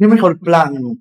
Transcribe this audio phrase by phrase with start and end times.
[0.00, 0.98] ¿Qué mejor plan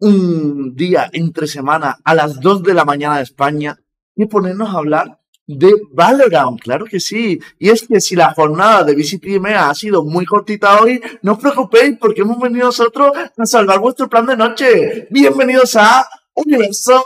[0.00, 3.78] un día entre semana a las 2 de la mañana de España
[4.16, 6.58] que ponernos a hablar de Valorant?
[6.58, 7.38] Claro que sí.
[7.58, 11.38] Y es que si la jornada de VCTM ha sido muy cortita hoy, no os
[11.38, 15.08] preocupéis porque hemos venido nosotros a salvar vuestro plan de noche.
[15.10, 17.04] Bienvenidos a Universo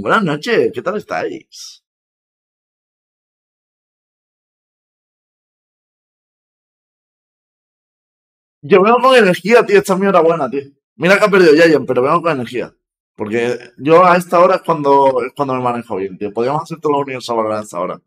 [0.00, 1.81] Buenas noches, ¿qué tal estáis?
[8.62, 9.78] Yo vengo con energía, tío.
[9.78, 10.62] Esta es mi hora buena, tío.
[10.96, 12.74] Mira que ha perdido Giant, pero vengo con energía.
[13.16, 16.32] Porque yo a esta hora es cuando, es cuando me manejo bien, tío.
[16.32, 18.00] Podríamos hacer todos los universos a esta hora.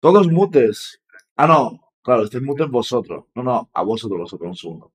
[0.00, 1.00] Todos mutes.
[1.36, 1.80] Ah, no.
[2.02, 3.24] Claro, estáis mutes vosotros.
[3.34, 4.92] No, no, a vosotros, vosotros, un segundo.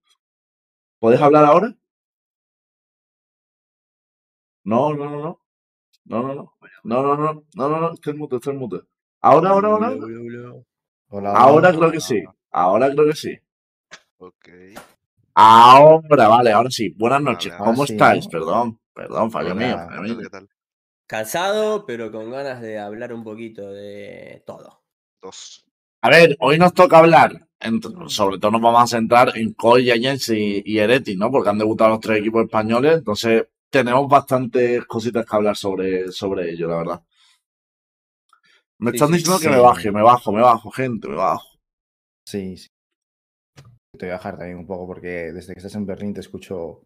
[0.99, 1.75] ¿Podéis hablar ahora?
[4.63, 5.41] No, no, no, no.
[6.05, 6.53] No, no, no.
[6.83, 7.43] No, no, no.
[7.55, 7.93] No, no, no.
[7.93, 8.79] Estáis mute, estáis mute.
[9.21, 9.93] ¿Ahora, ahora, ahora?
[11.09, 12.23] Hola, Ahora creo que sí.
[12.51, 13.37] Ahora creo que sí.
[14.19, 14.47] Ok.
[15.35, 16.89] Ahora, vale, ahora sí.
[16.97, 17.53] Buenas noches.
[17.57, 18.27] Vale, ¿Cómo sí, estáis?
[18.29, 18.29] ¿no?
[18.29, 19.85] Perdón, perdón, fallo Hola, mío.
[19.91, 20.17] ¿Qué fallo tal?
[20.17, 20.23] mío.
[20.23, 20.49] ¿Qué tal?
[21.07, 24.83] Cansado, pero con ganas de hablar un poquito de todo.
[25.21, 25.65] Dos.
[26.03, 27.47] A ver, hoy nos toca hablar,
[28.07, 31.31] sobre todo nos vamos a centrar en Coy, Giants y, y Hereti, ¿no?
[31.31, 36.51] Porque han debutado los tres equipos españoles, entonces tenemos bastantes cositas que hablar sobre, sobre
[36.51, 37.01] ello, la verdad.
[38.79, 41.50] Me Sí, están sí, diciendo que me baje, me bajo, me bajo, gente, me bajo.
[42.31, 42.67] Sí, sí.
[43.97, 46.81] Te voy a bajar también un poco porque desde que estás en Berlín te escucho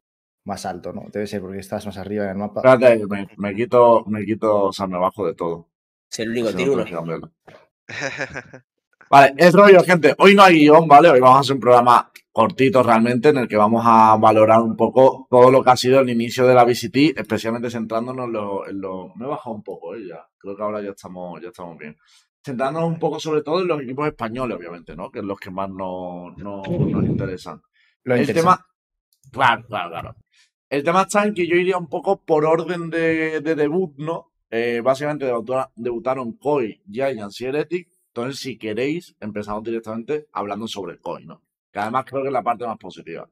[0.46, 1.04] más alto, ¿no?
[1.12, 2.62] Debe ser porque estás más arriba en el mapa.
[2.62, 5.70] Espérate, me, me quito, me quito, o sea, me bajo de todo.
[6.50, 7.32] Es el único tiro.
[9.10, 10.16] Vale, es rollo, gente.
[10.18, 11.10] Hoy no hay guion, ¿vale?
[11.10, 14.76] Hoy vamos a hacer un programa cortito realmente en el que vamos a valorar un
[14.76, 18.68] poco todo lo que ha sido el inicio de la VCT, especialmente centrándonos en lo,
[18.68, 20.08] en lo- Me he bajado un poco, ¿eh?
[20.10, 20.26] Ya.
[20.38, 21.96] Creo que ahora ya estamos, ya estamos bien.
[22.46, 25.10] Centrándonos un poco sobre todo en los equipos españoles, obviamente, ¿no?
[25.10, 27.60] Que es los que más nos, nos, nos interesan.
[28.04, 28.64] Lo El tema...
[29.32, 30.16] Claro, claro, claro.
[30.70, 34.32] El tema está en que yo iría un poco por orden de, de debut, ¿no?
[34.52, 37.90] Eh, básicamente debuta- debutaron Koi, Giants y Heretic.
[38.14, 41.42] Entonces, si queréis, empezamos directamente hablando sobre Koi, ¿no?
[41.72, 43.28] Que además creo que es la parte más positiva.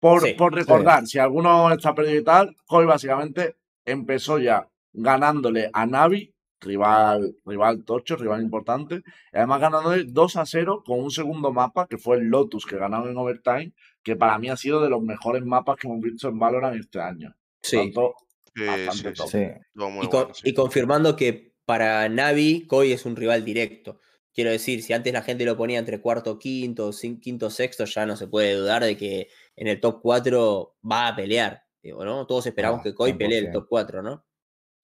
[0.00, 3.56] Por, Sí, por recordar, si alguno está perdido y tal, Koi básicamente
[3.86, 8.96] empezó ya ganándole a Navi, rival, rival tocho, rival importante,
[9.32, 12.76] y además ganándole 2 a 0 con un segundo mapa que fue el Lotus que
[12.76, 16.28] ganaron en Overtime, que para mí ha sido de los mejores mapas que hemos visto
[16.28, 17.34] en Valorant este año.
[17.62, 17.76] Sí.
[17.76, 18.14] Tanto,
[18.54, 19.28] sí, top.
[19.28, 19.38] Sí.
[19.38, 20.48] Y, con- bueno, sí.
[20.48, 24.00] y confirmando que para Navi, Koi es un rival directo.
[24.34, 26.90] Quiero decir, si antes la gente lo ponía entre cuarto, quinto,
[27.20, 31.16] quinto, sexto, ya no se puede dudar de que en el top 4 va a
[31.16, 31.64] pelear.
[31.82, 32.26] Digo, ¿no?
[32.26, 33.52] Todos esperamos Ah, que Koi pelee el 100%.
[33.52, 34.24] top 4, ¿no?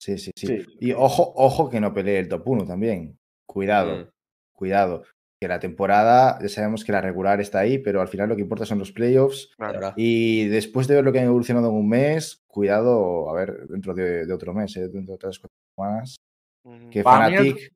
[0.04, 0.46] Sí, sí, sí.
[0.46, 0.66] Sí.
[0.80, 3.18] Y ojo, ojo que no pelee el top 1 también.
[3.46, 4.08] Cuidado, Mm.
[4.52, 5.04] cuidado.
[5.40, 8.42] Que la temporada, ya sabemos que la regular está ahí, pero al final lo que
[8.42, 9.48] importa son los playoffs.
[9.56, 9.94] Claro.
[9.96, 13.94] Y después de ver lo que han evolucionado en un mes, cuidado, a ver, dentro
[13.94, 14.88] de, de otro mes, ¿eh?
[14.88, 16.16] dentro de tres cuatro más,
[16.64, 16.90] Ujú.
[16.90, 17.72] que Para mí el- Fnatic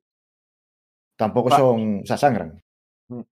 [1.17, 2.61] tampoco son, o sea, sangran.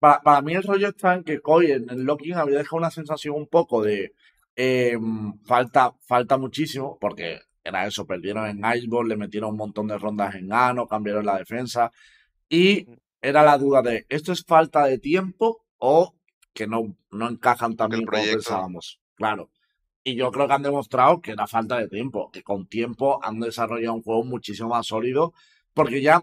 [0.00, 2.90] Para, para mí el rollo está en que Koi en el locking había dejado una
[2.90, 4.12] sensación un poco de
[4.56, 4.98] eh,
[5.44, 10.34] falta, falta muchísimo, porque era eso, perdieron en Iceball, le metieron un montón de rondas
[10.34, 11.90] en Ano, cambiaron la defensa,
[12.48, 12.86] y
[13.20, 16.14] era la duda de, ¿esto es falta de tiempo o
[16.52, 19.00] que no, no encajan bien como pensábamos?
[19.14, 19.50] Claro.
[20.02, 23.38] Y yo creo que han demostrado que era falta de tiempo, que con tiempo han
[23.40, 25.34] desarrollado un juego muchísimo más sólido,
[25.74, 26.22] porque ya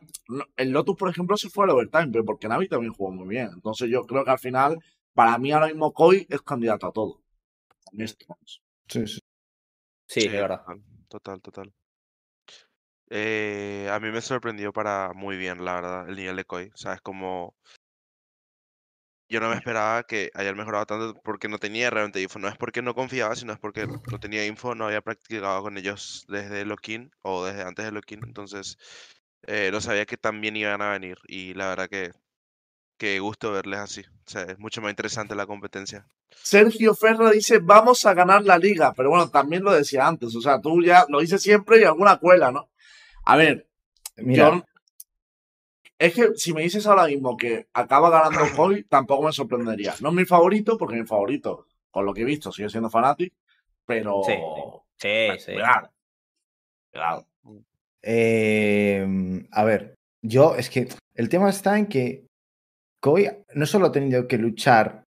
[0.58, 3.50] el Lotus, por ejemplo, se fue al overtime, pero porque Navi también jugó muy bien.
[3.54, 4.80] Entonces yo creo que al final,
[5.14, 7.22] para mí ahora mismo Koi es candidato a todo.
[7.94, 8.62] Vamos.
[8.88, 9.20] Sí, sí.
[10.08, 10.62] Sí, es verdad.
[11.10, 11.74] Total, total.
[13.10, 16.70] Eh, a mí me sorprendió para muy bien, la verdad, el nivel de Koi.
[16.74, 17.56] O sea, es como...
[19.30, 22.40] Yo no me esperaba que haya mejorado tanto porque no tenía realmente info.
[22.40, 25.78] No es porque no confiaba, sino es porque no tenía info, no había practicado con
[25.78, 28.22] ellos desde Lokin o desde antes de Lokin.
[28.24, 28.78] Entonces,
[29.48, 31.18] eh, no sabía que tan bien iban a venir.
[31.28, 32.12] Y la verdad que,
[32.98, 34.02] que gusto verles así.
[34.02, 36.06] O sea, es mucho más interesante la competencia.
[36.30, 38.94] Sergio Ferro dice, vamos a ganar la liga.
[38.94, 40.36] Pero bueno, también lo decía antes.
[40.36, 42.70] O sea, tú ya lo dices siempre y alguna cuela, ¿no?
[43.26, 43.68] A ver,
[44.18, 44.66] Mira, yo...
[46.00, 49.96] Es que si me dices ahora mismo que acaba ganando Koi, tampoco me sorprendería.
[50.02, 53.34] No es mi favorito, porque mi favorito, con lo que he visto, sigue siendo Fnatic,
[53.86, 54.22] pero...
[54.26, 54.34] Sí,
[55.00, 55.54] Sí, sí.
[55.54, 55.92] Cuidado.
[56.92, 57.28] Cuidado.
[58.02, 59.06] eh,
[59.52, 62.27] a ver, yo es que el tema está en que
[63.00, 65.04] Koi no solo ha tenido que luchar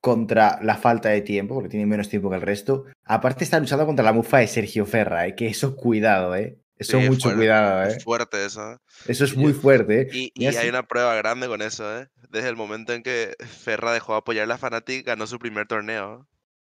[0.00, 2.84] contra la falta de tiempo, porque tiene menos tiempo que el resto.
[3.04, 5.34] Aparte está luchando contra la mufa de Sergio Ferra, ¿eh?
[5.34, 6.58] que eso cuidado, ¿eh?
[6.76, 7.96] Eso Sí, mucho fuerte, cuidado, ¿eh?
[7.96, 8.72] Es fuerte eso.
[8.72, 8.76] ¿eh?
[9.06, 10.08] Eso es muy fuerte, ¿eh?
[10.12, 12.08] Y, y hay una prueba grande con eso, ¿eh?
[12.28, 15.66] Desde el momento en que Ferra dejó de apoyar a la Fnatic, ganó su primer
[15.66, 16.26] torneo.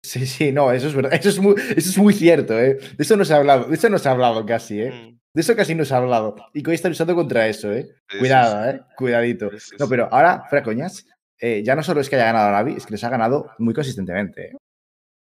[0.04, 1.14] Sí, sí, no, eso es verdad.
[1.14, 2.80] Eso es muy, eso es muy cierto, ¿eh?
[2.98, 4.92] De eso no se ha hablado, de eso no se ha hablado casi, ¿eh?
[4.92, 6.36] Mm, De eso casi no se ha hablado.
[6.54, 7.88] Y Koi está luchando contra eso, ¿eh?
[8.10, 8.78] sí, Cuidado, sí.
[8.78, 8.82] ¿eh?
[8.98, 9.50] Cuidadito.
[9.52, 11.06] Sí, sí, No, pero ahora, fuera coñas,
[11.40, 13.52] eh, ya no solo es que haya ganado a Navi, es que les ha ganado
[13.58, 14.58] muy consistentemente, ¿eh?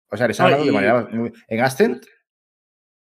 [0.10, 1.32] O sea, les ha ganado de manera muy...
[1.48, 2.04] En Ascent,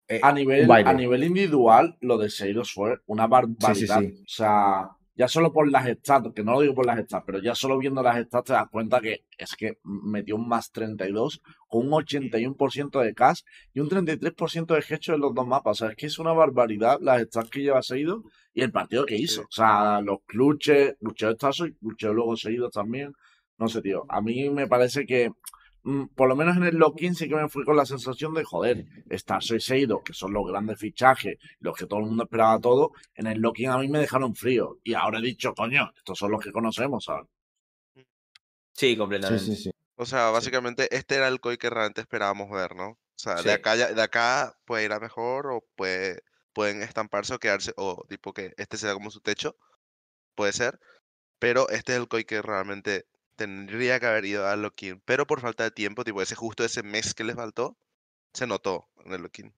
[0.08, 4.00] eh, A nivel, a nivel individual, lo de Seiros fue una barbaridad.
[4.00, 4.22] sí.
[4.22, 7.40] O sea, ya solo por las stats, que no lo digo por las stats, pero
[7.40, 11.42] ya solo viendo las stats te das cuenta que es que metió un más 32
[11.68, 13.42] con un 81% de cash
[13.74, 15.72] y un 33% de hecho en los dos mapas.
[15.72, 18.24] O sea, es que es una barbaridad las stats que lleva seguido
[18.54, 19.42] y el partido que hizo.
[19.42, 23.14] O sea, los clutches, luchó Estazo y luchó luego seguido también.
[23.58, 24.06] No sé, tío.
[24.10, 25.32] A mí me parece que
[26.16, 28.86] por lo menos en el lock-in sí que me fui con la sensación de, joder,
[29.10, 33.28] y Seido, que son los grandes fichajes, los que todo el mundo esperaba todo, en
[33.28, 34.80] el lock-in a mí me dejaron frío.
[34.84, 37.28] Y ahora he dicho, coño, estos son los que conocemos, ¿sabes?
[37.94, 38.06] Sí,
[38.74, 39.44] sí, completamente.
[39.44, 39.72] sí, sí.
[39.98, 42.90] O sea, básicamente este era el COI que realmente esperábamos ver, ¿no?
[42.90, 43.46] O sea, Sí.
[43.46, 46.20] de acá ya- de acá puede ir a mejor o puede,
[46.52, 49.56] pueden estamparse o quedarse, o tipo que este sea como su techo,
[50.36, 50.80] puede ser.
[51.40, 53.06] Pero este es el COI que realmente
[53.36, 55.02] tendría que haber ido al Lock-in.
[55.06, 57.78] Pero por falta de tiempo, tipo ese justo ese mes que les faltó,
[58.34, 59.54] se notó en el Lock-in.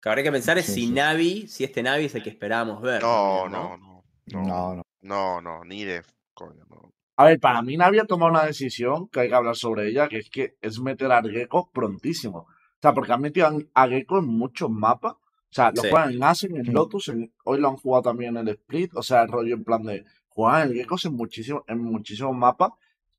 [0.00, 0.90] Que habría que pensar es Sí, si sí.
[0.92, 3.00] Navi, si este Navi es el que esperábamos ver.
[3.02, 4.04] No, también, no, no.
[4.26, 4.82] No, No, no.
[5.00, 6.02] no, no, ni de
[6.34, 6.90] coño, no.
[7.16, 10.08] A ver, para mí Navi ha tomado una decisión que hay que hablar sobre ella,
[10.08, 12.38] que es que es meter a Gecko prontísimo.
[12.38, 12.46] O
[12.82, 15.12] sea, porque han metido a- a Gecko en muchos mapas.
[15.12, 15.20] O
[15.54, 15.88] sea, lo Sí.
[15.90, 16.72] juegan en Asen, en.
[16.72, 18.90] Lotus, en- hoy lo han jugado también en el Split.
[18.96, 22.70] O sea, el rollo en plan de jugar en Geckos en, muchísimo, en muchísimos mapas.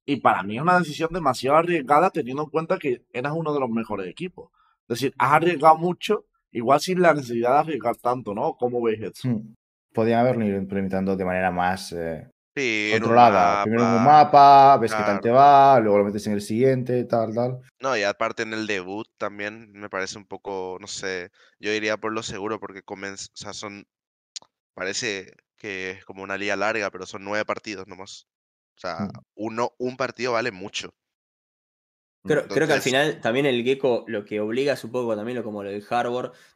[0.05, 3.59] Y para mí es una decisión demasiado arriesgada teniendo en cuenta que eras uno de
[3.59, 4.49] los mejores equipos.
[4.87, 8.55] Es decir, has arriesgado mucho, igual sin la necesidad de arriesgar tanto, ¿no?
[8.57, 9.29] ¿Cómo veis esto?
[9.29, 9.53] Hmm.
[9.93, 13.63] Podrían haberlo ido implementando de manera más eh, Sí, en un controlada.
[13.63, 15.21] Primero en un mapa, ves qué tal claro.
[15.21, 17.61] te va, luego lo metes en el siguiente, tal, tal.
[17.79, 21.97] No, y aparte en el debut también me parece un poco, no sé, yo iría
[21.97, 23.85] por lo seguro porque comenz- o sea, son,
[24.75, 25.31] parece
[25.63, 28.27] que es como una liga larga, pero son nueve partidos nomás.
[28.77, 29.19] O sea, Mm.
[29.35, 30.93] uno, un partido vale mucho.
[32.25, 35.63] Creo, creo que al final también el Gecko lo que obliga poco también lo como
[35.63, 35.81] lo del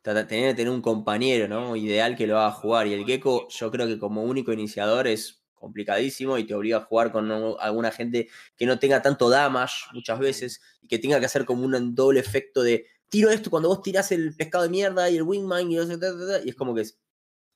[0.01, 1.75] trata- tener, tener un compañero ¿no?
[1.77, 2.88] ideal que lo haga jugar.
[2.88, 6.81] Y el Gecko, yo creo que como único iniciador es complicadísimo y te obliga a
[6.81, 11.19] jugar con no- alguna gente que no tenga tanto damage muchas veces y que tenga
[11.19, 14.69] que hacer como un doble efecto de tiro esto cuando vos tirás el pescado de
[14.69, 16.83] mierda y el wingman y, no sé, ta, ta, ta", y es como que,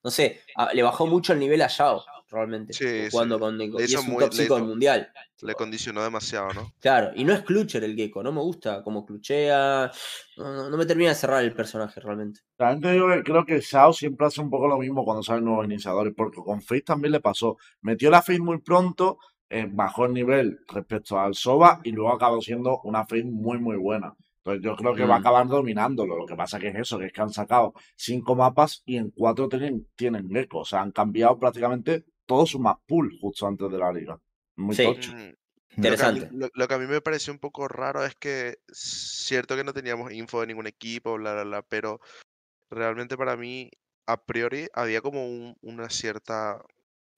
[0.04, 3.40] no sé, a- le bajó mucho el nivel a Yao realmente Sí, jugando sí.
[3.42, 3.78] con Gecko.
[3.80, 5.12] Le Y es un muy- top le 5 del mundial.
[5.42, 6.72] Le condicionó demasiado, ¿no?
[6.80, 9.92] Claro, y no es clutcher el gecko, no me gusta cómo cluchea,
[10.38, 12.40] no, no- no me termina de cerrar el personaje realmente.
[12.56, 15.44] También te digo que creo que Shao siempre hace un poco lo mismo cuando salen
[15.46, 17.58] nuevos iniciadores, porque con Face también le pasó.
[17.82, 19.18] Metió la Face muy pronto,
[19.50, 23.76] eh, bajó el nivel respecto al Soba y luego acabó siendo una Face muy, muy
[23.76, 24.14] buena.
[24.44, 25.22] Entonces yo creo que va a Mm.
[25.22, 26.18] acabar dominándolo.
[26.18, 29.12] Lo que pasa que es eso, que es que han sacado cinco mapas y en
[29.12, 30.60] cuatro tienen, tienen Gecko.
[30.60, 34.20] O sea, han cambiado prácticamente todo su map pool justo antes de la liga.
[34.56, 34.84] Muy Sí.
[34.84, 35.12] tocho.
[35.12, 35.34] Mm.
[35.78, 36.30] Lo que, a mí, Interesante.
[36.34, 39.74] lo, lo que a mí me pareció un poco raro es que cierto que no
[39.74, 42.02] teníamos info de ningún equipo, bla, bla, bla, pero
[42.70, 43.70] realmente para mí,
[44.08, 46.62] a priori, había como un- una cierta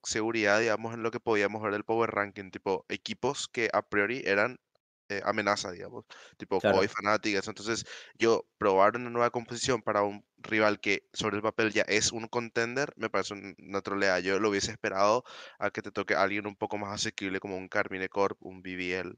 [0.04, 4.22] seguridad, digamos, en lo que podíamos ver del Power Ranking, tipo equipos que a priori
[4.26, 4.58] eran
[5.08, 6.04] eh, amenaza, digamos,
[6.36, 6.78] tipo Claro.
[6.78, 7.50] Koi, Fnatic, eso.
[7.50, 7.84] Entonces,
[8.18, 12.26] yo probar una nueva composición para un rival que sobre el papel ya es un
[12.28, 14.20] contender, me parece un- una troleada.
[14.20, 15.24] Yo lo hubiese esperado
[15.58, 19.14] a que te toque alguien un poco más asequible como un Carmine Corp, un BBL.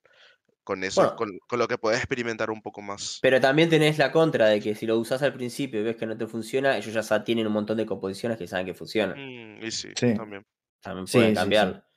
[0.64, 1.16] Con eso, Bueno.
[1.16, 3.20] con, con lo que puedes experimentar un poco más.
[3.22, 6.06] Pero también tenés la contra de que si lo usás al principio y ves que
[6.06, 9.16] no te funciona, ellos ya tienen un montón de composiciones que saben que funcionan.
[9.16, 10.14] Mm, y sí, Sí.
[10.14, 10.42] también.
[10.80, 11.74] También pueden sí, cambiar.
[11.74, 11.95] sí.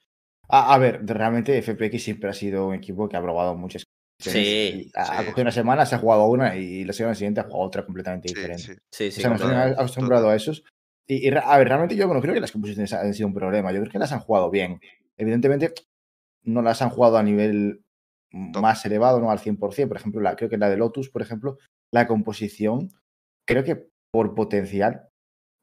[0.49, 4.33] A, a ver, realmente FPX siempre ha sido un equipo que ha probado muchas cosas.
[4.33, 5.25] Sí, Y ha, ha sí.
[5.27, 8.27] cogido una semana, se ha jugado una y la semana siguiente ha jugado otra completamente
[8.29, 8.63] Sí, diferente.
[8.63, 8.73] sí.
[8.91, 10.63] Sí, sí, o sea, nos han acostumbrado a esos.
[11.07, 13.71] Y, y, a ver, realmente yo no creo que las composiciones han sido un problema.
[13.71, 14.79] Yo creo que las han jugado bien.
[15.17, 15.73] Evidentemente,
[16.43, 17.81] no las han jugado a nivel
[18.53, 18.61] Top.
[18.61, 19.87] más elevado, no al 100%.
[19.87, 21.57] Por ejemplo, la, creo que la de Lotus, por ejemplo,
[21.91, 22.89] la composición,
[23.47, 25.07] creo que por potencial,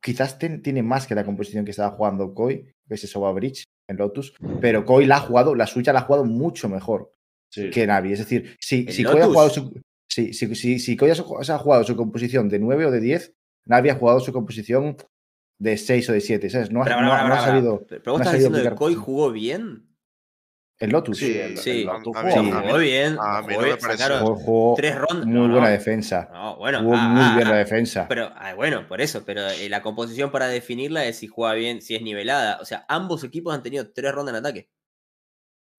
[0.03, 3.65] quizás ten- tiene más que la composición que estaba jugando Koi, que es Soba Bridge
[3.89, 7.13] en Lotus, pero Koi la ha jugado, la suya la ha jugado mucho mejor
[7.49, 7.71] Sí.
[7.71, 8.13] que Navi.
[8.13, 11.15] Es decir, si, ¿El si Koi ha jugado su, si, si, si, si Koi ha
[11.15, 13.35] ha jugado su composición de 9 o de 10,
[13.67, 14.97] Navi ha jugado su composición
[15.61, 16.51] de 6 o de 7.
[16.51, 16.71] ¿sabes?
[16.71, 17.53] No, ha- Pero, no, pará, no pará, ha pará.
[17.53, 17.87] salido.
[17.89, 19.89] Pero vos no ha estás diciendo que Koi jugó bien.
[20.79, 21.17] El Lotus.
[21.19, 21.71] Sí, el, Sí.
[21.81, 22.55] el Lotus A- a jugó mí- Sí, a bien.
[22.55, 23.17] mí- jugó bien.
[23.19, 25.25] a mí no me sacaron Jugó- jugó tres rondas.
[25.27, 25.69] muy no, buena no.
[25.73, 26.29] defensa.
[26.33, 28.07] No, bueno, Jugó ah, muy ah, bien la ah, defensa.
[28.09, 31.81] Pero, ah, bueno, por eso, pero eh, la composición para definirla es si juega bien,
[31.81, 32.59] si es nivelada.
[32.61, 34.69] O sea, ambos equipos han tenido tres rondas en ataque.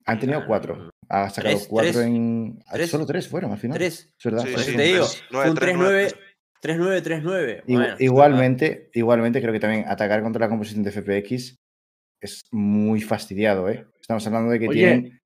[0.06, 0.89] Han tenido Ah, cuatro.
[1.10, 2.60] Ha sacado tres, cuatro tres, en.
[2.66, 2.89] ah, tres.
[2.89, 3.77] Solo tres fueron al final.
[3.77, 4.10] Tres.
[4.18, 4.44] Es verdad.
[4.46, 6.08] Sí, Por eso sí, te digo, tres, fue un nueve,
[6.60, 7.63] tres, nueve, 3-9, 3-9, 3-9.
[7.68, 11.56] Igu- Bueno, igualmente, igualmente creo que también atacar contra la composición de FPX
[12.22, 13.86] es muy fastidiado, ¿eh?
[14.00, 15.22] Estamos hablando de que Oye, tienen.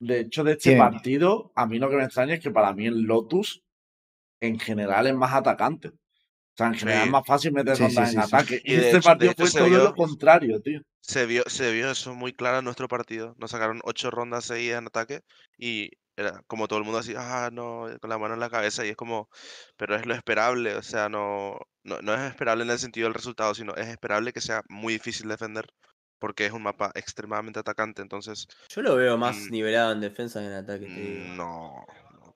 [0.00, 2.72] De hecho, de este Tienen- partido, a mí lo que me extraña es que para
[2.72, 3.62] mí el Lotus
[4.40, 5.88] en general es más atacante.
[5.88, 7.06] O sea, en general Sí.
[7.08, 8.34] es más fácil meter Sí, rondas sí, en sí, sí.
[8.34, 8.62] ataque.
[8.64, 10.80] Y Y de este hecho- partido fue todo vio- lo contrario, tío.
[11.02, 13.34] Se vio, se vio eso muy claro en nuestro partido.
[13.38, 15.20] Nos sacaron ocho rondas seguidas en ataque
[15.58, 18.84] y era como todo el mundo así, ah, no, con la mano en la cabeza.
[18.84, 19.28] Y es como,
[19.76, 20.74] pero es lo esperable.
[20.76, 24.32] O sea, no, no, no es esperable en el sentido del resultado, sino es esperable
[24.32, 25.66] que sea muy difícil defender
[26.20, 28.02] porque es un mapa extremadamente atacante.
[28.02, 29.50] Entonces, Yo lo veo más Mm.
[29.50, 30.86] nivelado en defensa que en ataque.
[30.86, 31.24] digo.
[31.32, 31.84] mm, no.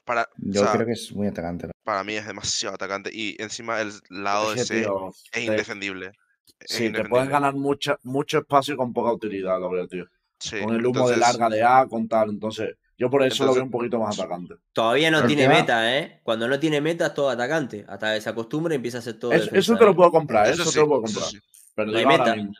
[0.04, 1.68] Para, o Yo sea, creo que es muy atacante.
[1.68, 1.72] ¿no?
[1.84, 6.12] para mí es demasiado atacante y encima el lado de tío, es te- indefendible.
[6.58, 7.26] Es sí, te indefendible.
[7.28, 10.06] ganar mucha, mucho espacio con poca utilidad, lo veo, tío.
[10.38, 12.30] Sí, Con el humo entonces- de larga de A, con tal.
[12.30, 14.54] Entonces, yo por eso lo veo un poquito más atacante.
[14.72, 16.20] Todavía no El tiene tema- meta, ¿eh?
[16.22, 17.84] Cuando no tiene meta es todo atacante.
[17.88, 19.32] Hasta que se acostumbra y empieza a hacer todo.
[19.32, 19.94] Es- defensa, eso te lo ¿eh?
[19.94, 21.24] puedo comprar, eso, Eso te lo puedo comprar.
[21.26, 21.38] sí.
[21.74, 22.36] Pero No hay digo ahora meta.
[22.36, 22.54] mismo.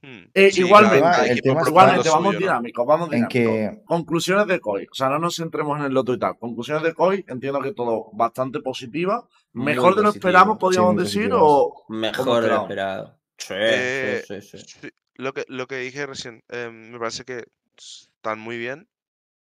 [0.00, 0.30] Hmm.
[0.32, 3.30] Eh, Sí, igualmente, el tema Igualmente, vamos dinámicos, vamos En dinámicos.
[3.30, 3.82] que.
[3.84, 4.86] Conclusiones de COI.
[4.90, 6.38] O sea, no nos centremos en el loto y tal.
[6.38, 9.28] Conclusiones de COI, entiendo que todo bastante positiva.
[9.52, 10.28] Muy Mejor de lo positivo.
[10.28, 13.18] esperamos, podríamos decir, o Mejor ¿Cómo de lo esperado.
[13.36, 14.76] Sí, Eh, sí, sí, sí.
[14.82, 17.44] Sí, Lo que, lo que dije recién, eh, me parece que
[17.76, 18.88] están muy bien,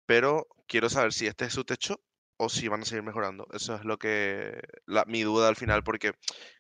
[0.06, 2.00] pero quiero saber si este es su techo
[2.36, 3.46] o si van a seguir mejorando.
[3.52, 6.12] Eso es lo que, la, mi duda al final, porque,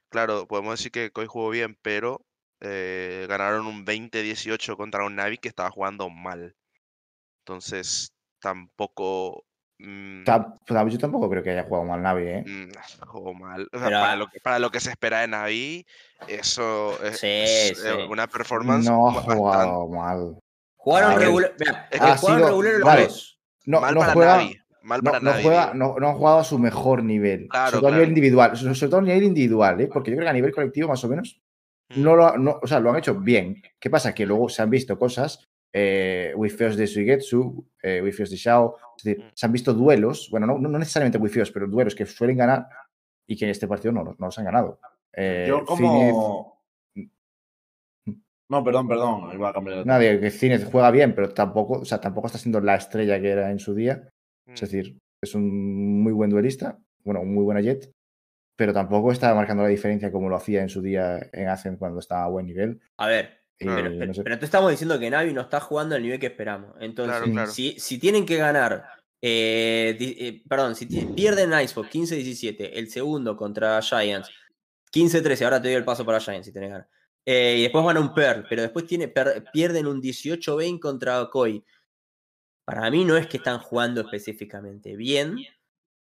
[0.08, 2.24] claro, podemos decir que Koi jugó bien, pero
[2.64, 6.54] eh, ganaron un 20-18 contra un Navi que estaba jugando mal.
[7.44, 9.44] Entonces, tampoco...
[9.78, 10.22] mm,
[10.88, 12.44] Yo tampoco creo que haya jugado mal Navi, ¿eh?
[12.46, 13.68] mm, jugó mal.
[13.72, 15.84] O sea, Pero- para, lo que, para lo que se espera de Navi,
[16.28, 18.06] eso es, Sí, es, eh, sí.
[18.08, 20.38] una performance No ha bastante- jugado mal.
[20.76, 21.52] Jugaron regular.
[21.58, 23.02] Mira, Es que que- jugaron sido- regular los vale.
[23.06, 23.38] dos.
[23.66, 24.36] No, mal no para juega.
[24.36, 24.56] Navi.
[24.84, 25.74] Mal No, para no juega, digo.
[25.74, 27.46] no, no ha jugado a su mejor nivel.
[27.48, 28.56] Claro, sobre todo a nivel individual.
[28.56, 29.86] Sobre todo a nivel individual, ¿eh?
[29.86, 31.40] Porque yo creo que a nivel colectivo, más o menos.
[31.96, 33.62] No lo, no, o sea, lo han hecho bien.
[33.80, 34.14] ¿Qué pasa?
[34.14, 39.04] Que luego se han visto cosas, eh, Wifeos de Suigetsu, eh, Wifeos de Shao, es
[39.04, 39.28] decir, Mm.
[39.34, 42.66] se han visto duelos, bueno, no, no necesariamente Wifeos, pero duelos que suelen ganar
[43.26, 44.78] y que en este partido no, no los han ganado.
[45.14, 46.60] Eh, yo como...
[48.48, 49.94] No, perdón, perdón, iba a cambiar de tema.
[49.94, 53.30] nadie, que Zinez juega bien, pero tampoco, o sea, tampoco está siendo la estrella que
[53.30, 54.10] era en su día.
[54.46, 54.52] Mm.
[54.52, 57.90] Es decir, es un muy buen duelista, bueno, un muy buena jet,
[58.62, 61.98] pero tampoco está marcando la diferencia como lo hacía en su día en Ascent cuando
[61.98, 62.80] estaba a buen nivel.
[62.98, 63.82] A ver, Y Claro.
[63.82, 64.22] pero, pero- no sé.
[64.22, 66.76] pero te estamos diciendo que Navi no está jugando al nivel que esperamos.
[66.80, 67.50] Entonces, Claro, claro.
[67.50, 68.84] Si, si tienen que ganar,
[69.20, 74.30] eh, di- eh, perdón, si pierden Icebox 15-17, el segundo contra Giants,
[74.92, 76.86] 15-13, ahora te doy el paso para Giants si tenés ganas.
[77.26, 81.24] Eh, y después van a un Pearl, pero después tiene, per- pierden un 18-20 contra
[81.30, 81.64] Koi.
[82.64, 85.36] Para mí no es que están jugando específicamente bien,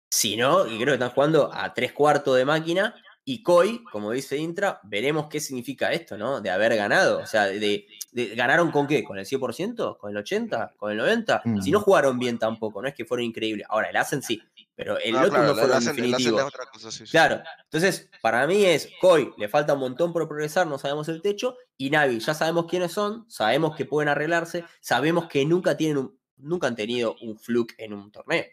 [0.10, 2.96] sino que creo que están jugando a tres cuartos de máquina.
[3.26, 6.42] Y Koi, como dice Intra, veremos qué significa esto, ¿no?
[6.42, 7.20] De haber ganado.
[7.20, 9.04] O sea, de, de- ¿ganaron con qué?
[9.04, 9.98] ¿Con el 100%?
[10.00, 10.76] ¿Con el 80%?
[10.78, 11.62] ¿Con el 90%?
[11.62, 11.84] Si no Mm.
[11.84, 13.68] jugaron bien tampoco, no es que fueron increíbles.
[13.70, 14.42] Ahora, el Asen sí,
[14.76, 16.42] pero el No, claro, no fueron definitivos.
[16.42, 17.12] otra cosa, sí, sí.
[17.12, 21.22] Claro, entonces para mí es Koi, le falta un montón por progresar, no sabemos el
[21.22, 25.98] techo, y Navi, ya sabemos quiénes son, sabemos que pueden arreglarse, sabemos que nunca tienen
[26.00, 28.46] un- nunca han tenido un fluke en un torneo.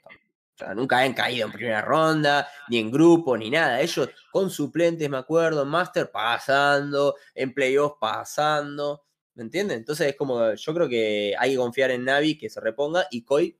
[0.56, 3.78] O sea, nunca han caído en primera ronda, ni en grupo, ni nada.
[3.82, 9.04] Ellos con suplentes, me acuerdo, en Master pasando, en playoffs pasando.
[9.34, 9.76] ¿Me entienden?
[9.76, 13.22] Entonces es como, yo creo que hay que confiar en Navi, que se reponga, y
[13.22, 13.58] Koi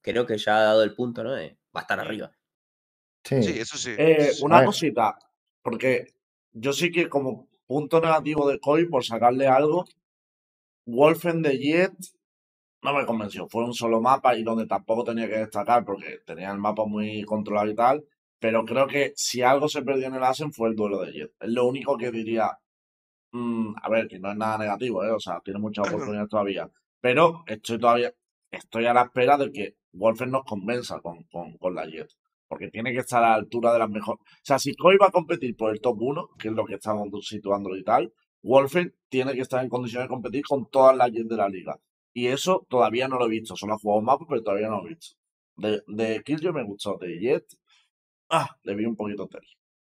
[0.00, 1.32] creo que ya ha dado el punto, ¿no?
[1.34, 2.32] De- va a estar arriba.
[3.22, 3.94] Sí, Sí, eso sí.
[3.98, 5.18] Eh, una cosita,
[5.60, 6.14] porque
[6.52, 9.84] yo sí que como punto negativo de Koi, por sacarle algo,
[10.86, 11.92] Wolfen de Jet
[12.82, 13.48] no me convenció.
[13.48, 17.22] Fue un solo mapa y donde tampoco tenía que destacar porque tenía el mapa muy
[17.24, 18.04] controlado y tal.
[18.38, 21.32] Pero creo que si algo se perdió en el Asen fue el duelo de Jet.
[21.40, 22.58] Es lo único que diría.
[23.32, 25.10] mm, a ver, que no es nada negativo, ¿eh?
[25.12, 26.70] O sea, tiene muchas oportunidades todavía.
[27.00, 28.12] Pero estoy todavía.
[28.50, 32.10] Estoy a la espera de que Wolfen nos convenza con, con, con la Jet
[32.50, 34.20] porque tiene que estar a la altura de las mejores.
[34.22, 36.74] O sea, si Koi va a competir por el top 1, que es lo que
[36.74, 41.12] estamos situándolo y tal, Wolfen tiene que estar en condiciones de competir con todas las
[41.12, 41.78] Jets de la liga.
[42.12, 43.54] Y eso todavía no lo he visto.
[43.56, 45.14] Solo ha jugado un mapa, pero todavía no lo he visto.
[45.56, 46.96] De, de Killjoy me gustó.
[46.98, 47.44] De Jet,
[48.30, 49.42] ah, le vi un poquito tel.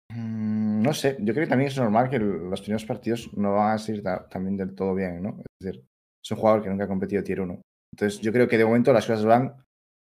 [0.09, 3.73] Mm, No sé, yo creo que también es normal que los primeros partidos no van
[3.73, 5.29] a ser ta- también del todo bien, ¿no?
[5.39, 5.83] Es decir,
[6.23, 7.61] es un jugador que nunca ha competido tier 1.
[7.93, 9.55] Entonces, yo creo que de momento las cosas van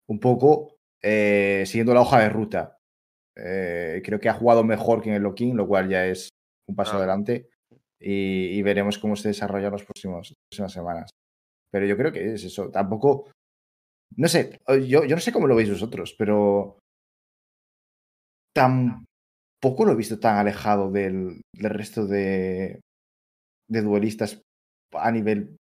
[0.10, 2.78] un poco eh, siguiendo la hoja de ruta.
[3.36, 6.30] Eh, creo que ha jugado mejor que en el Lokin, lo cual ya es
[6.68, 6.98] un paso Ah.
[6.98, 7.50] adelante.
[8.00, 10.34] Y, y veremos cómo se desarrolla en las próximas
[10.74, 11.10] semanas.
[11.72, 12.70] Pero yo creo que es eso.
[12.70, 13.30] Tampoco.
[14.18, 16.78] No sé, yo, yo no sé cómo lo veis vosotros, pero.
[18.54, 22.82] Tampoco lo he visto tan alejado del, del resto de,
[23.70, 24.42] de duelistas
[24.94, 25.56] a nivel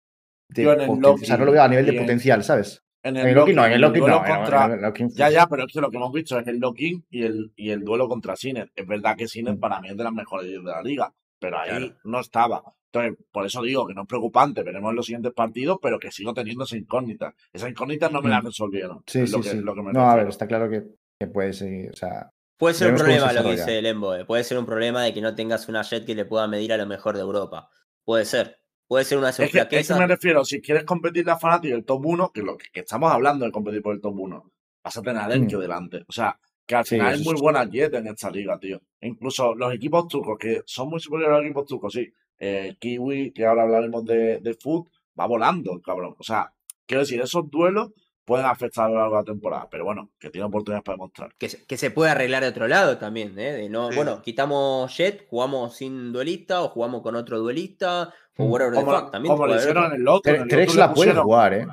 [0.51, 1.99] de Yo en el poten- Loki O sea, no lo veo a nivel de en-
[1.99, 2.81] potencial, ¿sabes?
[3.05, 4.07] En el Loki no, en el Loki no.
[4.09, 7.53] Loki- Ya, ya, pero es que lo que hemos visto es el Locking y el,
[7.57, 8.71] y el duelo contra Sinner.
[8.75, 9.61] Es verdad que Sinner Mm.
[9.61, 11.95] para mí es de las mejores de la liga, pero ahí Claro.
[12.05, 12.63] no estaba.
[12.93, 16.11] Entonces, por eso digo que no es preocupante, veremos en los siguientes partidos, pero que
[16.11, 17.35] sigo teniendo esa incógnita.
[17.53, 18.47] Esa incógnita no me la Mm.
[18.47, 19.03] resolvieron.
[19.07, 19.57] Sí, es sí, lo que, sí.
[19.61, 20.85] lo que me no, a ver, está claro que,
[21.21, 21.91] que puede seguir.
[21.93, 24.15] O sea, Puede ser un se problema lo que dice Lembo.
[24.15, 24.25] eh.
[24.25, 26.77] Puede ser un problema de que no tengas una jet que le pueda medir a
[26.77, 27.69] lo mejor de Europa.
[28.05, 28.59] Puede ser.
[28.89, 31.85] Puede ser una Es que, es que me refiero, si quieres competir la Fnatic el
[31.85, 34.51] top 1, que lo que, que estamos hablando de competir por el top 1,
[34.83, 35.61] vas a tener a Delkio Mm.
[35.61, 36.05] delante.
[36.09, 38.81] O sea, que al Sí, final es muy buena Jet en esta liga, tío.
[39.01, 42.11] E incluso los equipos turcos, que son muy superiores a los equipos turcos, sí.
[42.39, 46.15] Eh, Kiwi, que ahora hablaremos de, de Foot, va volando, cabrón.
[46.19, 46.53] O sea,
[46.87, 47.91] quiero decir, esos duelos
[48.25, 51.35] pueden afectar a lo largo de la temporada, pero bueno, que tiene oportunidades para demostrar.
[51.39, 53.53] Que, se- que se puede arreglar de otro lado también, ¿eh?
[53.53, 53.97] De no, Sí.
[53.97, 58.51] Bueno, quitamos Jet, jugamos sin duelista o jugamos con otro duelista o Mm.
[58.53, 59.11] whatever the Como, fuck.
[59.11, 60.33] También como lo hicieron en el Lotus.
[60.33, 61.67] en el Lotus la puede pusieron- jugar, ¿eh?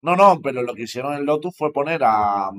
[0.00, 2.50] No, no, pero lo que hicieron en Lotus fue poner a,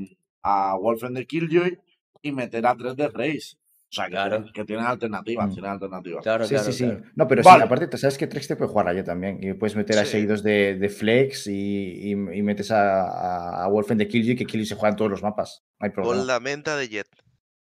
[0.43, 1.77] a Wolfen de Killjoy
[2.21, 3.57] y meter a 3 de Race.
[3.93, 4.29] O sea, que, Claro.
[4.37, 5.53] tienen, que tienen alternativas, Mm.
[5.53, 6.23] tienen alternativas.
[6.23, 6.83] Claro, Sí, claro, sí, sí.
[6.85, 7.03] claro.
[7.13, 7.59] No, pero Vale.
[7.59, 9.37] sí, aparte, sabes que Trex te puede jugar allá también.
[9.43, 10.11] Y puedes meter a Sí.
[10.13, 14.45] seguidos de, de Flex y, y- y metes a, a, a Wolfen de Killjoy, que
[14.47, 15.61] Killjoy se juega en todos los mapas.
[15.79, 16.25] No hay Con problema.
[16.25, 17.07] la menta de Jet.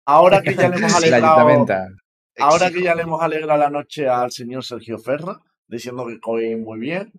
[0.05, 1.65] Ahora que ya le hemos alegrado,
[2.39, 6.61] ahora que ya le hemos alegrado la noche al señor Sergio Ferra, diciendo que Coin
[6.61, 7.13] muy bien,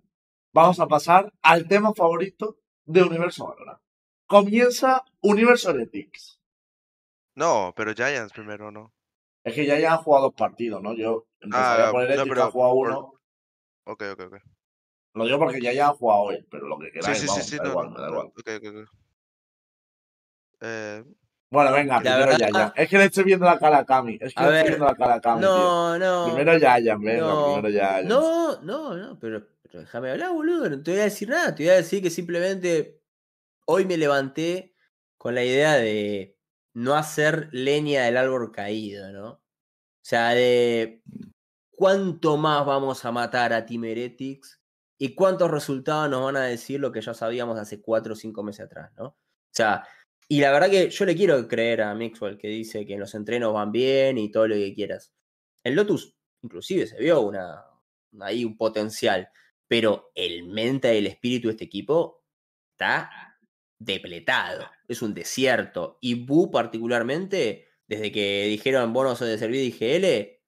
[0.53, 3.79] vamos a pasar al tema favorito de Universo Valorant.
[4.27, 6.39] Comienza Universo Heretics.
[7.35, 8.93] No, pero Giants primero, ¿no?
[9.43, 10.93] Es que ya, ya han jugado dos partidos, ¿no?
[10.93, 13.13] Yo empezaría Ah, por no, Heretics, que pero ha jugado por- uno.
[13.85, 14.35] Ok, ok, ok.
[15.15, 17.27] Lo digo porque ya ya han jugado hoy, pero lo que Sí, queráis, sí, sí,
[17.27, 18.27] vamos, sí, da no, igual, no, me da no, igual.
[18.27, 18.89] ok, ok, ok.
[20.61, 21.03] Eh,
[21.51, 22.73] Bueno, venga, La primero verdad- Yayan.
[22.75, 24.19] Es que le estoy viendo la cara a Cami.
[24.21, 25.49] Es que A le estoy ver, viendo la cara a Cami, tío.
[25.49, 26.25] No, no.
[26.25, 28.07] Primero Yayan, venga, no, primero Yayan.
[28.07, 30.69] no, no, no, pero, pero déjame hablar, boludo.
[30.69, 31.55] No te voy a decir nada.
[31.55, 33.01] Te voy a decir que simplemente
[33.65, 34.75] hoy me levanté
[35.17, 36.37] con la idea de
[36.73, 39.29] no hacer leña del árbol caído, ¿no?
[39.31, 39.41] O
[40.01, 41.03] sea, de
[41.71, 44.61] cuánto más vamos a matar a Team Heretics
[44.97, 48.43] y cuántos resultados nos van a decir lo que ya sabíamos hace cuatro o cinco
[48.43, 49.05] meses atrás, ¿no?
[49.05, 49.17] O
[49.51, 49.87] sea,
[50.27, 53.53] y la verdad que yo le quiero creer a Mixwell que dice que los entrenos
[53.53, 55.13] van bien y todo lo que quieras.
[55.63, 57.65] El Lotus, inclusive, se vio una,
[58.19, 59.29] ahí un potencial,
[59.67, 62.23] pero el mente y el espíritu de este equipo
[62.71, 63.09] está
[63.79, 64.65] depletado.
[64.87, 65.97] Es un desierto.
[66.01, 70.39] Y Bu, particularmente, desde que dijeron bonos de servir IGL,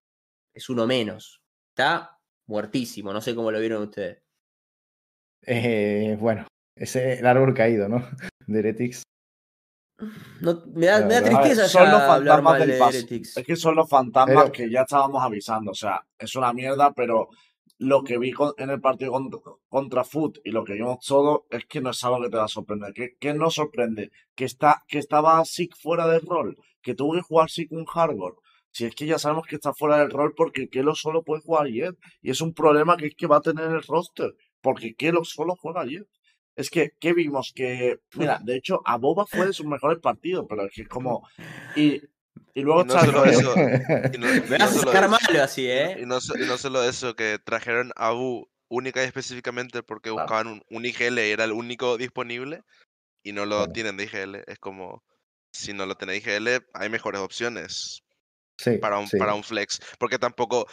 [0.54, 1.42] es uno menos.
[1.74, 3.14] Está muertísimo.
[3.14, 4.22] No sé cómo lo vieron ustedes.
[5.46, 8.06] Eh, bueno, ese el árbol caído, ¿no?
[8.48, 9.04] De Heretics.
[10.42, 11.40] No, me, da, La me da verdad.
[11.40, 12.98] A ver, tristeza son ya los hablar fantasmas mal del de paso.
[12.98, 13.38] Heretics.
[13.38, 15.72] Es que son los fantasmas Pero- que ya estábamos avisando.
[15.72, 17.30] O sea, es una mierda, pero
[17.84, 21.48] lo que vi con- en el partido contra, contra Foot y lo que vimos todo
[21.50, 22.94] es que no es algo que te va a sorprender.
[22.94, 24.12] ¿Qué, qué nos sorprende?
[24.36, 28.36] Que, está, que estaba Sick fuera del rol, que tuvo que jugar Sick un Harbor.
[28.70, 31.68] Si es que ya sabemos que está fuera del rol porque Kelo solo puede jugar
[31.70, 31.96] Jet.
[32.22, 34.34] Y es un problema que es que va a tener el roster.
[34.62, 36.08] Porque Kelo solo juega Jet.
[36.56, 37.52] Es que, ¿qué vimos?
[37.56, 40.88] Que, mira, de hecho, a Boba fue de sus mejores partidos, pero es que es
[40.88, 41.28] como.
[41.76, 42.00] Y,
[42.54, 43.56] y luego Y no solo eso,
[44.14, 44.42] y no, y
[44.74, 45.98] solo eso, malo así, ¿eh?
[46.02, 50.10] y no, so- y no solo eso, que trajeron a Bu única y específicamente porque
[50.10, 50.24] Claro.
[50.24, 52.64] buscaban un, un IGL y era el único disponible
[53.24, 53.72] y no lo Claro.
[53.74, 54.44] tienen de IGL.
[54.48, 55.04] Es como,
[55.52, 58.02] si no lo tenéis IGL, hay mejores opciones
[58.58, 59.18] Sí, para un, sí.
[59.18, 59.80] para un flex.
[60.00, 60.68] Porque tampoco,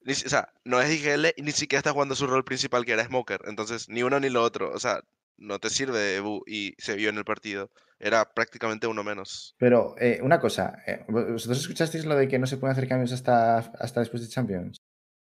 [0.00, 2.92] ni o sea, no es IGL y ni siquiera está jugando su rol principal que
[2.92, 3.40] era Smoker.
[3.44, 4.72] Entonces, ni uno ni lo otro.
[4.72, 5.00] O sea,
[5.36, 7.70] no te sirve Bu y se vio en el partido.
[8.06, 9.54] Era prácticamente uno menos.
[9.58, 13.12] Pero eh, una cosa, eh, ¿vosotros escuchasteis lo de que no se pueden hacer cambios
[13.12, 14.76] hasta, hasta después de Champions?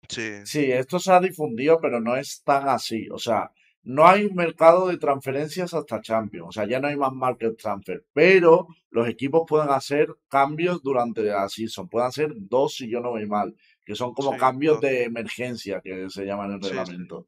[0.09, 0.31] Sí.
[0.45, 3.09] Sí, esto se ha difundido, pero no es tan así.
[3.11, 3.51] O sea,
[3.83, 6.49] no hay un mercado de transferencias hasta Champions.
[6.51, 8.05] O sea, ya no hay más market transfer.
[8.13, 11.89] Pero los equipos pueden hacer cambios durante la season.
[11.89, 13.57] Pueden hacer dos si yo no voy mal.
[13.85, 16.77] Que son como Sí, cambios de emergencia que se llaman en el Sí, sí.
[16.77, 17.17] reglamento.
[17.19, 17.27] O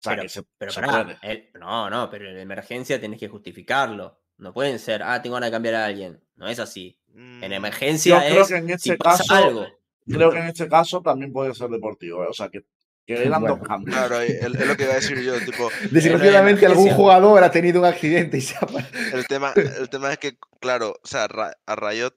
[0.00, 1.18] sea, Pero, que se, pero se pará, puede.
[1.22, 4.21] el- no, no, pero en emergencia tenés que justificarlo.
[4.42, 6.20] No pueden ser, ah, tengo ganas de cambiar a alguien.
[6.36, 6.98] No es así.
[7.40, 9.66] En Mm, emergencia Yo creo es que en si este pasa caso, algo.
[10.08, 12.24] creo que en este caso también puede ser deportivo.
[12.24, 12.28] ¿eh?
[12.28, 12.64] O sea, que
[13.06, 13.96] que eran Bueno, dos cambios.
[13.96, 16.94] Claro, es, es lo que iba a decir yo, tipo, Desgraciadamente algún emergencia.
[16.94, 18.66] jugador ha tenido un accidente y se ha...
[19.12, 21.24] el tema, el tema es que, claro, o sea,
[21.66, 22.14] a Riot,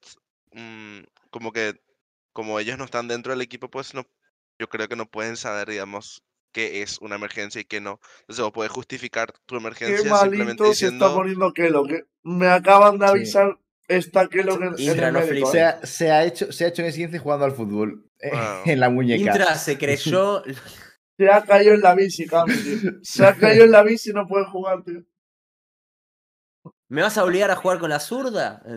[0.53, 0.99] mm,
[1.31, 1.75] como que,
[2.33, 4.05] como ellos no están dentro del equipo, pues no,
[4.59, 6.23] yo creo que no pueden saber, digamos,
[6.55, 7.99] qué es una emergencia y qué no.
[8.21, 12.05] Entonces vos puedes justificar tu Qué emergencia simplemente malito se está diciendo, poniendo Kelo, que
[12.23, 13.11] me acaban de Sí.
[13.11, 15.51] avisar en, en Intra, el no médico, flipes.
[15.51, 15.63] Se ¿eh?
[15.63, 18.31] ha, se ha hecho, se ha hecho un esguince jugando al fútbol eh,
[18.65, 19.31] en la muñeca.
[19.31, 20.43] Intra se creyó.
[21.17, 22.91] Se ha caído en la bici, Cami, tío.
[23.01, 25.01] Se ha caído en la bici y no puede jugar, tío.
[26.87, 28.61] ¿Me vas a obligar a jugar con la zurda?
[28.65, 28.73] No,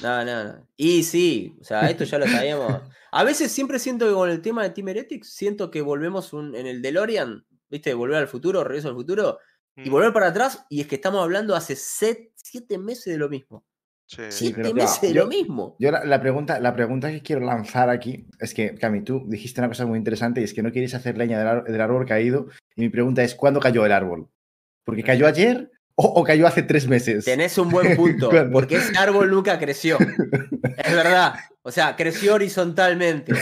[0.00, 0.68] no, no, no.
[0.76, 2.82] Y sí, o sea, esto ya lo sabíamos.
[3.12, 6.54] A veces siempre siento que con el tema de Team Heretics, siento que volvemos un-
[6.54, 7.94] en el DeLorean, ¿viste?
[7.94, 9.38] Volver al futuro, regreso al futuro,
[9.76, 13.18] y "Mm, volver para atrás, y es que estamos hablando hace set- siete meses de
[13.18, 13.64] lo mismo.
[14.06, 15.76] sí, Siete pero meses ya, de yo- lo mismo.
[15.80, 19.60] Yo la, la pregunta, la pregunta que quiero lanzar aquí es que, Cami, tú dijiste
[19.60, 22.46] una cosa muy interesante y es que no quieres hacer leña del árbol caído.
[22.76, 24.28] Y mi pregunta es, ¿cuándo cayó el árbol?
[24.84, 27.24] ¿Porque cayó ayer o, o cayó hace tres meses?
[27.24, 29.98] Tenés un buen punto, porque ese árbol nunca creció.
[29.98, 31.34] Es verdad.
[31.62, 33.32] O sea, creció horizontalmente,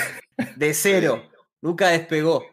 [0.57, 1.23] de cero,
[1.61, 2.45] nunca despegó.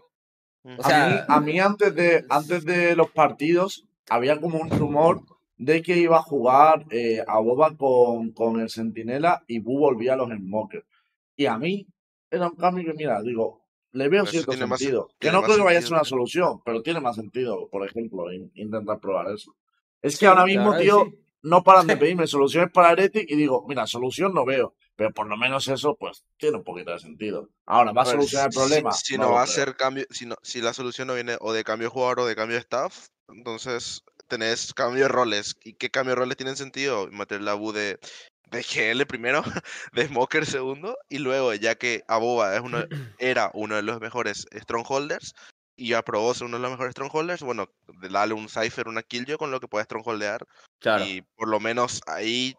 [0.63, 0.75] ujú".
[0.79, 4.69] O sea, a, mí, a mí antes de, antes de los partidos había como un
[4.71, 5.21] rumor
[5.57, 10.13] de que iba a jugar eh, a Boba con, con el Centinela y Bu volvía
[10.13, 10.85] a los Smokers.
[11.35, 11.85] Y a mí
[12.31, 15.09] era un cambio que, mira, digo, le veo cierto más sentido.
[15.19, 18.31] que no creo que vaya a ser una solución, pero tiene más sentido, por ejemplo,
[18.31, 19.53] in- intentar probar eso.
[20.01, 21.19] Es que Sí, ahora mismo, tío, sí.
[21.43, 25.27] no paran de pedirme soluciones para Heretic y digo, mira, solución no veo, pero por
[25.27, 27.49] lo menos eso, pues, tiene un poquito de sentido.
[27.65, 28.91] Ahora, ¿va a A ver, solucionar el problema?
[28.91, 31.63] Si, No va a ser cambio, si, no, si la solución no viene o de
[31.63, 35.55] cambio de jugador o de cambio de staff, entonces tenés cambio de roles.
[35.63, 37.07] ¿Y qué cambio de roles tienen sentido?
[37.11, 37.99] Meter la Bu de,
[38.51, 39.43] de GL primero,
[39.93, 42.79] de Smoker segundo, y luego, ya que Aboba es uno,
[43.19, 45.33] era uno de los mejores Strongholders,
[45.79, 47.67] y ya probó ser uno de los mejores Strongholders, bueno,
[48.09, 50.45] dale un Cypher, una Killjoy con lo que puedes Strongholdear,
[50.79, 51.05] Claro.
[51.05, 52.55] y por lo menos ahí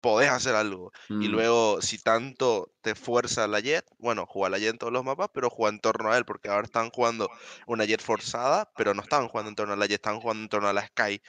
[0.00, 0.92] podés hacer algo.
[1.08, 1.32] Y Mm.
[1.32, 5.28] luego, si tanto te fuerza la Jet, bueno, juega la Jet en todos los mapas,
[5.32, 7.30] pero juega en torno a él, porque ahora están jugando
[7.66, 10.48] una Jet forzada, pero no estaban jugando en torno a la Jet, estaban jugando en
[10.50, 11.22] torno a la Sky.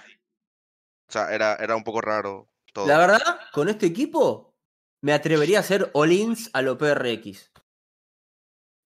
[1.07, 2.87] O sea, era, era un poco raro todo.
[2.87, 4.57] La verdad, con este equipo,
[5.01, 7.51] me atrevería a hacer all-ins a lo PRX.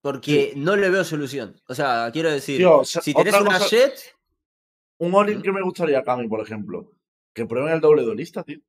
[0.01, 1.59] Porque no le veo solución.
[1.67, 4.15] O sea, quiero decir, Tío, si tenés una cosa- Jet,
[5.01, 6.91] Un all que me gustaría, Cami, por ejemplo.
[7.33, 8.59] Que prueben el doble duelista, tío.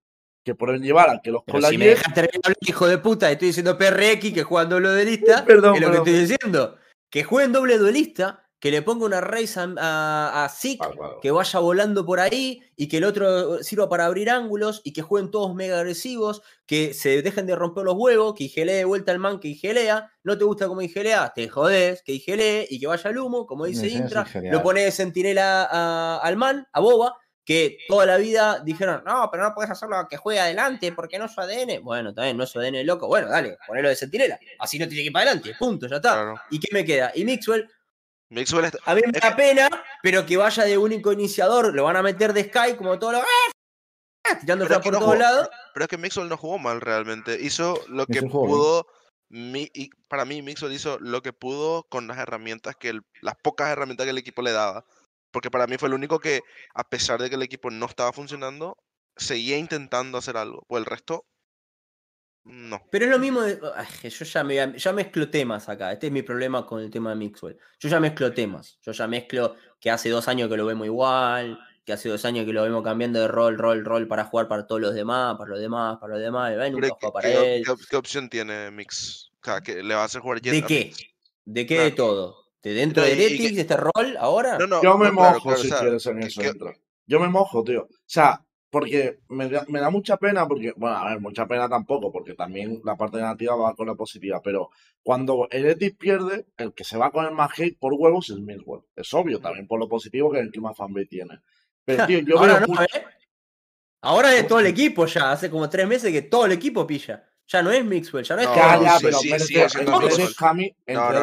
[0.44, 2.98] Que prueben llevar a que los pero con la si me dejas terminar, hijo de
[2.98, 6.04] puta, estoy diciendo PRX que juegan doble duelista, Perdón, es lo perdón.
[6.04, 6.76] que estoy diciendo.
[7.10, 10.78] Que jueguen doble duelista, que le ponga una race a, a, Zeke,
[11.22, 15.00] que vaya volando por ahí y que el otro sirva para abrir ángulos y que
[15.02, 19.12] jueguen todos mega agresivos, que se dejen de romper los huevos, que igelee de vuelta
[19.12, 22.86] al man que igelea, no te gusta como igelea, te jodés, que igelee y que
[22.86, 27.16] vaya al humo, como dice Intra, lo pone de sentinela a- al man, a Boba,
[27.42, 31.24] que toda la vida dijeron, no, pero no puedes hacerlo que juegue adelante porque no
[31.24, 31.80] es su ADN.
[31.82, 33.08] Bueno, también no es su ADN loco.
[33.08, 34.38] Bueno, dale, ponelo de sentinela.
[34.58, 35.54] Así no tiene que ir para adelante.
[35.58, 36.12] Punto, ya está.
[36.12, 36.34] Claro.
[36.50, 37.10] ¿Y qué me queda?
[37.14, 37.66] Y Mixwell,
[38.30, 39.68] Mixwell está- a mí me da pena,
[40.02, 43.22] pero que vaya de único iniciador, lo van a meter de Sky como todos los.
[44.40, 45.48] Tirando Pero fuera es que por no todos lados.
[45.74, 47.38] Pero es que Mixwell no jugó mal realmente.
[47.40, 48.86] Hizo lo que pudo.
[49.32, 53.36] mi- y para mí, Mixwell hizo lo que pudo con las herramientas que el- las
[53.36, 54.84] pocas herramientas que el equipo le daba.
[55.30, 56.40] Porque para mí fue el único que,
[56.74, 58.76] a pesar de que el equipo no estaba funcionando,
[59.16, 60.64] seguía intentando hacer algo.
[60.66, 61.26] Pues el resto,
[62.44, 62.80] no.
[62.90, 63.58] Pero es lo mismo de.
[63.76, 65.92] ay, yo ya, me, ya mezclo temas acá.
[65.92, 67.56] Este es mi problema con el tema de Mixwell.
[67.78, 68.78] Yo ya mezclo temas.
[68.82, 71.58] Yo ya mezclo que hace dos años que lo vemos igual.
[71.84, 74.66] Que hace dos años que lo vemos cambiando de rol, rol, rol para jugar para
[74.66, 76.52] todos los demás, para los demás, para los demás.
[76.52, 77.62] ¿qué, juega para qué op- él.
[77.64, 79.32] qué op- qué opción tiene Mix?
[79.64, 80.92] Que le va a hacer jugar ¿De qué?
[81.46, 81.90] ¿De qué Claro.
[81.90, 82.36] de todo?
[82.62, 84.58] ¿De dentro No, de Heretics, de este rol ahora?
[84.58, 86.42] No, no, Yo me no, claro, mojo claro, o si sea, quieres en eso.
[87.06, 87.82] Yo me mojo, tío.
[87.84, 91.68] O sea, porque me da, me da mucha pena, porque, bueno, a ver, mucha pena
[91.68, 94.70] tampoco, porque también la parte negativa va con la positiva, pero
[95.02, 98.82] cuando Heretic pierde, el que se va con el más hate por huevos es Millwall.
[98.94, 101.40] Es obvio, también por lo positivo que es el que más fanbase tiene.
[101.84, 103.04] Pero, tío, yo ahora veo no, mucho- ¿eh?
[104.02, 105.32] Ahora es todo el equipo ya.
[105.32, 107.26] Hace como tres meses que todo el equipo pilla.
[107.48, 108.84] Ya no es Mixwell, ya no es No, Ya, Carlos.
[108.86, 109.74] ya, sí, pero sí, redes,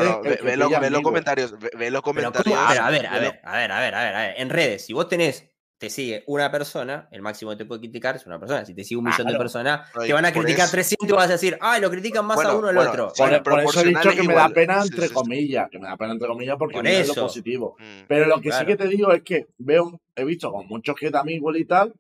[0.04, 2.58] no, el ve, los comentarios, ve, ve los comentarios.
[2.60, 4.34] A ver, a ver, a ver, a ver, a ver, a ver.
[4.38, 8.16] En redes, si vos tenés, te sigue una persona, el máximo que te puede criticar
[8.16, 8.66] es una persona.
[8.66, 11.30] Si te sigue un millón de personas, te van a criticar eso- 300 y vas
[11.30, 13.10] a decir, ay, lo critican más a uno al bueno, otro.
[13.14, 15.14] sí, Por, eso he dicho que me da pena entre sí, sí.
[15.14, 17.76] comillas, que me da pena entre comillas porque Por no es lo positivo.
[17.80, 18.06] Mm.
[18.08, 18.66] Pero lo que Claro.
[18.66, 21.66] sí que te digo es que veo, he visto con muchos que también igual y
[21.66, 21.94] tal,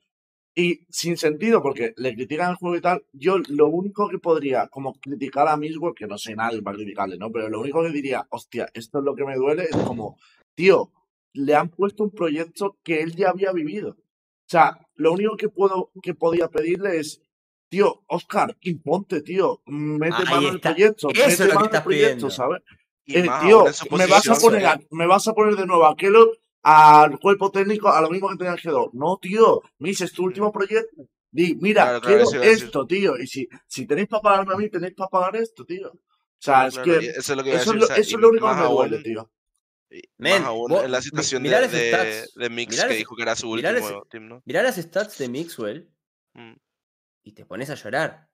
[0.59, 4.67] Y sin sentido, porque le critican el juego y tal, yo lo único que podría,
[4.69, 7.31] como criticar a Miswell, que no sé nadie para criticarle, ¿no?
[7.31, 10.17] Pero lo único que diría, hostia, esto es lo que me duele, es como,
[10.55, 10.91] tío,
[11.33, 13.91] le han puesto un proyecto que él ya había vivido.
[13.91, 17.21] O sea, lo único que puedo, que podía pedirle es,
[17.69, 20.69] tío, Oscar, imponte, tío, mete Ahí mano en el está.
[20.71, 22.29] proyecto, Eso es mete que mano el proyecto, pidiendo.
[22.29, 22.61] ¿sabes?
[23.07, 26.31] Eh, tío, me vas a poner, a- me vas a poner de nuevo a Kellogg
[26.63, 28.89] al cuerpo técnico a lo mismo que tenía el G2.
[28.93, 31.03] No, tío, Miss, es tu último proyecto.
[31.31, 32.63] Di, mira, Claro, claro, quiero decir.
[32.65, 33.17] esto, tío.
[33.17, 35.89] Y si, si tenéis para pagarme a mí, tenéis para pagar esto, tío.
[35.89, 35.99] O
[36.39, 38.47] sea, Claro, es que eso es lo que eso es lo, eso es lo único
[38.49, 39.29] que me duele, tío.
[40.17, 42.97] Más aún vos- en la situación de, las de, stats, de Mix, mirá que las-
[42.97, 44.41] dijo que era su mirá las- último team, ¿no?
[44.45, 45.89] Mirá las stats de Mixwell
[46.33, 46.53] Mm.
[47.23, 48.29] y te pones a llorar.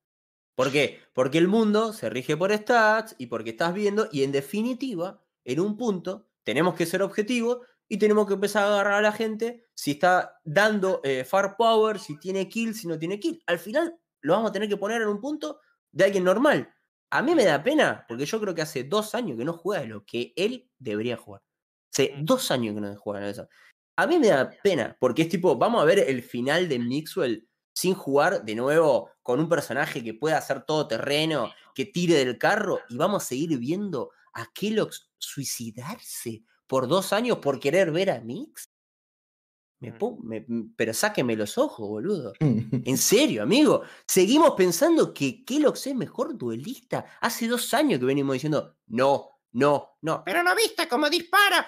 [0.56, 1.00] ¿Por qué?
[1.14, 5.60] Porque el mundo se rige por stats y porque estás viendo y en definitiva, en
[5.60, 9.66] un punto, tenemos que ser objetivos y tenemos que empezar a agarrar a la gente
[9.74, 13.42] si está dando eh, far power, si tiene kill, si no tiene kill.
[13.48, 15.60] Al final lo vamos a tener que poner en un punto
[15.92, 16.74] de alguien normal.
[17.14, 19.86] A mí me da pena porque yo creo que hace dos años que no juega
[19.86, 21.44] lo que él debería jugar.
[21.94, 22.26] Hace Mm.
[22.26, 23.48] dos años que no juega en eso.
[23.96, 27.48] A mí me da pena porque es tipo, vamos a ver el final de Mixwell
[27.76, 32.40] sin jugar de nuevo con un personaje que pueda hacer todo terreno, que tire del
[32.40, 38.10] carro y vamos a seguir viendo a Kellogg's suicidarse por dos años por querer ver
[38.10, 38.66] a Mix.
[39.84, 40.28] Me Mm.
[40.28, 42.34] me- m- pero sáqueme los ojos, boludo.
[42.88, 43.82] En serio, amigo.
[44.08, 47.06] Seguimos pensando que Kellogg's es mejor duelista.
[47.22, 50.24] Hace dos años que venimos diciendo, no, no, no.
[50.26, 51.66] Pero no viste cómo dispara.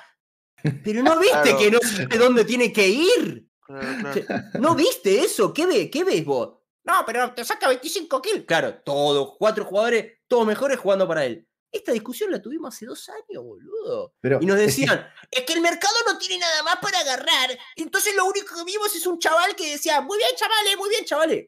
[0.83, 1.57] Pero no viste Claro.
[1.59, 3.47] que no sabe dónde tiene que ir.
[3.65, 4.13] Claro, claro.
[4.53, 5.51] Que- ¿No viste eso?
[5.51, 6.59] ¿Qué, ve, ¿Qué ves vos?
[6.83, 8.45] No, pero te saca 25 kills.
[8.45, 11.47] Claro, todos, cuatro jugadores, todos mejores jugando para él.
[11.75, 14.13] Esta discusión la tuvimos hace dos años, boludo.
[14.21, 16.99] Pero Y nos es que- decían, es que el mercado no tiene nada más para
[16.99, 17.49] agarrar.
[17.75, 21.05] Entonces lo único que vimos es un chaval que decía, muy bien, chavales, muy bien,
[21.05, 21.47] chavales.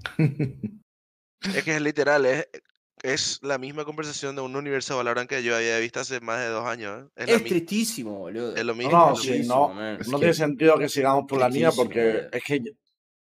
[1.54, 2.48] Es que es literal, es,
[3.02, 6.40] es la misma conversación de un universo de Valorant que yo había visto hace más
[6.40, 7.06] de dos años.
[7.16, 7.24] ¿eh?
[7.28, 8.56] Es, tristísimo, boludo.
[8.56, 8.92] es lo No, mismo.
[8.92, 9.72] no, lo sí, mismo.
[9.74, 12.28] no, no que- tiene sentido que sigamos por la línea porque boludo.
[12.32, 12.70] es que ya-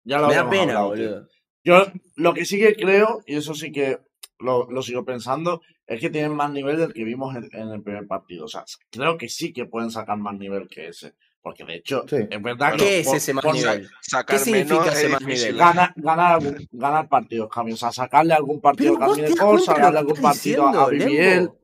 [0.05, 1.09] ya lo Me da pena, hablado, tío.
[1.11, 1.29] boludo.
[1.65, 3.99] Yo lo que sí que creo, y eso sí que
[4.39, 7.83] lo, lo sigo pensando, es que tienen más nivel del que vimos en, en el
[7.83, 8.45] primer partido.
[8.45, 11.15] O sea, creo que sí que pueden sacar más nivel que ese.
[11.41, 12.17] Porque de hecho, Sí.
[12.31, 12.79] es verdad que.
[12.79, 13.89] ¿Qué es por- ese más nivel?
[14.03, 15.57] Sacar significa menos ese es más nivel?
[15.57, 17.73] Ganar, ganar, algún- ganar partidos, Cami.
[17.73, 21.25] O sea, sacarle algún partido a Cami sacarle algún partido a diciendo, BBL.
[21.39, 21.59] Lembo.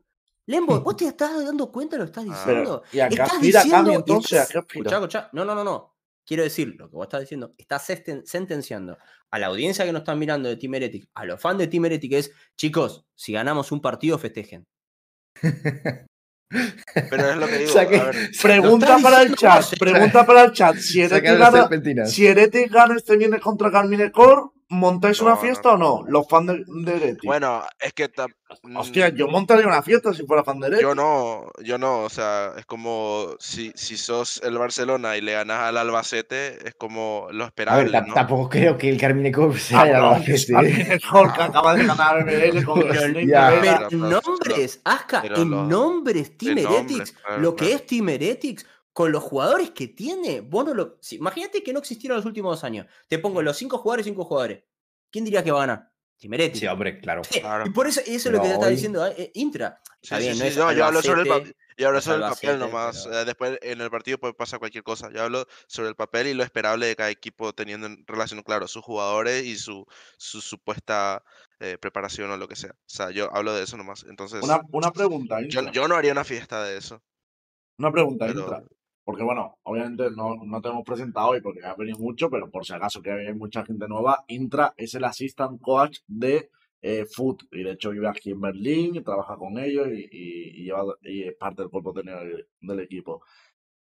[0.47, 2.83] Lembo, vos te estás dando cuenta de lo que estás Pero, diciendo.
[2.93, 4.33] ¿y a qué Estás aspira Cami diciendo- entonces?
[4.39, 5.31] ¿A estás- qué aspira?
[5.33, 5.94] No, no, no, no.
[6.27, 7.87] Quiero decir, lo que vos estás diciendo, estás
[8.25, 8.97] sentenciando
[9.31, 11.85] a la audiencia que nos están mirando de Team Heretic, a los fans de Team
[11.85, 14.65] Heretic, es, chicos, si ganamos un partido, festejen.
[17.11, 17.73] Pero es lo que digo.
[17.73, 19.57] Saque- a ver, Pregunta para el chat.
[19.57, 19.77] vos, eh.
[19.79, 20.77] Pregunta para el chat.
[20.77, 21.69] Si Heretic gana,
[22.07, 24.43] si Heretic gana este viernes contra Carmine Core,
[24.75, 26.05] ¿montáis No, una no, fiesta o no?
[26.07, 27.25] Los fans de, de Heretic.
[27.25, 28.27] bueno, es que ta-
[28.77, 30.83] Hostia, mm, yo montaría una fiesta si fuera fan de Heretic.
[30.87, 35.33] yo no, yo no, o sea, es como si, si sos el Barcelona y le
[35.33, 38.15] ganas al Albacete, es como lo A ver, esperable, ta- ¿no?
[38.15, 40.99] tampoco creo que el Carmine Corp sea Ah, el no, Albacete, que ¿eh?
[41.37, 43.91] que acaba de ganar BBL con el Pero- en pero-
[44.23, 49.71] nombres, Aska, en lo- nombres Team Heretics, lo que es Team Heretics, con los jugadores
[49.73, 50.97] que tiene, vos no lo.
[51.03, 52.87] si- imagínate que no existieron los últimos dos años.
[53.09, 54.65] Te pongo los cinco jugadores y cinco jugadores.
[55.11, 55.91] ¿Quién diría que va a ganar?
[56.17, 57.21] Sí, hombre, claro.
[57.29, 57.67] Claro.
[57.67, 59.83] Y por eso, eso es lo que te está diciendo eh, Intra.
[60.01, 61.57] Sí, sí, bien, no sí, es no, yo hablo sobre el papel.
[61.77, 63.03] Yo hablo sobre el papel nomás.
[63.05, 65.11] pero- eh, después en el partido puede pasar cualquier cosa.
[65.13, 68.69] Yo hablo sobre el papel y lo esperable de cada equipo teniendo en relación, claro,
[68.69, 69.85] sus jugadores y su,
[70.17, 71.23] su supuesta
[71.59, 72.71] eh, preparación o lo que sea.
[72.71, 74.07] O sea, yo hablo de eso nomás.
[74.09, 77.03] Entonces, Una, una pregunta, yo, yo no haría una fiesta de eso.
[77.77, 78.63] Una pregunta, Pero- Intra.
[79.05, 82.65] Porque bueno, obviamente no, no te hemos presentado hoy porque ha venido mucho, pero por
[82.65, 86.51] si acaso que hay mucha gente nueva, Intra es el assistant coach de
[86.83, 90.71] eh, Foot y de hecho vive aquí en Berlín y trabaja con ellos y, y-
[91.29, 93.23] es parte del cuerpo técnico del, del equipo.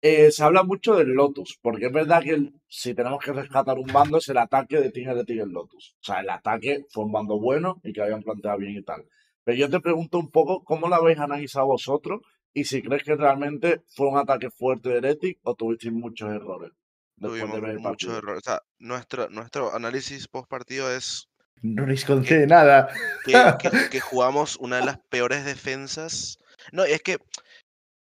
[0.01, 3.87] Eh, se habla mucho del Lotus, porque es verdad que si tenemos que rescatar un
[3.93, 5.97] bando es el ataque de Heretic y el Lotus.
[6.01, 9.05] O sea, el ataque fue un bando bueno y que habían planteado bien y tal.
[9.45, 12.21] Pero yo te pregunto un poco cómo lo habéis analizado vosotros
[12.61, 16.73] y si crees que realmente fue un ataque fuerte de Heretic o tuvisteis muchos errores
[17.21, 18.43] Tuvimos de ver el muchos errores.
[18.47, 21.29] O sea, nuestro, nuestro análisis post partido es
[21.63, 22.89] No les concede nada.
[23.25, 26.39] que, que- que jugamos una de las peores defensas.
[26.71, 27.19] No, es que,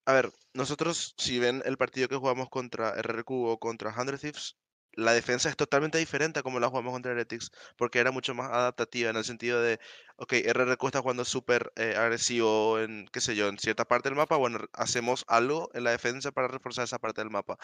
[0.05, 4.57] a ver, nosotros, si ven el partido que jugamos contra RRQ o contra 100 Thieves,
[4.96, 8.50] la defensa es totalmente diferente a como la jugamos contra Heretics, porque era mucho más
[8.50, 9.78] adaptativa en el sentido de,
[10.16, 14.16] ok, RRQ está jugando súper eh, agresivo en, qué sé yo, en cierta parte del
[14.16, 17.59] mapa, bueno, hacemos algo en la defensa para reforzar esa parte del mapa.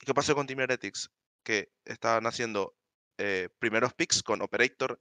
[0.00, 1.10] ¿Y qué pasó con Team Heretics?
[1.42, 2.76] Que estaban haciendo
[3.18, 4.98] eh, primeros picks con Operator,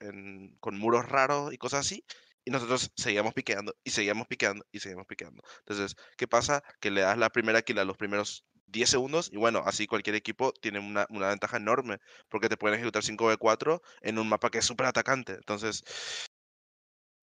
[0.60, 2.06] con muros raros y cosas así.
[2.46, 5.42] Y nosotros seguíamos piqueando y seguíamos piqueando y seguíamos piqueando.
[5.60, 6.64] Entonces, ¿qué pasa?
[6.80, 10.16] Que le das la primera kill a los primeros 10 segundos y bueno, así cualquier
[10.16, 12.00] equipo tiene una, una ventaja enorme
[12.30, 15.34] porque te pueden ejecutar 5v4 en un mapa que es súper atacante.
[15.34, 15.84] Entonces,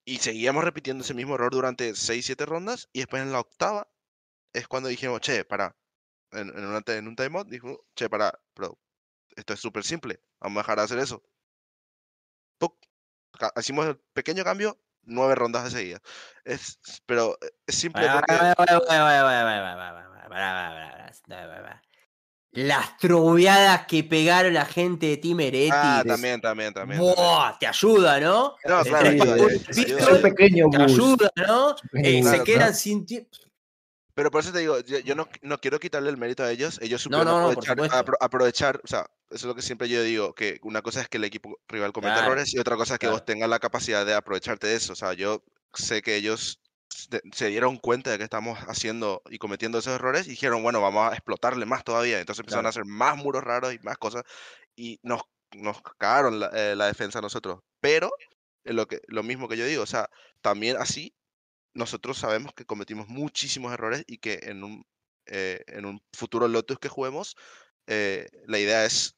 [0.05, 3.89] y seguíamos repitiendo ese mismo error durante 6-7 rondas y después en la octava
[4.53, 5.77] es cuando dijimos, che, para,
[6.33, 8.79] en, en, un timeout, dijo, che, para, pero
[9.37, 11.23] esto es súper simple, vamos a dejar de hacer eso.
[13.57, 15.99] Hicimos el pequeño cambio, nueve rondas de seguida.
[16.45, 18.07] Es, pero eh, es simple.
[22.55, 25.75] Las troveadas que pegaron la gente de Team Heretics.
[25.75, 27.01] Ah, también, también, también.
[27.01, 27.17] también.
[27.17, 28.57] Buah, te ayuda, ¿no?
[28.65, 29.11] No, claro,
[30.21, 31.75] pequeño te ayuda, ¿no?
[31.95, 32.75] Eh, se quedan claro.
[32.75, 33.31] sin tiempo.
[34.15, 36.79] Pero por eso te digo, yo, yo no, no quiero quitarle el mérito a ellos.
[36.83, 40.03] Ellos supieron no, no, aprovechar, apro- aprovechar, o sea, eso es lo que siempre yo
[40.03, 42.95] digo, que una cosa es que el equipo rival cometa Claro, errores y otra cosa
[42.95, 43.25] es que vos claro.
[43.25, 44.93] tengas la capacidad de aprovecharte de eso.
[44.93, 46.61] O sea, yo sé que ellos
[47.33, 51.11] se, dieron cuenta de que estamos haciendo y cometiendo esos errores y dijeron, bueno, vamos
[51.11, 52.21] a explotarle más todavía.
[52.21, 54.25] Entonces empezaron a hacer más muros raros y más cosas
[54.77, 55.23] y nos,
[55.53, 57.61] nos cagaron la, eh, la defensa a nosotros.
[57.81, 58.11] Pero
[58.65, 60.09] lo, que, lo mismo que yo digo, o sea,
[60.43, 61.15] también así
[61.75, 64.85] nosotros sabemos que cometimos muchísimos errores y que en un,
[65.27, 67.37] eh, en un futuro Lotus que juguemos,
[67.87, 69.17] eh, la idea es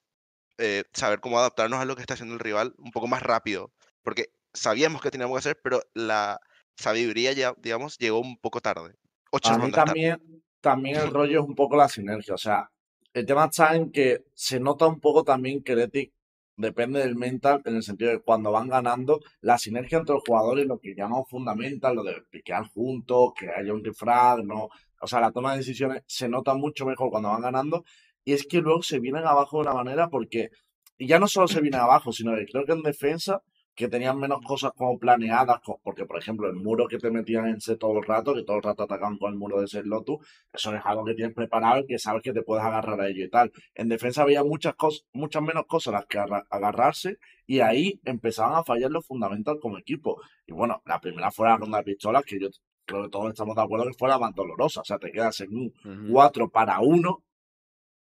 [0.58, 3.72] eh, saber cómo adaptarnos a lo que está haciendo el rival un poco más rápido.
[4.02, 6.40] Porque sabíamos que teníamos que hacer, pero la
[6.76, 8.94] sabiduría ya, digamos, llegó un poco tarde.
[9.30, 9.86] Ocho A mí tarde.
[9.86, 12.34] también, también el rollo es un poco la sinergia.
[12.34, 12.70] O sea,
[13.12, 16.12] el tema está en que se nota un poco también que Heretic
[16.56, 20.66] depende del mental, en el sentido de cuando van ganando, la sinergia entre los jugadores,
[20.66, 24.68] lo que llamamos fundamental, lo de piquear juntos, que haya un refrag, no.
[25.00, 27.84] O sea, la toma de decisiones se nota mucho mejor cuando van ganando.
[28.24, 30.50] Y es que luego se vienen abajo de una manera porque.
[30.96, 33.42] Y ya no solo se vienen abajo, sino que creo que en defensa
[33.74, 37.60] que tenían menos cosas como planeadas, porque por ejemplo el muro que te metían en
[37.60, 40.18] C todo el rato, que todo el rato atacaban con el muro de ese Lotus,
[40.52, 43.24] eso es algo que tienes preparado y que sabes que te puedes agarrar a ello
[43.24, 43.50] y tal.
[43.74, 48.00] En defensa había muchas cosas, muchas menos cosas a las que agarra- agarrarse y ahí
[48.04, 50.20] empezaban a fallar los fundamentales como equipo.
[50.46, 52.48] Y bueno, la primera fue la ronda de pistolas, que yo
[52.87, 55.40] creo que todos estamos de acuerdo que fue la más dolorosa, o sea, te quedas
[55.40, 55.72] en un.
[56.12, 57.22] 4 para 1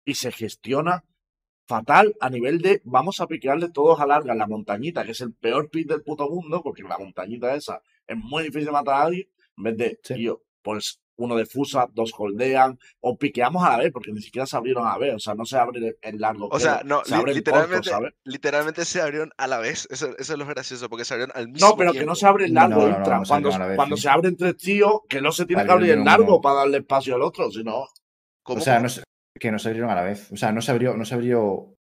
[0.04, 1.04] y se gestiona
[1.72, 5.22] fatal a nivel de vamos a piquearle todos a larga en la montañita, que es
[5.22, 8.96] el peor pick del puto mundo, porque la montañita esa es muy difícil de matar
[8.96, 10.14] a alguien, en vez de, Sí.
[10.16, 14.58] tío, pues uno defusa, dos holdean, o piqueamos a la vez, porque ni siquiera se
[14.58, 16.48] abrieron a la vez, o sea, no se abre el- largo.
[16.52, 18.14] O sea, no, se li- abre el corto, literalmente, ¿sabes?
[18.24, 19.88] literalmente se abrieron a la vez.
[19.92, 22.16] Eso, eso es lo gracioso, porque se abrieron al mismo No, pero que no tiempo.
[22.16, 23.20] se abre el largo, No, no, no, entra.
[23.20, 23.50] no se cuando
[23.96, 24.02] vez, sí.
[24.02, 26.10] se abren tres tíos, que no se tiene que abrir de el uno.
[26.10, 27.86] largo para darle espacio al otro, sino
[28.44, 29.04] ¿Cómo, O sea, no se-
[29.40, 30.32] que no se abrieron a la vez.
[30.32, 31.76] O sea, no se abrió, no se abrió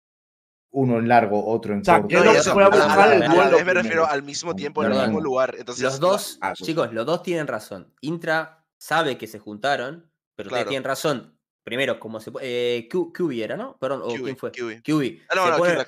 [0.72, 2.08] uno en largo, otro en O sea, corto.
[2.10, 5.20] que No, eso, a buscar el duelo me refiero al mismo tiempo en el mismo
[5.22, 5.56] lugar.
[5.58, 6.64] Entonces, Los dos, Ah, sí.
[6.64, 7.94] chicos, los dos tienen razón.
[8.02, 10.70] Intra sabe que se juntaron, pero ustedes Claro.
[10.70, 11.36] tienen razón.
[11.64, 13.78] Primero, como se eh, Q- QB era, ¿no?
[13.78, 14.52] Perdón, ¿o QB, quién fue?
[14.52, 14.82] QB.
[14.82, 15.22] QB.
[15.30, 15.86] Ah, no, se no, pone,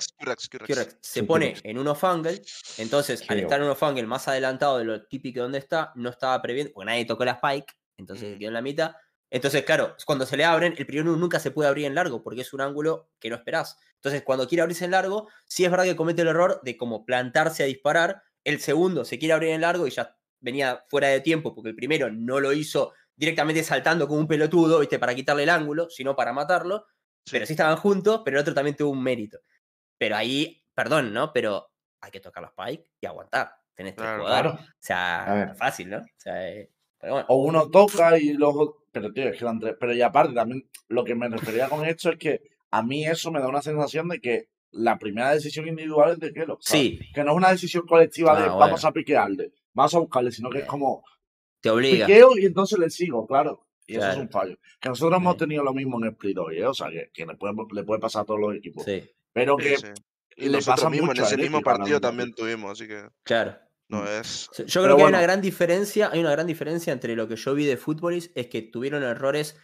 [1.00, 2.42] se Sí, pone en un off-angle,
[2.78, 6.40] entonces al estar en un off-angle más adelantado de lo típico donde está, no estaba
[6.42, 8.38] previendo, porque nadie tocó la spike, entonces Mm.
[8.38, 8.94] quedó en la mitad.
[9.34, 12.42] Entonces, claro, cuando se le abren, el primero nunca se puede abrir en largo, porque
[12.42, 13.78] es un ángulo que no esperás.
[13.94, 17.06] Entonces, cuando quiere abrirse en largo, sí es verdad que comete el error de como
[17.06, 21.20] plantarse a disparar, el segundo se quiere abrir en largo y ya venía fuera de
[21.20, 24.98] tiempo, porque el primero no lo hizo directamente saltando como un pelotudo, ¿viste?
[24.98, 26.86] Para quitarle el ángulo, sino para matarlo.
[27.30, 29.38] Pero sí estaban juntos, pero el otro también tuvo un mérito.
[29.96, 31.32] Pero ahí, perdón, ¿no?
[31.32, 33.54] Pero hay que tocar los spike y aguantar.
[33.74, 34.52] Tenés tres Claro, jugadores.
[34.52, 34.66] claro.
[34.72, 35.98] O sea, fácil, ¿no?
[35.98, 37.26] O sea, eh, pero bueno.
[37.30, 38.81] O uno toca y luego.
[38.92, 39.74] Pero, tío, es que eran tres.
[39.80, 43.30] Pero y aparte, también lo que me refería con esto es que a mí eso
[43.30, 46.58] me da una sensación de que la primera decisión individual es de Kelo.
[46.60, 46.82] ¿sabes?
[46.82, 48.88] Sí, Que no es una decisión colectiva de Ah, vamos bueno.
[48.88, 51.04] a piquearle, vamos a buscarle, sino que es como
[51.60, 52.06] te obliga.
[52.06, 53.66] piqueo y entonces le sigo, claro.
[53.86, 54.56] Y eso es un fallo.
[54.80, 56.66] Que nosotros hemos tenido lo mismo en Split hoy, ¿eh?
[56.66, 58.84] O sea, que, que le, puede, le puede pasar a todos los equipos.
[58.84, 59.02] Sí,
[59.32, 59.86] Pero que sí.
[60.36, 63.56] Y le pasa mismos en mucho ese mismo partido también tuvimos, así que claro.
[63.92, 64.06] No Mm.
[64.20, 64.48] es.
[64.56, 67.36] Yo creo Pero que hay una gran diferencia, hay una gran diferencia entre lo que
[67.36, 69.56] yo vi de Footballis, es que tuvieron errores,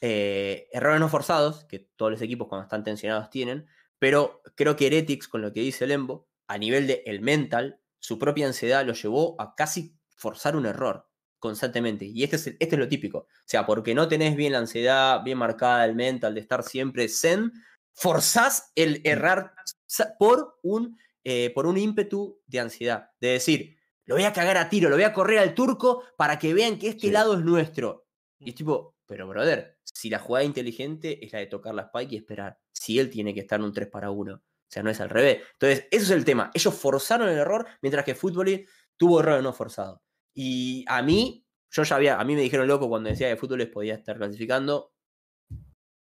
[0.00, 3.66] eh, errores no forzados, que todos los equipos cuando están tensionados tienen,
[3.98, 8.18] pero creo que Heretics, con lo que dice Lembo, a nivel de el mental, su
[8.18, 11.08] propia ansiedad lo llevó a casi forzar un error
[11.40, 12.04] constantemente.
[12.04, 13.18] Y este es, el- este es lo típico.
[13.18, 17.08] O sea, porque no tenés bien la ansiedad, bien marcada el mental, de estar siempre
[17.08, 17.52] zen,
[17.92, 19.54] forzás el errar
[19.86, 20.96] sa- por un,
[21.30, 23.10] eh, por un ímpetu de ansiedad.
[23.20, 23.76] De decir,
[24.06, 26.78] lo voy a cagar a tiro, lo voy a correr al turco para que vean
[26.78, 27.10] que este Sí.
[27.10, 28.06] lado es nuestro.
[28.38, 32.12] Y es tipo, pero brother, si la jugada inteligente es la de tocar la spike
[32.12, 34.90] y esperar, si él tiene que estar en un 3 para 1, O sea, no
[34.90, 35.42] es al revés.
[35.54, 36.50] Entonces, eso es el tema.
[36.54, 38.66] Ellos forzaron el error, mientras que Fútbol
[38.98, 40.02] tuvo error no forzado.
[40.34, 43.66] Y a mí, yo ya había, a mí me dijeron loco cuando decía que Fútbol
[43.70, 44.92] podía estar clasificando.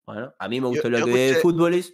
[0.06, 1.84] Bueno, a mí me gustó lo yo que de escuché- Fútbol.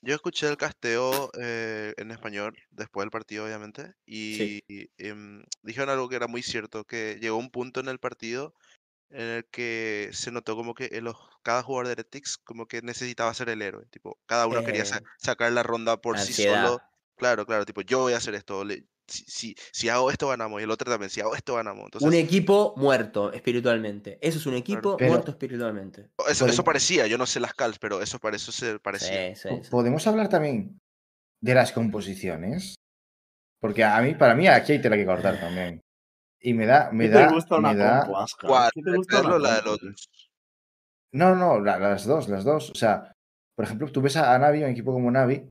[0.00, 4.60] Yo escuché el casteo eh, en español después del partido, obviamente, y
[4.96, 8.54] em, dijeron algo que era muy cierto, que llegó un punto en el partido
[9.10, 13.34] en el que se notó como que los, cada jugador de Heretics como que necesitaba
[13.34, 16.84] ser el héroe, tipo, cada uno quería sa- Eh, sacar la ronda por sí solo.
[17.16, 20.60] Claro, claro, tipo, yo voy a hacer esto, le- si, si, si hago esto ganamos,
[20.60, 21.80] y el otro también, si hago esto ganamos.
[21.80, 24.18] Un Entonces, equipo muerto espiritualmente.
[24.20, 26.10] Eso es un equipo Pero- muerto espiritualmente.
[26.28, 29.34] eso, eso parecía, yo no sé las calls, pero eso para eso se parecía.
[29.34, 29.70] Sí, sí, Po- sí.
[29.70, 30.78] Podemos hablar también
[31.40, 32.74] de las composiciones.
[33.60, 35.80] Porque a mí, para mí, aquí hay tela que cortar también.
[36.40, 38.06] Y me da, me ¿Qué da, te gusta una me da.
[38.40, 38.70] ¿Cuál?
[38.72, 39.62] ¿Qué te gusta ¿Traerlo o una la de?
[39.62, 40.06] Lotus?
[41.12, 42.70] No, no, la- las dos, las dos.
[42.70, 43.12] O sea,
[43.56, 45.48] por ejemplo, tú ves a, a Navi, un equipo como Navi,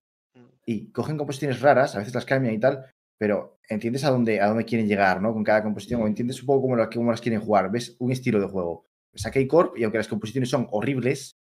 [0.66, 4.48] y cogen composiciones raras, a veces las cambian y tal, pero entiendes a dónde, a
[4.48, 5.34] dónde quieren llegar, ¿no?
[5.34, 8.12] Con cada composición, o entiendes un poco cómo las, cómo las quieren jugar, ves un
[8.12, 8.86] estilo de juego.
[9.14, 11.38] Ves a K-Corp, y aunque las composiciones son horribles,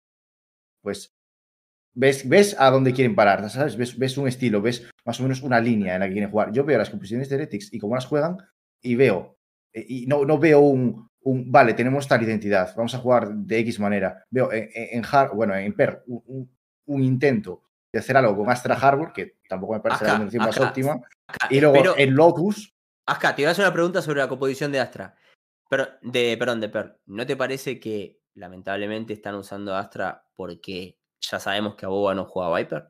[0.82, 1.14] pues
[1.94, 3.76] ves, ves a dónde quieren parar, ¿sabes?
[3.78, 6.52] Ves, ves un estilo, ves más o menos una línea en la que quieren jugar.
[6.52, 8.38] Yo veo las composiciones de Heretics y cómo las juegan,
[8.82, 9.38] y veo,
[9.74, 13.60] eh, y no, no veo un, un, vale, tenemos tal identidad, vamos a jugar de
[13.60, 14.24] X manera.
[14.30, 16.56] Veo en, en, en Har- bueno, en Per un, un-
[16.88, 17.64] un intento
[17.96, 21.00] de hacer algo con Astra Harbor, que tampoco me parece la Acá, combinación más óptima,
[21.28, 22.74] Acá, y luego espero- en Lotus,
[23.08, 25.16] Acá, te voy a hacer una pregunta sobre la composición de Astra.
[25.70, 27.00] Pero, de, perdón, de Per.
[27.06, 32.26] ¿No te parece que lamentablemente están usando Astra porque ya sabemos que a Boba no
[32.26, 32.90] juega Viper?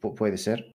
[0.00, 0.72] pu- puede ser.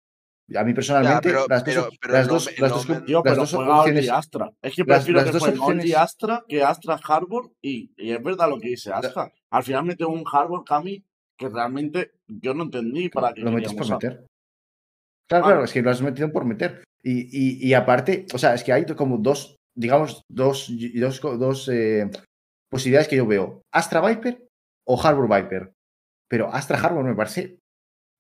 [0.57, 4.51] A mí personalmente, pero- las dos, pero- pero pero opciones, Astra.
[4.61, 8.11] Es que las- prefiero las que dos Only opciones- Astra que Astra Harbor y, y
[8.13, 9.33] es verdad lo que dice Astra.
[9.51, 11.05] Al final mete un Harbor Kami
[11.41, 14.27] que realmente yo no entendí para qué lo metes por meter.
[15.29, 15.49] Claro, Ah.
[15.49, 16.85] claro, es que lo has metido por meter.
[17.03, 21.69] Y, y, y aparte, o sea, es que hay como dos, digamos, dos, dos, dos
[21.73, 22.11] eh,
[22.71, 23.63] posibilidades que yo veo.
[23.73, 24.47] Astra Viper
[24.87, 25.73] o Harbor Viper.
[26.29, 27.59] Pero Astra Harbor me parece.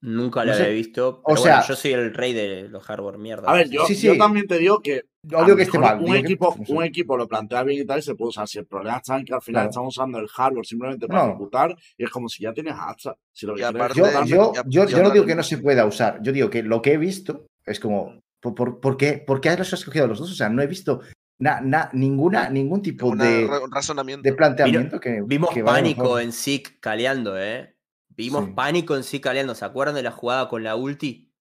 [0.02, 0.62] Nunca No lo sé.
[0.62, 1.20] había visto.
[1.24, 3.50] O sea- bueno, yo soy el rey de los hardware mierda.
[3.50, 5.98] A ver, yo, Sí, yo también te digo que No digo lo que esté mal.
[6.00, 8.48] un, que- equipo, no un equipo lo plantea bien y tal y se puede usar.
[8.48, 9.70] Si el problema está en que al final Claro.
[9.70, 11.30] estamos usando el hardware simplemente para No.
[11.32, 13.14] ejecutar y es como si ya tienes Astra.
[13.30, 16.18] Si lo aparte- Yo, yo, yo, no digo que no se pueda usar.
[16.22, 18.18] Yo digo que lo que he visto es como.
[18.42, 20.30] ¿Por, por, por qué, ¿Por qué los has escogido los dos?
[20.30, 21.00] O sea, no he visto
[21.38, 24.22] na- na- ninguna, ningún tipo de, razonamiento.
[24.22, 25.20] de planteamiento que.
[25.26, 27.74] Vimos que pánico en Zeke caleando, ¿eh?
[28.20, 28.52] Vimos Sí.
[28.54, 29.54] pánico en Zeke caleando.
[29.54, 31.32] ¿Se acuerdan de la jugada con la ulti?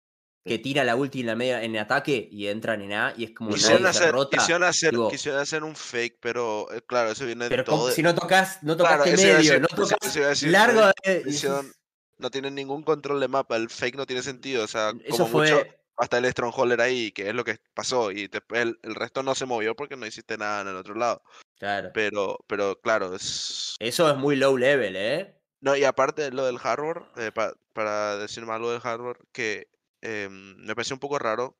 [0.45, 3.31] Que tira la ulti en la media en ataque y entran en A y es
[3.35, 4.37] como Quisieron nadie se hacer, rota.
[4.37, 7.87] quisieron, hacer, Digo- quisieron hacer un fake, pero eh, claro, eso viene de Pero todo.
[7.87, 10.81] de- si no tocas, no Claro, tocaste a medio, decir- no tocas decir, largo.
[11.25, 11.73] hicieron- eso-
[12.17, 15.39] no tienen ningún control de mapa, el fake no tiene sentido, o sea, Eso como
[15.39, 15.61] mucho
[15.97, 19.35] hasta el Strongholder ahí, que es lo que pasó, y después el, el resto no
[19.35, 21.21] se movió porque no hiciste nada en el otro lado.
[21.59, 21.91] Claro.
[21.93, 23.75] Pero, pero claro, es...
[23.79, 25.35] Eso es muy low level, ¿eh?
[25.61, 29.67] No, y aparte lo del hardware, eh, pa- para decir más lo del hardware, que
[30.01, 31.57] em, me pareció un poco raro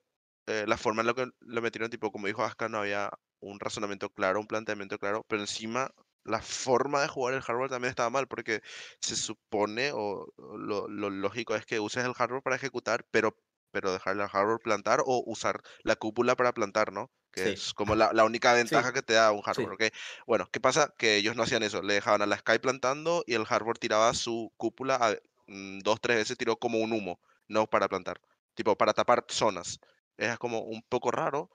[0.47, 3.59] eh, la forma en la que lo metieron, tipo, como dijo Aska, no había un
[3.59, 5.91] razonamiento claro, un planteamiento claro, pero encima
[6.23, 8.61] la forma de jugar el hardware también estaba mal, porque
[9.01, 13.35] se supone, o o lo, lo lógico es que uses el hardware para ejecutar, pero,
[13.71, 17.11] pero dejar el hardware plantar o usar la cúpula para plantar, ¿no?
[17.31, 17.49] Que Sí.
[17.53, 19.83] es como la, la única ventaja que te da un hardware, ¿ok?
[20.25, 20.93] Bueno, ¿qué pasa?
[20.97, 24.13] Que ellos no hacían eso, le dejaban a la Sky plantando y el hardware tiraba
[24.13, 25.15] su cúpula a,
[25.47, 28.21] mm, dos, tres veces, tiró como un humo, no para plantar,
[28.55, 29.79] tipo para tapar zonas.
[30.17, 31.49] Es como un poco raro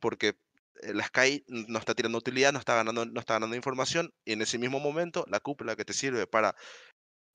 [0.00, 0.38] porque
[0.82, 4.32] eh, la Sky no está tirando utilidad, no está ganando, no está ganando información y
[4.32, 6.54] en ese mismo momento la cúpula que te sirve para,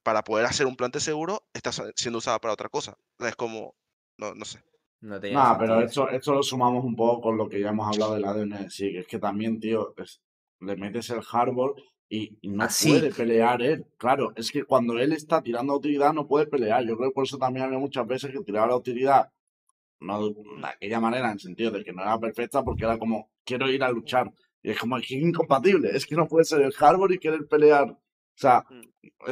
[0.03, 2.97] para poder hacer un plante seguro está siendo usada para otra cosa.
[3.19, 3.75] Es como,
[4.17, 4.63] no, no sé.
[5.01, 8.13] No Nah, pero esto, esto lo sumamos un poco con lo que ya hemos hablado
[8.13, 10.21] del ADN sí, que es que también, tío, es-
[10.59, 11.73] le metes el hardball
[12.07, 12.89] y, y no Así.
[12.89, 13.85] puede pelear él.
[13.97, 16.85] Claro, es que cuando él está tirando utilidad no puede pelear.
[16.85, 19.31] Yo creo que por eso también había muchas veces que tiraba la utilidad,
[19.99, 20.35] no de
[20.67, 23.83] aquella manera, en el sentido de que no era perfecta, porque era como, quiero ir
[23.83, 24.31] a luchar.
[24.61, 27.17] Y es como, es que es incompatible, es que no puede ser el hardball y
[27.17, 27.89] querer pelear.
[27.89, 27.97] O
[28.35, 29.31] sea, Mm.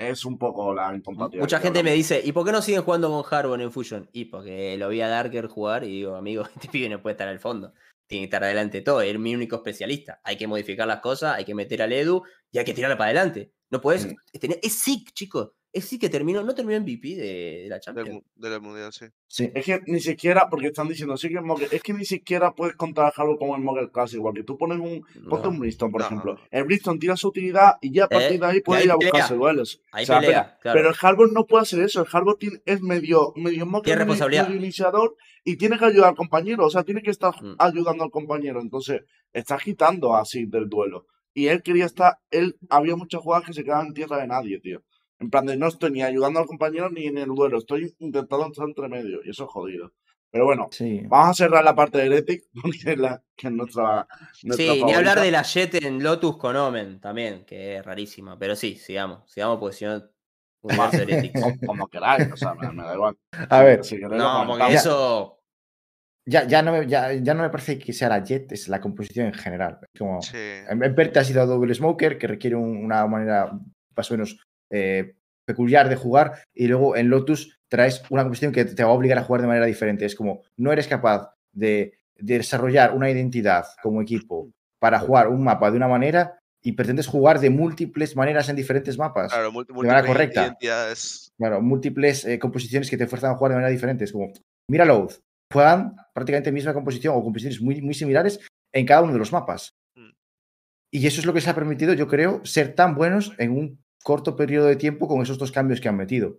[0.00, 1.42] Es, es un poco la incompatibilidad.
[1.44, 4.08] Mucha gente me dice, ¿y por qué no siguen jugando con Harbor en Fusion?
[4.12, 7.28] Y porque lo vi a Darker jugar y digo, amigo, este pibe no puede estar
[7.28, 7.72] al fondo.
[8.06, 10.20] Tiene que estar adelante de todo, es mi único especialista.
[10.24, 13.10] Hay que modificar las cosas, hay que meter al Edu y hay que tirarla para
[13.10, 13.52] adelante.
[13.70, 14.06] No puedes.
[14.06, 14.38] Mm.
[14.40, 15.50] tener- Es sick, chicos.
[15.72, 18.10] Es decir, que terminó, no terminó MVP de, de la Champions.
[18.10, 19.06] mu- del mundial, sí.
[19.28, 19.50] Sí.
[19.54, 22.52] Es que ni siquiera, porque están diciendo, sí que es Mocker, es que ni siquiera
[22.56, 25.50] puedes contrabajarlo como el Mocker Classic, igual que tú pones un, ponte No.
[25.50, 26.06] un Briston, por No.
[26.08, 26.38] ejemplo.
[26.50, 28.96] El Briston tira su utilidad y ya a partir Eh, de ahí puede ir a
[28.96, 29.80] buscarse duelos.
[29.92, 30.78] Ahí O sea, pelea, pero- claro.
[30.78, 32.00] Pero el Harbor no puede hacer eso.
[32.02, 34.48] El Harbor tiene- es medio, medio responsabilidad.
[34.48, 35.14] medio iniciador
[35.44, 36.66] y tiene que ayudar al compañero.
[36.66, 37.54] O sea, tiene que estar Mm.
[37.60, 38.60] ayudando al compañero.
[38.60, 39.02] Entonces,
[39.32, 41.06] está quitando así del duelo.
[41.32, 44.58] Y él quería estar, él, había muchas jugadas que se quedaban en tierra de nadie,
[44.58, 44.82] tío.
[45.20, 48.46] En plan de no estoy ni ayudando al compañero ni en el duelo, estoy intentando
[48.46, 49.20] entrar entre medio.
[49.24, 49.92] Y eso es jodido.
[50.32, 51.02] Pero bueno, Sí.
[51.08, 54.06] vamos a cerrar la parte de Heretic, porque es, la, que es nuestra,
[54.44, 58.38] nuestra Sí, ni hablar de la Jet en Lotus con Omen también, que es rarísima.
[58.38, 60.02] Pero sí, sigamos, sigamos porque si no.
[60.62, 60.82] Como,
[61.66, 63.16] como queráis, o sea, me, me da igual.
[63.48, 65.40] A ver, Si queréis No, porque eso.
[66.26, 68.78] ya, ya, no me, ya, ya no me parece que sea la Jet, es la
[68.80, 69.78] composición en general.
[69.82, 70.36] Es Como, Sí.
[70.36, 73.50] En en Perte ha sido Double Smoker, que requiere un- una manera
[73.96, 74.38] más o menos
[74.70, 75.14] eh,
[75.44, 79.18] peculiar de jugar, y luego en Lotus traes una composición que te va a obligar
[79.18, 80.04] a jugar de manera diferente.
[80.04, 85.42] Es como, no eres capaz de, de desarrollar una identidad como equipo para jugar un
[85.44, 89.32] mapa de una manera y pretendes jugar de múltiples maneras en diferentes mapas.
[89.32, 90.42] Claro, multi- manera múltiples correcta.
[90.46, 91.32] identidades.
[91.38, 94.04] Claro, múltiples eh, composiciones que te fuerzan a jugar de manera diferente.
[94.04, 94.32] Es como,
[94.68, 95.14] mira Loath,
[95.52, 98.40] juegan prácticamente misma composición o composiciones muy, muy similares
[98.72, 99.74] en cada uno de los mapas.
[99.96, 100.10] Mm.
[100.92, 103.82] Y eso es lo que se ha permitido, yo creo, ser tan buenos en un
[104.02, 106.38] corto periodo de tiempo con esos dos cambios que han metido.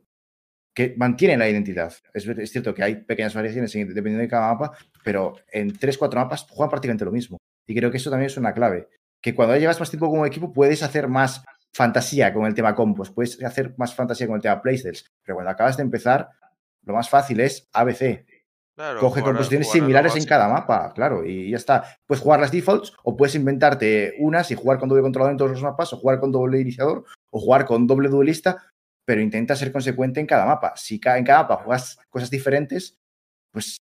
[0.73, 1.93] Que mantienen la identidad.
[2.13, 6.45] Es, cierto que hay pequeñas variaciones en- dependiendo de cada mapa, pero en 3-4 mapas
[6.49, 7.37] juegan prácticamente lo mismo.
[7.67, 8.87] Y creo que eso también es una clave.
[9.21, 11.43] Que cuando llevas más tiempo como equipo puedes hacer más
[11.73, 15.51] fantasía con el tema compos, puedes hacer más fantasía con el tema playstyles, pero cuando
[15.51, 16.29] acabas de empezar,
[16.83, 18.25] lo más fácil es ABC.
[18.75, 21.97] Claro, Coge composiciones similares en cada mapa, claro, y ya está.
[22.07, 25.51] Puedes jugar las defaults o puedes inventarte unas y jugar con doble controlador en todos
[25.51, 28.63] los mapas, o jugar con doble iniciador, o jugar con doble duelista,
[29.05, 30.73] pero intenta ser consecuente en cada mapa.
[30.75, 32.95] Si ca- en cada mapa juegas cosas diferentes,
[33.51, 33.77] pues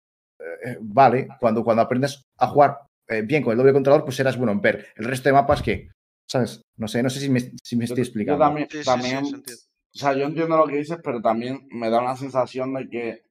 [0.65, 2.79] eh, vale, cuando, cuando aprendas a jugar
[3.09, 4.87] eh, bien con el doble controlador, pues serás bueno en ver.
[4.97, 5.89] El resto de mapas que,
[6.29, 6.63] ¿sabes?
[6.77, 8.45] No sé, no sé si me, si me Yo- estoy yo explicando.
[8.45, 9.63] también, Sí, sí, sí, también se entiende.
[9.95, 13.23] o sea, yo entiendo lo que dices, pero también me da una sensación de que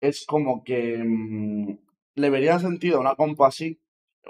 [0.00, 1.78] es como que mm,
[2.16, 3.80] le vería sentido una compo así,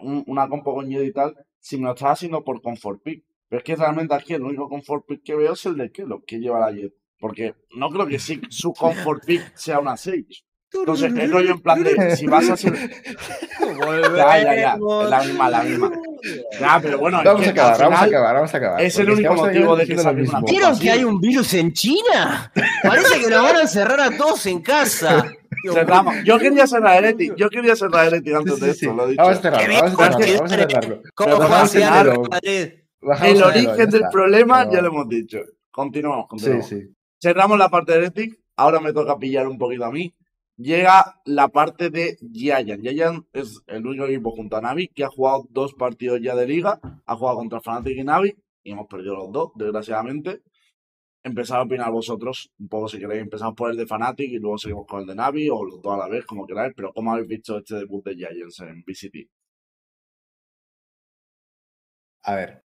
[0.00, 3.24] un- una compo con y tal, si me lo estás haciendo por comfort pick.
[3.52, 6.22] Pero es que realmente aquí el único comfort pick que veo es el de Kelo,
[6.26, 6.94] que lleva la Jet.
[7.20, 10.24] Porque no creo que sí, su comfort pick sea una 6.
[10.72, 12.72] Entonces, es rollo en plan de, si vas a ser...
[12.72, 15.92] Ya, ya, ya, es la misma, la misma.
[16.58, 18.80] Ya, pero bueno, es Vamos que a acabar, vamos a acabar, vamos a acabar.
[18.80, 22.50] es el único motivo de que compa ¿Vieron que hay un virus en China?
[22.82, 25.30] Parece que nos van a encerrar a todos en casa.
[25.70, 26.14] Cerramos.
[26.24, 29.22] Yo quería cerrar Heretic, yo quería cerrar Heretic antes Sí, de esto, lo he dicho.
[29.22, 30.12] Vamos a cerrarlo, vamos a
[30.48, 32.22] cerrarlo, Jorge, vamos a cerrarlo.
[33.22, 35.38] El origen del problema Pero- ya lo hemos dicho.
[35.70, 36.66] Continuamos, Sí, continuamos.
[36.68, 36.94] sí.
[37.20, 40.14] Cerramos la parte de Heretic, ahora me toca pillar un poquito a mí.
[40.56, 42.82] Llega la parte de Giant.
[42.82, 46.46] Giant es el único equipo junto a Navi que ha jugado dos partidos ya de
[46.46, 46.78] liga.
[47.06, 50.42] Ha jugado contra Fnatic y Navi y hemos perdido los dos, desgraciadamente.
[51.24, 53.22] Empezad a opinar vosotros, un poco si queréis.
[53.22, 55.94] Empezamos por el de Fnatic y luego seguimos con el de Navi o los dos
[55.94, 56.74] a la vez, como queráis.
[56.76, 59.30] Pero ¿cómo habéis visto este debut de Giants en VCT?
[62.24, 62.61] A ver,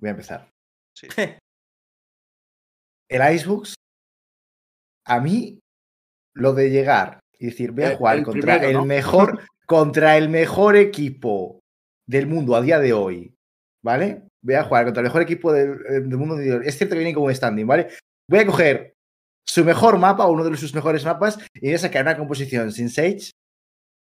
[0.00, 0.50] voy a empezar.
[0.96, 1.08] Sí.
[3.08, 3.74] El Icebox,
[5.06, 5.60] a mí,
[6.34, 8.84] lo de llegar y decir, voy a jugar el contra primero, el ¿no?
[8.84, 11.60] mejor, contra el mejor equipo
[12.08, 13.32] del mundo a día de hoy,
[13.84, 14.22] ¿vale?
[14.42, 16.38] Voy a jugar contra el mejor equipo del, eh, del mundo.
[16.40, 17.88] Es cierto que viene como un standing, ¿vale?
[18.28, 18.92] Voy a coger
[19.48, 22.72] su mejor mapa, o uno de sus mejores mapas, y voy a sacar una composición
[22.72, 23.30] sin Sage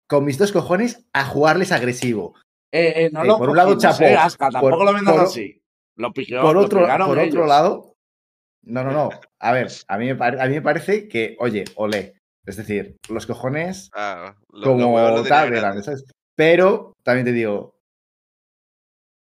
[0.10, 2.36] con mis dos cojones a jugarles agresivo.
[2.74, 5.24] Eh, eh, no Eh, lo por un lado, eh, Aska, tampoco Por- lo vendas por-
[5.26, 5.62] así.
[5.98, 7.96] Lo piqueó, por lo otro, picaron por otro lado,
[8.64, 9.10] no, no, no.
[9.40, 12.16] A ver, a mí, me pare- a mí me parece que, oye, olé.
[12.46, 15.86] Es decir, los cojones Ah, lo- como los tal grandes.
[15.86, 16.06] ¿sabes?
[16.36, 17.76] Pero también te digo,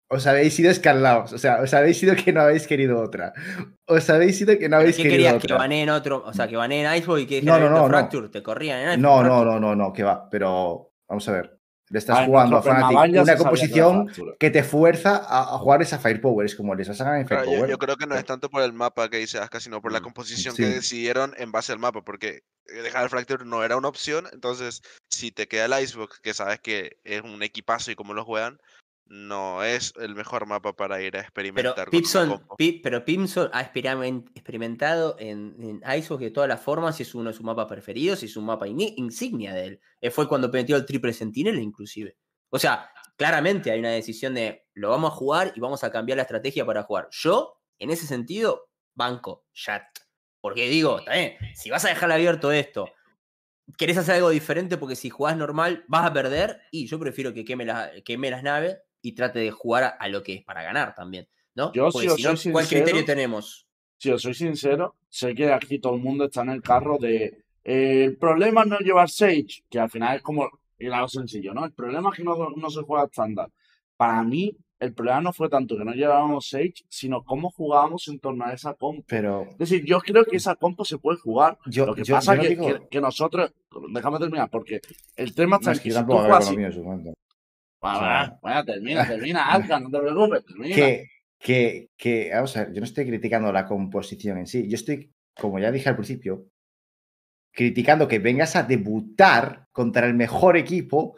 [0.09, 1.31] os habéis sido escalados.
[1.33, 3.33] O sea, os habéis sido que no habéis querido otra.
[3.87, 5.33] Os habéis sido que no habéis ¿Qué querido querías?
[5.41, 5.57] Que otra.
[5.57, 7.87] baneen otro, o sea, que baneen Iceboy y que No, no, no, no.
[7.87, 9.01] Fracture, te corrían en Iceboy.
[9.01, 10.29] No, no, no, no, no, que va.
[10.29, 11.60] Pero vamos a ver.
[11.91, 15.81] Le A estás ver, jugando a Fnatic una composición que te fuerza a, a jugar
[15.81, 16.45] esa Firepower.
[16.45, 17.69] Es como les hagan en Claro, yo, Firepower.
[17.69, 19.99] yo creo que no es tanto por el mapa que dice Aska, sino por la
[19.99, 20.63] Mm, composición sí.
[20.63, 24.25] que decidieron en base al mapa, porque eh, dejar el Fracture no era una opción,
[24.31, 28.23] entonces si te queda el Icebox, que sabes que es un equipazo y cómo lo
[28.23, 28.57] juegan,
[29.13, 32.47] no es el mejor mapa para ir a Pero experimentar una Pipson.
[32.57, 37.13] Pi- pero Pimson ha experimen- experimentado en, en Icebox de todas las formas, si es
[37.13, 39.79] uno de sus mapas preferidos, si es un mapa insignia de él.
[39.99, 42.15] Eh, Fue cuando metió el triple sentinel inclusive.
[42.49, 46.15] O sea, claramente hay una decisión de lo vamos a jugar y vamos a cambiar
[46.15, 47.09] la estrategia para jugar.
[47.11, 49.83] Yo, en ese sentido, banco, chat.
[50.39, 52.89] Porque digo, está bien, si vas a dejar abierto esto,
[53.77, 57.43] querés hacer algo diferente porque si jugás normal vas a perder y yo prefiero que
[57.45, 60.63] queme, la- queme las naves y trate de jugar a, a lo que es para
[60.63, 61.71] ganar también, ¿no?
[61.73, 63.67] Yo, porque si os si no, soy ¿cuál criterio sincero, tenemos?
[63.97, 67.43] Si os soy sincero, sé que aquí todo el mundo está en el carro de
[67.63, 70.49] eh, el problema es no llevar Sage, que al final es como
[70.79, 71.63] el algo sencillo, ¿no?
[71.65, 73.49] El problema es que no, no se juega estándar.
[73.97, 78.17] Para mí, el problema no fue tanto que no llevábamos Sage, sino cómo jugábamos en
[78.19, 79.03] torno a esa compo.
[79.07, 81.59] Pero Es decir, yo creo que esa compo se puede jugar.
[81.67, 83.53] yo, Lo que yo- pasa no que, digo- que, que nosotros,
[83.93, 84.81] déjame terminar, porque
[85.15, 86.49] el tema está no, es que si tú juegas
[87.83, 90.75] Va, termina, termina, Alca, no te preocupes, termina.
[90.75, 91.07] que,
[91.39, 95.11] que, que, vamos a ver, yo no estoy criticando la composición en sí, yo estoy,
[95.35, 96.47] como ya dije al principio,
[97.53, 101.17] criticando que vengas a debutar contra el mejor equipo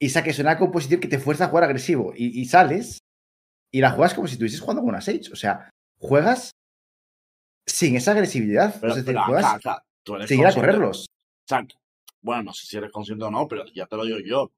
[0.00, 2.98] y saques una composición que te fuerza a jugar agresivo y, y sales
[3.72, 6.50] y la juegas como si estuvieses jugando con una Sage, o sea, juegas
[7.66, 9.60] sin esa agresividad, pero, es decir, pero juegas
[10.04, 11.02] tú eres sin ir a correrlos.
[11.02, 11.66] O sea,
[12.20, 14.50] bueno, no sé si eres consciente o no, pero ya te lo digo yo.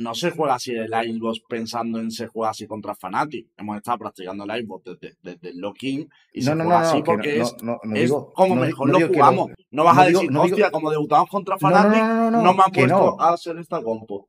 [0.00, 3.48] No se juega así el Icebox pensando en se juega así contra Fnatic.
[3.56, 6.86] Hemos estado practicando el Icebox desde, desde el Locking y No, se no, juega no,
[6.88, 9.24] así porque no, es, no, no es digo- como mejor no lo digo que lo-
[9.24, 9.50] jugamos.
[9.70, 12.02] no vas no a decir, no digo- hostia, como debutamos contra No, no, no, Fnatic,
[12.02, 13.16] no, no, no, me han puesto no.
[13.20, 14.28] a hacer esta compo.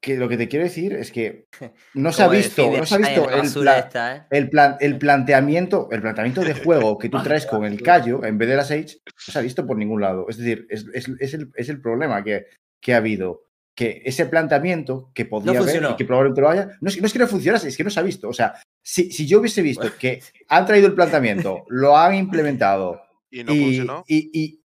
[0.00, 1.46] Que lo que te quiero decir es que
[1.94, 4.26] no se ha visto, decide no se ha visto el plan, esta, ¿eh?
[4.30, 8.36] el, plan, el planteamiento, el planteamiento de juego que tú traes con el callo en
[8.38, 10.26] vez de la Sage, no se ha visto por ningún lado.
[10.28, 12.46] Es decir, es, es- es el, es el problema que,
[12.80, 13.44] que ha habido.
[13.76, 15.90] Que ese planteamiento que podía haber funcionó.
[15.90, 17.82] y que probablemente lo haya, no es, que- no es que no funcionase, es que
[17.84, 18.28] no se ha visto.
[18.28, 18.54] O sea,
[18.84, 23.00] si, si yo hubiese visto que han traído el planteamiento, lo han implementado
[23.30, 24.04] Y no y, funcionó.
[24.06, 24.60] y- y-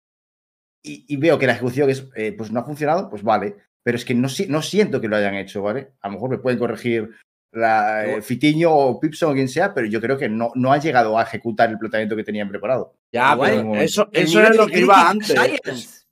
[0.84, 3.56] y- y veo que la ejecución es, eh, pues no ha funcionado, pues vale.
[3.84, 5.94] Pero es que no, si- no siento que lo hayan hecho, ¿vale?
[6.02, 7.10] A lo mejor me pueden corregir
[7.54, 10.82] la, eh, Fitiño o Pipson o quien sea, pero yo creo que no, no han
[10.82, 12.94] llegado a ejecutar el planteamiento que tenían preparado.
[13.14, 16.07] Ya, pero eso, eso es lo que iba antes.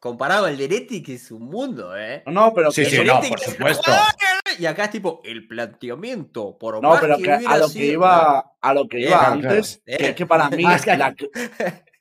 [0.00, 2.22] Comparado al de Heretic es un mundo, ¿eh?
[2.26, 3.90] No, pero Sí, que sí, no, por es- supuesto.
[4.58, 7.72] Y acá es tipo, el planteamiento, por No, más pero que que a lo que
[7.72, 9.98] sido- iba, a lo que Bien, iba claro, antes, claro.
[9.98, 11.14] que es que para mí es que- la,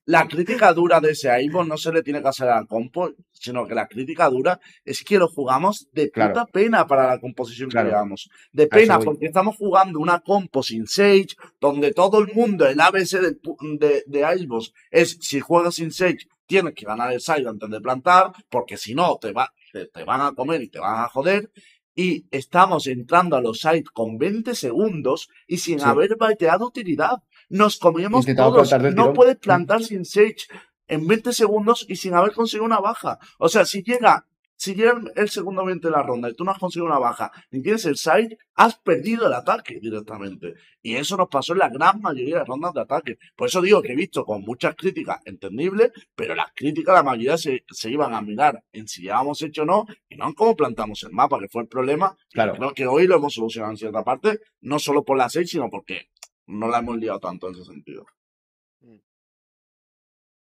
[0.06, 3.68] la crítica dura de ese Ivo no se le tiene que hacer al compo, sino
[3.68, 6.48] que la crítica dura es que lo jugamos de puta Claro.
[6.52, 7.88] pena para la composición Claro.
[7.88, 8.30] que llevamos.
[8.54, 11.28] De pena, porque estamos jugando una compo sin Sage,
[11.60, 15.92] donde todo el mundo, el ABC del pu- de, de Icebox es si juegas sin
[15.92, 19.86] Sage, tienes que ganar el side antes de plantar, porque si no, te, va, te,
[19.88, 21.52] te van a comer y te van a joder.
[21.94, 25.86] Y estamos entrando a los sites con 20 segundos y sin Sí.
[25.86, 27.24] haber baiteado utilidad.
[27.50, 27.80] Nos
[28.24, 28.72] Intentado todos.
[28.72, 29.14] No tirón.
[29.14, 30.46] puedes plantar sin Sage
[30.88, 33.18] en 20 segundos y sin haber conseguido una baja.
[33.40, 34.26] O sea, si llega,
[34.58, 37.32] si llega el- segundo 20 de la ronda y tú no has conseguido una baja
[37.52, 40.56] ni tienes el side, has perdido el ataque directamente.
[40.82, 43.18] Y eso nos pasó en la gran mayoría de rondas de ataque.
[43.36, 47.38] Por eso digo que he visto con muchas críticas entendibles, pero las críticas, la mayoría
[47.38, 50.56] se, se iban a mirar en si llevamos hecho o no, y no en cómo
[50.56, 52.18] plantamos el mapa, que fue el problema.
[52.32, 52.54] Claro.
[52.56, 55.70] Creo que hoy lo hemos solucionado en cierta parte, no solo por la 6, sino
[55.70, 56.10] porque
[56.48, 58.06] no la hemos liado tanto en ese sentido.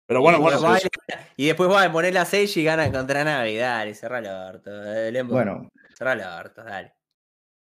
[0.06, 2.56] Pero bueno, y, bueno, después pues, va a- y después va a poner la 6
[2.58, 3.56] y gana contra Navi.
[3.56, 4.70] Dale, cerra el orto.
[4.70, 5.34] eh, Lembo.
[5.34, 6.92] Bueno, Cerra el orto, dale.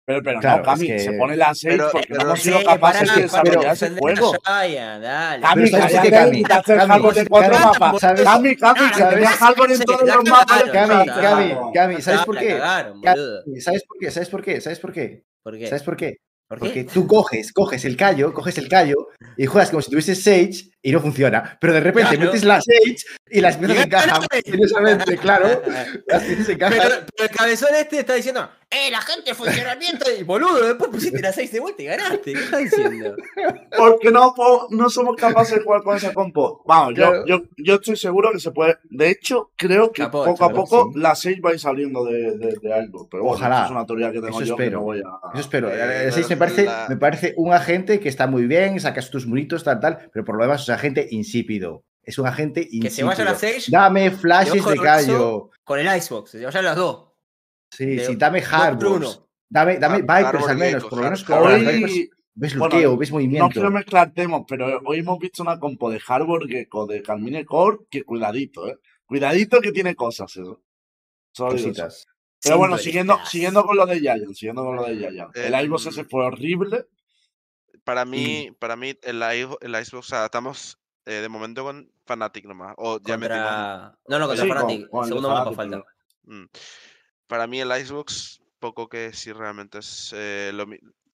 [0.05, 2.25] pero, pero claro, no, Cami, es que- se pone la 6 Pero- porque pero no
[2.27, 4.33] hemos sí, sido capaces de desarrollar ese juego.
[4.43, 6.43] Cami, Pero ¿sabes por qué, cállate Cami?
[6.43, 8.01] te haces Cami, Harbor en cuatro Cami, mapas.
[8.01, 8.23] ¿sabes?
[8.23, 9.21] Cami, Cami, que de
[10.71, 11.05] Cami.
[11.21, 12.57] Cami, Cami, ¿sabes por qué?
[13.61, 14.11] ¿Sabes por qué?
[14.11, 14.61] ¿Sabes por qué?
[14.61, 15.23] ¿Sabes por qué?
[15.67, 16.17] ¿Sabes por qué?
[16.49, 20.23] ¿Por Porque tú coges, coges el callo, coges el callo y juegas como si tuvieses
[20.23, 21.57] Sage y no funciona.
[21.59, 22.25] Pero de repente Claro.
[22.31, 22.95] metes la Sage
[23.29, 24.21] y las piezas Y encajan.
[24.33, 25.61] Misteriosamente, claro.
[26.07, 26.77] Las piezas encajan.
[26.81, 30.05] Pero, pero el cabezón este está diciendo, ¡eh, la gente funcionamiento!
[30.17, 32.33] Y boludo, después pusiste la 6 de vuelta y ganaste.
[32.33, 33.15] ¿Qué estás diciendo?
[33.77, 36.63] Porque no, po- no somos capaces de jugar con esa compo.
[36.65, 37.25] Vamos, yo- Claro.
[37.25, 38.77] yo, yo, estoy seguro que se puede.
[38.89, 40.99] De hecho, creo que poco a poco sí.
[40.99, 43.07] la 6 va a ir saliendo de, de, de algo.
[43.09, 43.65] Pero bueno, Ojalá.
[43.65, 44.79] es una teoría que tengo Eso yo que espero.
[44.79, 45.31] no voy a.
[45.33, 45.69] Eso espero.
[45.71, 49.09] Eh, El 6 me parece, la- me parece un agente que está muy bien, sacas
[49.09, 51.83] tus muritos, tal, tal, pero por lo demás es un agente insípido.
[52.03, 52.83] Es un agente insípido.
[52.83, 55.49] Que se vaya la 6 Dame flashes de callo.
[55.63, 56.31] con el Icebox.
[56.31, 57.09] Se vayan las dos.
[57.71, 59.23] Sí, de- sí, dame harbors.
[59.49, 61.23] Dame, dame Har- Vipers al menos, por lo menos.
[61.23, 63.49] Con las Hoy, ves bueno, luqueo, ves no movimiento.
[63.49, 67.79] quiero mezclar temas, pero hoy hemos visto una compo de Harbor Gecko de Carmine Core
[67.89, 68.77] que cuidadito, eh.
[69.05, 70.61] Cuidadito que tiene cosas, eso.
[71.35, 72.07] Cositas.
[72.41, 75.35] Pero bueno, siguiendo, siguiendo con lo de Giant, siguiendo con lo de Giant.
[75.35, 76.85] El Eh, Ivos ese fue horrible.
[77.87, 82.43] Para mí, para mí el, el Icebox, o sea, estamos eh, de momento con Fnatic
[82.43, 82.73] nomás.
[82.75, 83.43] O ya metimos.
[83.45, 83.97] Contra...
[84.09, 84.81] No, no, contra Sí, Fnatic.
[84.81, 85.83] con- con el Segundo mapa falta.
[86.23, 86.43] Mm.
[87.27, 90.65] Para mí el Icebox, poco que sí realmente es eh, lo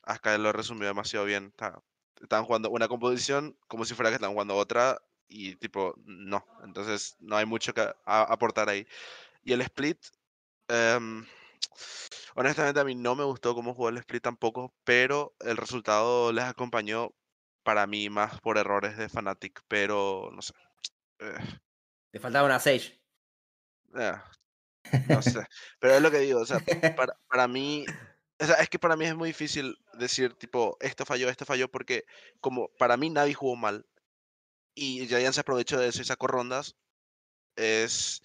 [0.01, 1.45] Acá lo he resumido demasiado bien.
[1.51, 1.79] Está-
[2.19, 4.97] Estaban jugando una composición como si fuera que estaban jugando otra
[5.27, 6.43] y tipo, no.
[6.63, 8.87] Entonces no hay mucho que a- aportar ahí.
[9.43, 9.99] Y el split,
[10.69, 11.23] em,
[12.35, 16.45] honestamente a mí no me gustó cómo jugó el split tampoco, pero el resultado les
[16.45, 17.11] acompañó
[17.63, 20.53] para mí más por errores de Fnatic, pero no sé.
[21.19, 21.35] eh,
[22.11, 23.01] Te faltaba una Sage.
[23.95, 24.13] eh,
[25.05, 25.45] no sé.
[25.79, 26.61] Pero es lo que digo, o sea,
[26.95, 27.87] para, para mí,
[28.39, 31.69] o sea, es que para mí es muy difícil decir, tipo, esto falló, esto falló,
[31.71, 32.05] porque
[32.41, 33.87] como para mí nadie jugó mal
[34.75, 36.77] y Giants se aprovechó de eso y sacó rondas,
[37.55, 38.21] es,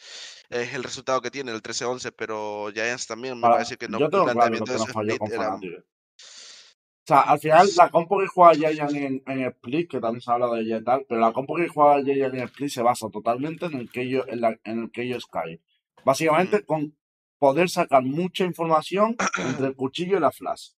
[0.51, 3.99] es el resultado que tiene, el 13-11, pero Giants también me Para- parece que no,
[3.99, 5.55] yo tengo claro que falló con era...
[5.55, 10.31] O sea, al final, la compo que juega Giant en, en Split, que también se
[10.31, 13.09] habla de ella y tal, pero la compo que juega Giant en Split se basa
[13.09, 15.59] totalmente en el que ellos, en, la- en el que ellos Sky.
[16.05, 16.95] Básicamente con
[17.39, 20.73] poder sacar mucha información entre el cuchillo y la flash.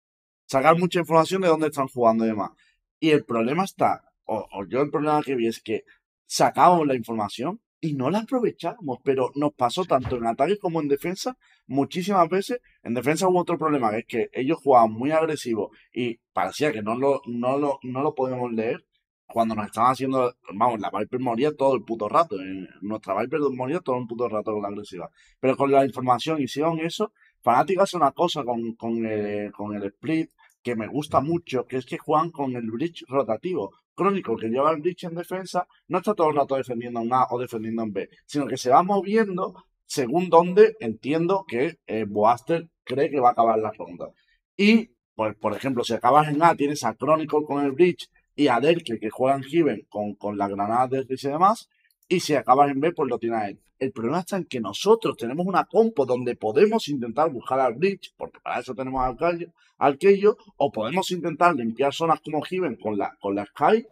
[0.47, 2.53] Sacar mucha información de dónde están jugando y demás.
[3.01, 5.85] Y el problema está, o, o yo el problema que vi es que
[6.27, 10.89] sacábamos la información y no la aprovechábamos, pero nos pasó tanto en ataque como en
[10.89, 12.61] defensa muchísimas veces.
[12.83, 16.83] En defensa hubo otro problema, que es que ellos jugaban muy agresivos y parecía que
[16.83, 18.85] no lo, no lo, no lo podíamos leer
[19.33, 23.41] cuando nos estaban haciendo, vamos, la Viper moría todo el puto rato, eh, nuestra Viper
[23.55, 25.09] moría todo el puto rato con la agresiva.
[25.39, 27.13] Pero con la información hicieron eso.
[27.43, 30.31] Fnatic hace una cosa con, con, el, con el split
[30.63, 33.73] que me gusta mucho, que es que juegan con el bridge rotativo.
[34.01, 37.27] Crónico, que lleva el bridge en defensa, no está todo el rato defendiendo en A
[37.29, 42.67] o defendiendo en B, sino que se va moviendo según donde entiendo que eh, Boaster
[42.83, 44.09] cree que va a acabar la ronda.
[44.57, 48.49] Y, pues, por ejemplo, si acabas en A, tienes a Chronicle con el bridge y
[48.49, 51.69] a Derke que juega en Heaven con, con la granada de Riz y demás.
[52.13, 53.61] Y si acabas en B, pues lo tiene a él.
[53.79, 58.13] El problema está en que nosotros tenemos una compo donde podemos intentar buscar al bridge,
[58.17, 62.99] porque para eso tenemos al al Keio, o podemos intentar limpiar zonas como Heaven con
[62.99, 63.87] la, con la Sky,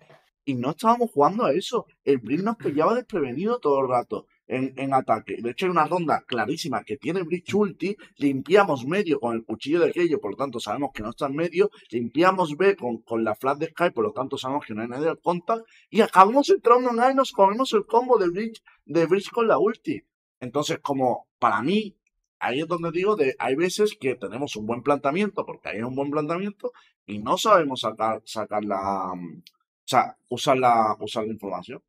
[0.44, 1.86] y no estábamos jugando a eso.
[2.02, 5.36] El bridge nos pillaba desprevenido todo el rato en, ataque.
[5.40, 9.80] De hecho, hay una ronda clarísima que tiene Bridge Ulti, limpiamos medio con el cuchillo
[9.80, 13.22] de Keio, por lo tanto sabemos que no está en medio, limpiamos B con, con
[13.24, 16.00] la flash de Sky, por lo tanto sabemos que no hay nadie al contact, y
[16.00, 19.58] acabamos entrando en A y nos comemos el combo de Bridge, de Bridge con la
[19.58, 20.02] ulti.
[20.40, 21.96] Entonces, como para mí,
[22.38, 25.94] ahí es donde digo, de, hay veces que tenemos un buen planteamiento, porque hay un
[25.94, 26.72] buen planteamiento,
[27.06, 29.42] y no sabemos sacar, sacar la, mm, o
[29.84, 31.82] sea, usar la, usar la información.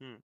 [0.00, 0.25] Mm.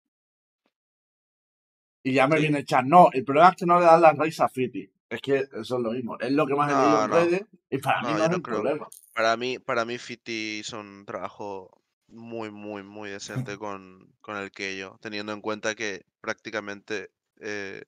[2.03, 2.41] Y ya me Sí.
[2.43, 4.89] viene a echar, no, el problema es que no le dan las raíces a Fiti.
[5.09, 6.17] Es que eso es lo mismo.
[6.19, 7.15] Es lo que más he leído No, en no.
[7.15, 8.55] redes y para mí No, yo es no un creo.
[8.57, 8.87] problema.
[9.13, 14.51] Para mí, para mí Fiti hizo un trabajo muy, muy, muy decente con, con el
[14.51, 17.83] Keio, teniendo en cuenta que prácticamente eh,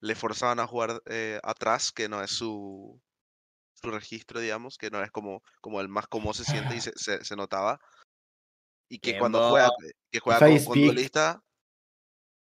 [0.00, 3.00] le forzaban a jugar eh, atrás, que no es su,
[3.74, 6.92] su registro, digamos, que no es como, como el más cómodo se siente y se,
[6.96, 7.80] se, se notaba.
[8.90, 9.70] Y que cuando juega,
[10.10, 11.42] que juega con speak- duelista,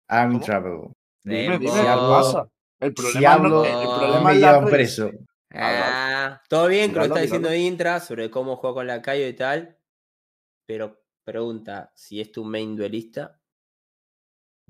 [0.09, 0.93] I'm trouble.
[1.23, 1.59] Dime, Tiempo.
[1.59, 2.49] dime, Si ¿qué hablo- pasa?
[2.79, 5.11] El Si problema, no- hablo, el no, problema es la preso.
[5.53, 7.53] Ah, todo bien que lo está diciendo.
[7.53, 9.77] Intra sobre cómo juega con la Cayo y tal.
[10.65, 13.37] Pero pregunta, si es tu main duelista.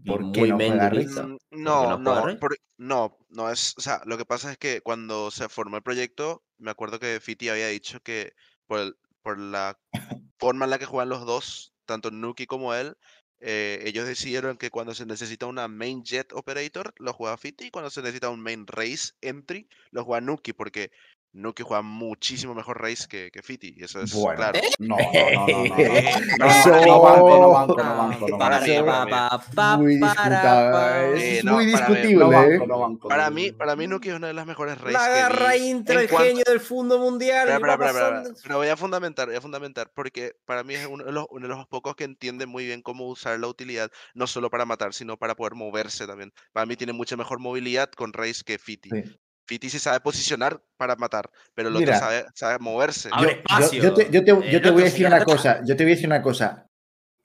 [0.05, 3.51] ¿Por qué muy no main duelista, Mm, ¿por qué No, no no, por- no, no
[3.51, 6.99] es, o sea, lo que pasa es que cuando se formó el proyecto, me acuerdo
[6.99, 8.33] que Fiti había dicho que
[8.65, 9.77] por, el- por la
[10.39, 12.97] forma en la que juegan los dos, tanto Nuki como él,
[13.41, 17.71] eh, ellos decidieron que cuando se necesita una main jet operator, lo juega Fiti, y
[17.71, 20.91] cuando se necesita un main race entry, lo juega Nuki, porque
[21.33, 24.37] Nuki juega muchísimo mejor race que, que Fiti, y eso es Bueno.
[24.37, 24.59] claro.
[24.79, 26.51] No, no, no, no, no.
[31.51, 32.59] Muy Eh, discutible, No ¿eh?
[33.07, 33.35] Para no.
[33.35, 36.09] mí, para mí Nuki es una de las mejores races La que garra intra, el
[36.09, 37.47] cuanto- genio del fondo mundial.
[38.43, 41.47] Pero voy a fundamentar, voy a fundamentar, porque para mí es uno de, los, uno
[41.47, 44.93] de los pocos que entiende muy bien cómo usar la utilidad, no solo para matar,
[44.93, 46.33] sino para poder moverse también.
[46.51, 48.89] Para mí tiene mucha mejor movilidad con Raze que Fiti.
[49.47, 53.09] Fiti se sabe posicionar para matar, pero el otro sabe, sabe moverse.
[53.11, 53.83] Abre Yo, yo- espacio.
[53.83, 55.61] yo te, yo te- yo El te voy a decir una cosa.
[55.65, 56.67] Yo te voy a decir una cosa.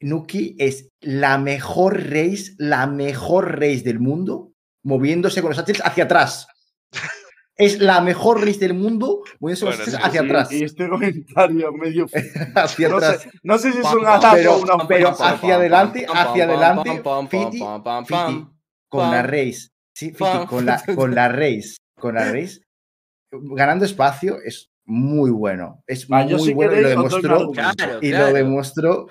[0.00, 4.52] Nuki es la mejor race, la mejor race del mundo,
[4.84, 6.46] moviéndose con los H hacia atrás.
[7.58, 10.52] Es la mejor race del mundo, moviéndose con los Bueno, sí, hacia atrás.
[10.52, 12.06] Y, este comentario medio.
[12.54, 13.22] hacia No atrás.
[13.22, 17.02] sé, no sé si es un halago pero- o una pero hacia adelante, hacia adelante,
[17.30, 17.60] Fiti,
[18.88, 19.68] con la race.
[19.94, 21.76] Sí, Fiti, con la, con la race.
[21.98, 22.60] Con la race.
[23.30, 25.82] Ganando espacio es muy bueno.
[25.86, 27.50] Es Va, yo muy si bueno y lo demostró.
[27.50, 28.26] Claro, Y claro.
[28.28, 29.06] lo demostró.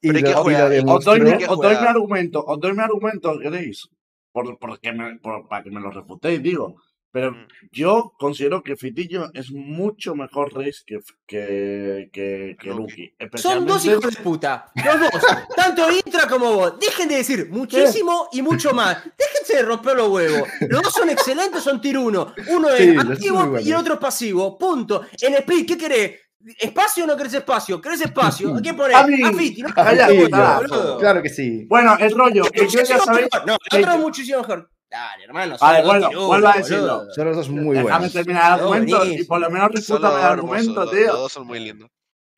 [0.00, 1.52] Y lo, y jugar, lo y- os Os doy, demostró.
[1.52, 3.88] os doy mi argumento, os doy mi argumento, ¿queréis?
[4.32, 6.74] Por, porque me- por- para que me lo refutéis, digo.
[7.14, 7.46] Pero Mm.
[7.72, 12.70] yo considero que Fitiño es mucho mejor race que, que, que, que.
[12.70, 13.14] Nuki.
[13.34, 14.72] Son dos hijos de puta.
[14.82, 15.22] Los dos.
[15.54, 16.80] Tanto Intra como vos.
[16.80, 19.04] Dejen de decir muchísimo y mucho más.
[19.04, 20.48] Déjense de romper los huevos.
[20.60, 22.34] Los dos son excelentes, son tier 1.
[22.48, 24.56] Uno es Sí, activo muy y el otro es pasivo.
[24.58, 25.02] Punto.
[25.20, 26.20] En split, ¿qué querés?
[26.58, 27.80] ¿Espacio o no querés espacio?
[27.80, 28.56] ¿Querés espacio?
[28.56, 28.96] ¿A quién ponés?
[28.98, 29.22] A mí.
[29.22, 29.68] A Fiti, ¿no?
[29.74, 30.98] Calla, Sí, puta, boludo.
[30.98, 31.66] Claro que sí.
[31.68, 33.28] Bueno, el rollo, que yo ya sabéis.
[33.46, 34.68] No, el otro es muchísimo mejor.
[34.90, 35.56] Dale, hermano.
[35.58, 37.04] Vale, bueno, uno, vuelvo a decirlo.
[37.14, 38.12] Son los dos muy Déjame buenos.
[38.12, 41.06] terminar el No, argumento y por lo menos dos el argumento, tío.
[41.06, 41.88] los dos son muy lindos.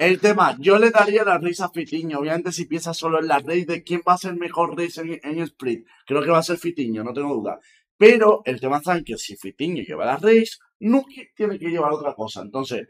[0.05, 2.19] El tema, yo le daría la race a Fitiño.
[2.19, 5.19] Obviamente, si piensas solo en la race de quién va a ser mejor race en,
[5.23, 7.59] en split, creo que va a ser Fitiño, no tengo duda.
[7.97, 11.91] Pero el tema está en que si Fitiño lleva la race, Nuki tiene que llevar
[11.91, 12.43] otra cosa.
[12.43, 12.87] Entonces,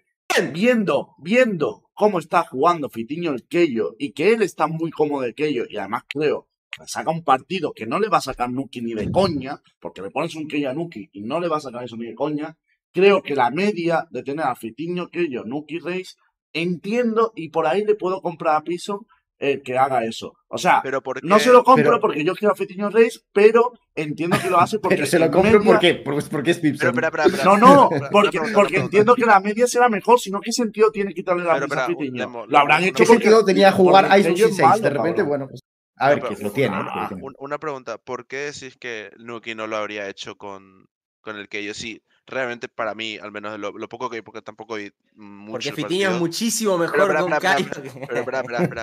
[0.52, 5.34] viendo, viendo cómo está jugando Fitiño el Keyo y que él está muy cómodo de
[5.34, 8.80] Keyo y además creo que saca un partido que no le va a sacar Nuki
[8.80, 11.60] ni de coña, porque le pones un Keyo a Nuki y no le va a
[11.60, 12.58] sacar eso ni de coña,
[12.92, 16.14] creo que la media de tener a Fitiño, Keyo, Nuki Race,
[16.54, 19.06] entiendo y por ahí le puedo comprar a Piso
[19.38, 20.32] el que haga eso.
[20.48, 23.72] O sea, Pero no se lo compro Pero- porque yo quiero a Fitiño Race, pero
[23.94, 26.72] entiendo que lo hace porque Pero se lo compro media- porque, porque, porque es Pero,
[26.72, 26.88] Pipson.
[26.90, 27.44] espera, espera, espera.
[27.44, 31.42] no, no, porque, porque entiendo que la media será mejor, sino qué sentido tiene quitarle
[31.44, 32.18] la Pero, risa a.
[32.18, 34.06] Lemo, Lo habrán hecho ¿Qué sentido tenía jugar
[34.50, 34.66] es 6?
[34.66, 35.28] malo, De repente, cabrón.
[35.28, 35.60] bueno, pues.
[35.96, 36.76] A ver, No, que pero- lo tiene.
[36.76, 36.80] ¿eh?
[36.80, 37.22] ah, que lo tiene.
[37.24, 40.86] Un- Una pregunta, ¿por qué decís que Nuki no lo habría hecho con,
[41.20, 42.02] con el que yo sí?
[42.26, 45.72] Realmente para mí, al menos lo, lo poco que vi, porque tampoco vi mucho Porque
[45.72, 47.66] Fitiño es muchísimo mejor espera, con Caio.
[48.08, 48.24] Pero.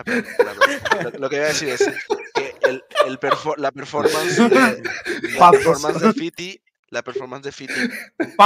[1.20, 1.84] Lo, que voy a decir es
[2.36, 4.50] que el, el perfo- la performance de,
[5.34, 5.64] la Pactos.
[5.64, 7.74] performance de Fiti, la performance de Fiti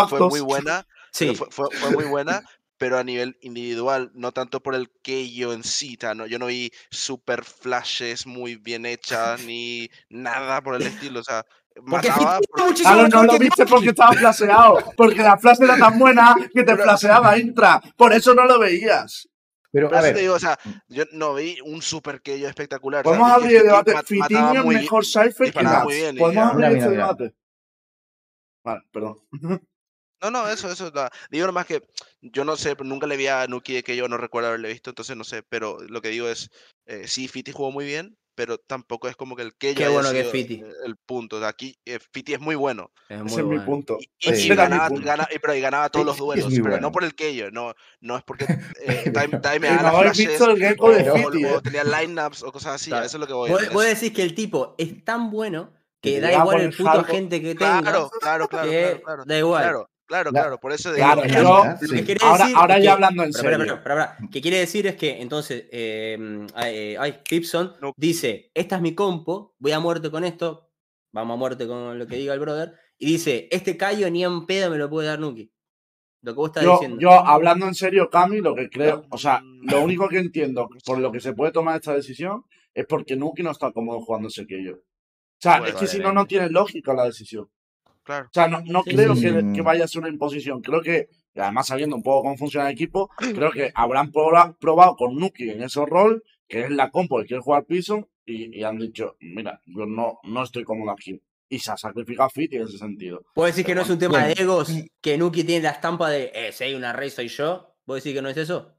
[0.09, 1.25] fue muy buena, Sí.
[1.27, 2.41] pero fue, fue, fue muy buena,
[2.77, 6.45] pero a nivel individual, no tanto por el que yo en sí, no, yo no
[6.47, 11.45] vi super flashes muy bien hechas, ni nada por el estilo, o sea,
[11.89, 12.09] Porque
[12.57, 14.77] muchísimo Claro, no lo viste porque estaba flaseado.
[14.95, 17.81] Porque la frase era tan buena que te Pero- flaseaba intra.
[17.97, 19.27] Por eso no lo veías.
[19.71, 20.57] Pero, Por a eso te ver, digo, o sea,
[20.87, 23.03] yo no vi un super que yo espectacular.
[23.03, 23.93] Podemos abrir el debate.
[24.05, 25.05] Fitiño es mejor.
[25.05, 25.83] Cypher que Nats.
[26.17, 26.87] Podemos abrir mira.
[26.89, 27.35] debate.
[28.63, 29.19] Vale, perdón.
[30.23, 30.89] No, no, eso, eso.
[30.95, 31.83] no, Digo nomás que
[32.21, 34.89] yo no sé, nunca le vi a Nuki de que yo no recuerdo haberle visto,
[34.89, 36.49] entonces no sé, pero lo que digo es,
[36.87, 40.11] eh, sí, Fiti jugó muy bien, pero tampoco es como que el que Qué bueno
[40.11, 40.61] que Fiti.
[40.85, 42.91] El punto, o sea, aquí eh, Fiti es muy bueno.
[43.09, 43.65] Es Ese muy es mi bueno.
[43.65, 43.97] punto.
[43.99, 44.51] Y, y- Sí.
[44.51, 45.05] y ganaba, punto.
[45.05, 46.81] gana- y- pero y ganaba todos los duelos, muy pero bueno.
[46.87, 48.45] no por el que yo, no, no es porque
[48.85, 51.61] eh, Time, Time me flashes, el de o- Fiti, o eh.
[51.63, 53.05] tenía lineups o cosas así, a Claro.
[53.05, 53.49] eso es lo que voy.
[53.49, 57.03] Vos, es- vos decís que el tipo es tan bueno que da igual el puto
[57.05, 57.81] gente que tenga.
[57.81, 59.23] Claro, claro, claro, que claro, claro.
[59.25, 59.85] Da igual.
[60.07, 61.95] Claro, claro, La- claro, por eso de Claro, yo- sí.
[61.95, 63.57] que quiere Ahora, decir ahora es ya que- hablando en serio.
[63.59, 67.91] pero, pero, pero, que quiere decir es que entonces eh, ay, ay, Gibson No.
[67.97, 70.69] dice, esta es mi compo, voy a muerte con esto,
[71.13, 74.45] vamos a muerte con lo que diga el brother, y dice, este callo ni en
[74.45, 75.51] pedo me lo puede dar Nuki.
[76.21, 76.97] Lo que vos estás Yo, diciendo.
[76.99, 80.97] yo, hablando en serio, Cami, lo que creo, o sea, lo único que entiendo por
[80.99, 84.45] lo que se puede tomar esta decisión es porque Nuki no está cómodo jugando ese
[84.47, 84.73] que yo.
[84.73, 84.79] O
[85.39, 87.47] sea, Bueno, es que si no, no tiene lógica la decisión.
[88.05, 88.27] Claro.
[88.27, 89.53] O sea, no, no Sí, creo sí, que, sí.
[89.53, 90.61] que vaya a ser una imposición.
[90.61, 94.55] Creo que, y además sabiendo un poco cómo funciona el equipo, creo que habrán proba-
[94.57, 98.57] probado con Nuki en ese rol, que es la compo que quiere jugar piso, y,
[98.57, 101.21] y han dicho, mira, yo no, no estoy cómodo aquí.
[101.49, 103.23] Y se ha sacrificado Fiti en ese sentido.
[103.35, 106.31] ¿Vos decís que no es un tema de egos, que Nuki tiene la estampa de,
[106.33, 107.75] eh, si hay una rey soy yo?
[107.85, 108.71] ¿Vos decís que no es eso?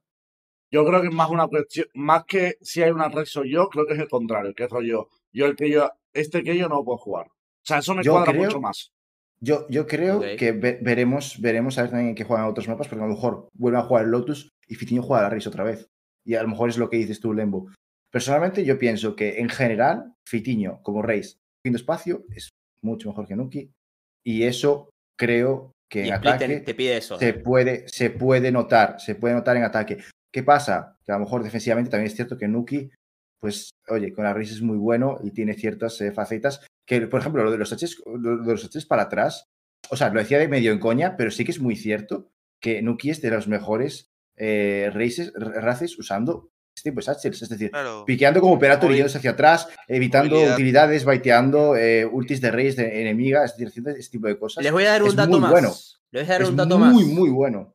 [0.70, 3.68] Yo creo que es más una cuestión, más que si hay una red soy yo,
[3.68, 5.08] creo que es el contrario, que es rollo.
[5.32, 7.26] Yo el que yo, este que yo no puedo jugar.
[7.28, 8.92] O sea, eso me Yo cuadra creo- mucho más.
[9.40, 12.88] Yo, yo creo que ve- veremos, veremos a ver también en qué juegan otros mapas,
[12.88, 15.64] porque a lo mejor vuelven a jugar el Lotus y Fitiño juega la Race otra
[15.64, 15.86] vez.
[16.24, 17.70] Y a lo mejor es lo que dices tú, Lembo.
[18.10, 22.48] Personalmente, yo pienso que en general, Fitiño como Race, haciendo espacio, es
[22.82, 23.70] mucho mejor que Nuki.
[24.24, 27.18] Y eso creo que Y en te, ataque te pide eso.
[27.18, 29.98] se puede, se puede notar, se puede notar en ataque.
[30.32, 30.96] ¿Qué pasa?
[31.04, 32.90] Que a lo mejor defensivamente también es cierto que Nuki,
[33.40, 37.20] pues, oye, con la Race es muy bueno y tiene ciertas eh, facetas que, por
[37.20, 39.44] ejemplo, lo de los Hs, lo de los Hs para atrás,
[39.90, 42.30] o sea, lo decía de medio en coña, pero sí que es muy cierto
[42.60, 47.48] que Nuki es de los mejores eh, races, races usando este tipo de satchels, es
[47.48, 48.04] decir, Claro.
[48.04, 50.54] piqueando como operator y hacia atrás, evitando movilidad.
[50.54, 54.62] utilidades, baiteando eh, ultis de race de enemiga, es decir, haciendo este tipo de cosas.
[54.62, 55.50] Les voy a dar un es dato muy más.
[55.50, 55.68] bueno.
[56.10, 57.12] Les voy a dar es un dato muy, más.
[57.14, 57.72] muy bueno.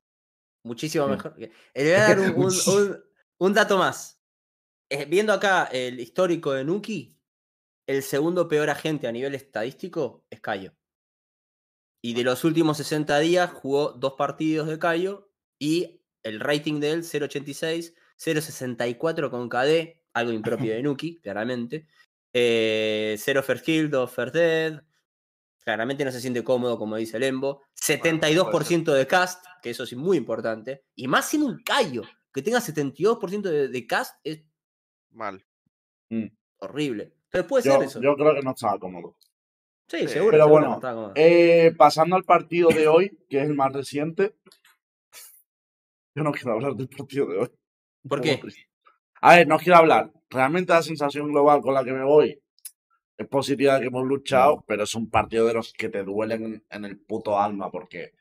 [0.64, 1.12] Muchísimo Sí.
[1.12, 1.36] mejor.
[1.36, 2.76] que- Eh, Le voy a dar un, un- Muchísimo.
[2.76, 2.98] un-
[3.40, 4.21] un dato más.
[4.94, 7.18] Eh, viendo acá el histórico de Nuki,
[7.88, 10.74] el segundo peor agente a nivel estadístico es Cayo.
[12.04, 16.92] Y de los últimos 60 días jugó dos partidos de Cayo y el rating de
[16.92, 21.88] él 0.86, 0.64 con KD, algo impropio de Nuki, claramente.
[22.34, 24.84] Eh, 0 first kill, 2 first dead.
[25.64, 27.62] Claramente no se siente cómodo, como dice Lembo.
[27.82, 30.84] 72% de cast, que eso sí muy importante.
[30.96, 32.02] Y más siendo un callo.
[32.34, 34.51] Que tenga 72% de, de cast es
[35.12, 35.44] Mal.
[36.60, 37.14] horrible.
[37.30, 38.02] Pero puede Yo, ser eso.
[38.02, 39.16] yo creo que no estaba cómodo.
[39.88, 40.32] sí, Sí, seguro.
[40.32, 41.12] pero seguro bueno, no cómodo.
[41.16, 44.36] Eh, pasando al partido de hoy, que es el más reciente.
[46.16, 47.50] Yo no quiero hablar del partido de hoy.
[48.04, 48.40] Un ¿Por qué?
[49.22, 50.12] A ver, no quiero hablar.
[50.30, 52.42] Realmente la sensación global con la que me voy
[53.18, 56.66] es positiva de que hemos luchado, pero es un partido de los que te duelen
[56.70, 58.14] en el puto alma porque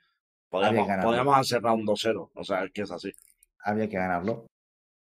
[0.50, 2.30] podemos, podemos hacer round 2-0.
[2.34, 3.10] O sea, es que es así.
[3.60, 4.46] Había que ganarlo.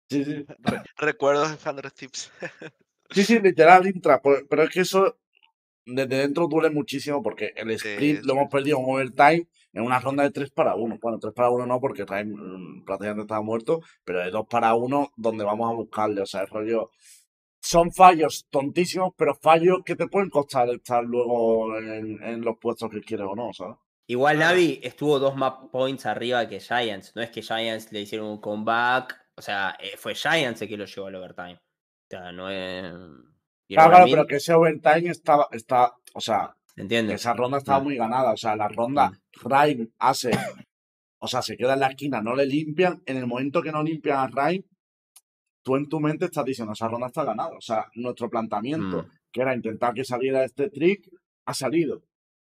[0.10, 0.45] Sí, sí.
[0.60, 2.32] Re- recuerdos de Hundred Tips.
[3.10, 4.22] Sí, sí, literal, Intra.
[4.22, 5.18] pues, Pero es que eso
[5.86, 8.39] desde dentro duele muchísimo porque el Sí, sprint lo sí.
[8.39, 10.97] hemos perdido en overtime en una ronda de 3 para 1.
[11.01, 14.74] Bueno, 3 para 1 no, porque Time mm, prácticamente estaba muerto, pero de 2 para
[14.76, 16.20] 1 donde vamos a buscarle.
[16.22, 16.91] O sea, el rollo.
[17.62, 22.89] Son fallos tontísimos, pero fallos que te pueden costar estar luego en, en los puestos
[22.89, 23.78] que quieres o no, ¿sabes?
[24.08, 27.14] Igual Navi estuvo dos map points arriba que Giants.
[27.16, 29.18] No es que Giants le hicieron un comeback.
[29.38, 31.54] O sea, eh, fue Giants el que lo llevó al overtime.
[31.56, 32.94] O sea, no es.
[33.70, 37.14] Claro, pero que ese overtime estaba, está, o sea, ¿se entiende?
[37.14, 38.32] esa ronda estaba muy ganada.
[38.32, 39.12] O sea, la ronda
[39.44, 40.32] Rhyme hace,
[41.20, 43.02] o sea, se queda en la esquina, no le limpian.
[43.06, 44.64] En el momento que no limpian a Rhyme,
[45.64, 47.56] tú en tu mente estás diciendo, esa ronda está ganada.
[47.58, 49.12] O sea, nuestro planteamiento, Mm.
[49.32, 51.10] que era intentar que saliera este trick,
[51.46, 52.02] ha salido.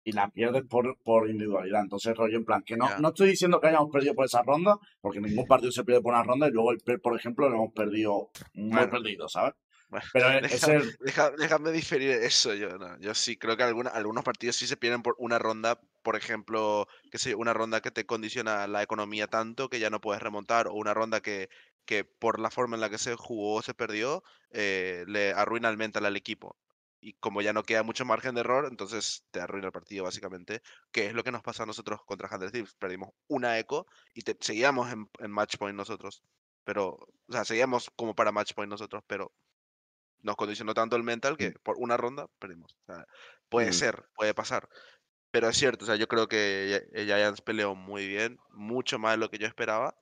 [0.08, 1.82] Y la pierdes por, por individualidad.
[1.82, 4.78] Entonces, rollo, en plan, que no, no estoy diciendo que hayamos perdido por esa ronda,
[5.02, 7.56] porque ningún partido se pierde por una ronda y luego el PER, por ejemplo, lo
[7.58, 8.90] hemos perdido muy Bueno.
[8.90, 9.56] perdido, ¿sabes?
[9.90, 10.96] Bueno, Pero es el,
[11.38, 12.54] déjame diferir eso.
[12.54, 15.78] Yo, no, yo sí creo que alguna- algunos partidos sí se pierden por una ronda,
[16.04, 20.00] por ejemplo, que sé, una ronda que te condiciona la economía tanto que ya no
[20.00, 21.50] puedes remontar, o una ronda que,
[21.86, 25.68] que por la forma en la que se jugó o se perdió, eh, le arruina
[25.68, 26.56] el mental al equipo.
[27.00, 30.62] Y como ya no queda mucho margen de error, entonces te arruina el partido, básicamente.
[30.92, 32.74] Que es lo que nos pasa a nosotros contra Hundred Thieves.
[32.76, 36.24] Perdimos una eco y te, seguíamos en, en match point nosotros.
[36.64, 39.32] Pero, o sea, seguíamos como para match point nosotros, pero
[40.22, 42.76] nos condicionó tanto el mental que por una ronda perdimos.
[42.88, 43.06] O sea,
[43.50, 43.74] puede Mm.
[43.74, 44.68] ser, puede pasar.
[45.32, 49.12] Pero es cierto, o sea, yo creo que Gi- Giants peleó muy bien, mucho más
[49.14, 49.96] de lo que yo esperaba.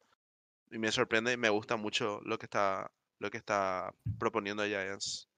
[0.71, 5.29] Y me sorprende y me gusta mucho lo que está, lo que está proponiendo Giants.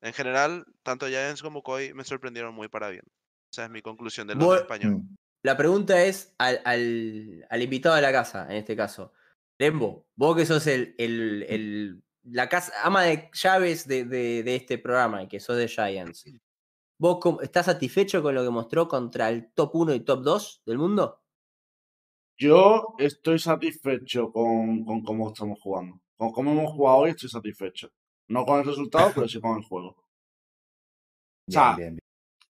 [0.00, 3.04] En general, tanto Giants como Koi me sorprendieron muy para bien.
[3.52, 4.92] Esa es mi conclusión del otro español.
[4.96, 5.16] Mm.
[5.44, 9.12] La pregunta es al, al- al invitado de la casa, en este caso.
[9.60, 14.56] Lembo, vos que sos el, el- el- la casa, ama de llaves de, de- de
[14.56, 16.24] este programa y que sos de Giants.
[17.00, 20.78] ¿Vos estás satisfecho con lo que mostró contra el top 1 y top 2 del
[20.78, 21.22] mundo?
[22.40, 26.00] Yo estoy satisfecho con, con cómo estamos jugando.
[26.16, 27.90] Con cómo hemos jugado hoy estoy satisfecho.
[28.28, 29.96] No con el resultado, pero sí con el juego.
[31.48, 31.98] O sea, Bien, bien, bien.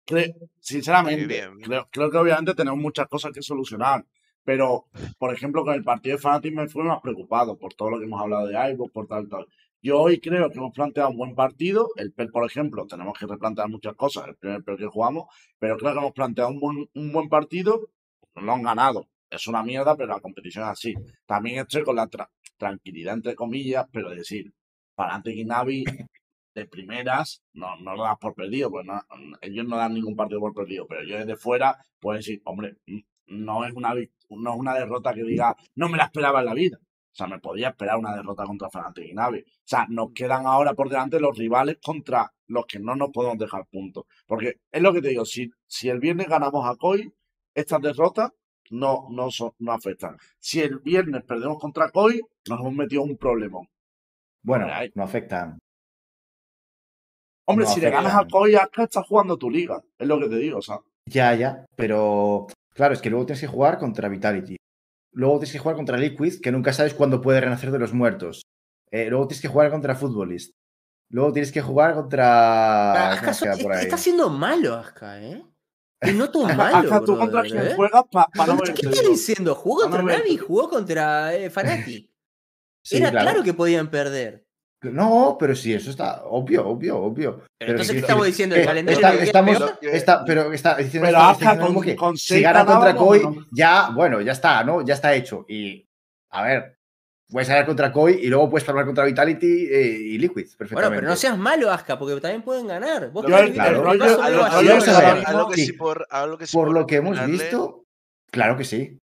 [0.07, 1.66] Cre- sinceramente, bien, bien.
[1.68, 4.05] Creo, creo que obviamente tenemos muchas cosas que solucionar.
[4.45, 4.87] Pero,
[5.18, 8.05] por ejemplo, con el partido de Fanatic me fui más preocupado por todo lo que
[8.05, 9.47] hemos hablado de Ivo, por tal, tal.
[9.81, 11.89] Yo hoy creo que hemos planteado un buen partido.
[11.97, 15.25] El PER, por ejemplo, tenemos que replantear muchas cosas, el primer PER que jugamos,
[15.59, 17.89] pero creo que hemos planteado un buen, un buen partido.
[18.35, 19.09] Lo han ganado.
[19.31, 20.95] Es una mierda, pero la competición es así.
[21.27, 24.53] También estoy con la tra- tranquilidad, entre comillas, pero decir,
[24.95, 25.85] Fanatic y
[26.55, 29.01] de primeras no, no lo das por perdido, pues no,
[29.41, 32.77] ellos no dan ningún partido por perdido, pero yo desde fuera puedo decir, hombre,
[33.27, 33.95] no es una
[34.31, 36.79] no es una derrota que diga, no me la esperaba en la vida.
[36.81, 39.17] O sea, me podía esperar una derrota contra Fnatic y.
[39.17, 43.39] O sea, nos quedan ahora por delante los rivales contra los que no nos podemos
[43.39, 44.05] dejar puntos.
[44.27, 47.15] Porque es lo que te digo, si, si el viernes ganamos a Koi,
[47.55, 48.33] estas derrotas
[48.71, 50.17] no, no, son, no afectan.
[50.41, 53.61] Si el viernes perdemos contra Koi, nos hemos metido un problema.
[54.45, 54.93] Bueno, Ay.
[54.95, 55.59] no afectan.
[57.47, 59.83] Hombre, No si le ganas a acá estás jugando tu liga.
[59.99, 60.81] Es lo que te digo, o sea.
[61.07, 64.57] Ya, ya, pero claro, es que luego tienes que jugar contra Vitality.
[65.13, 68.43] Luego tienes que jugar contra Liquid, que nunca sabes cuándo puede renacer de los muertos.
[68.91, 70.53] Eh, luego tienes que jugar contra Futbolist.
[71.11, 73.19] Luego tienes que jugar contra.
[73.21, 73.85] ¿qué Aska so- por está, ahí?
[73.85, 75.45] está siendo malo, Aska, ¿eh?
[76.03, 76.79] Y no todo Acá, malo.
[76.79, 77.75] acá tú contra quien ¿eh?
[77.77, 79.55] juegas para no ¿Qué estás diciendo?
[79.55, 80.19] Jugó Pa' no contra.
[80.19, 82.11] Navi, jugó contra eh, Fnatic.
[82.85, 83.43] Sí, Era claro.
[83.43, 84.45] que podían perder.
[84.82, 87.41] No, pero sí, eso está obvio, obvio, obvio.
[87.59, 88.55] Pero entonces, sí, ¿qué estamos diciendo?
[88.55, 91.80] ¿El Eh, calendario está- estamos, está, pero está diciendo, Pero está- Aska está con- como
[91.80, 93.47] que con si gana contra Koi, ¿no?
[93.51, 94.85] ya, bueno, ya está, ¿no?
[94.85, 95.47] Ya está hecho.
[95.49, 95.89] Y,
[96.30, 96.76] a ver,
[97.30, 100.74] puedes ganar contra Koi y luego puedes hablar contra Vitality eh, y Liquid, perfectamente.
[100.74, 103.09] Bueno, pero no seas malo, Aska, porque también pueden ganar.
[103.11, 103.24] Vos
[105.55, 107.85] sí por, lo que hemos visto,
[108.30, 108.99] claro que sí.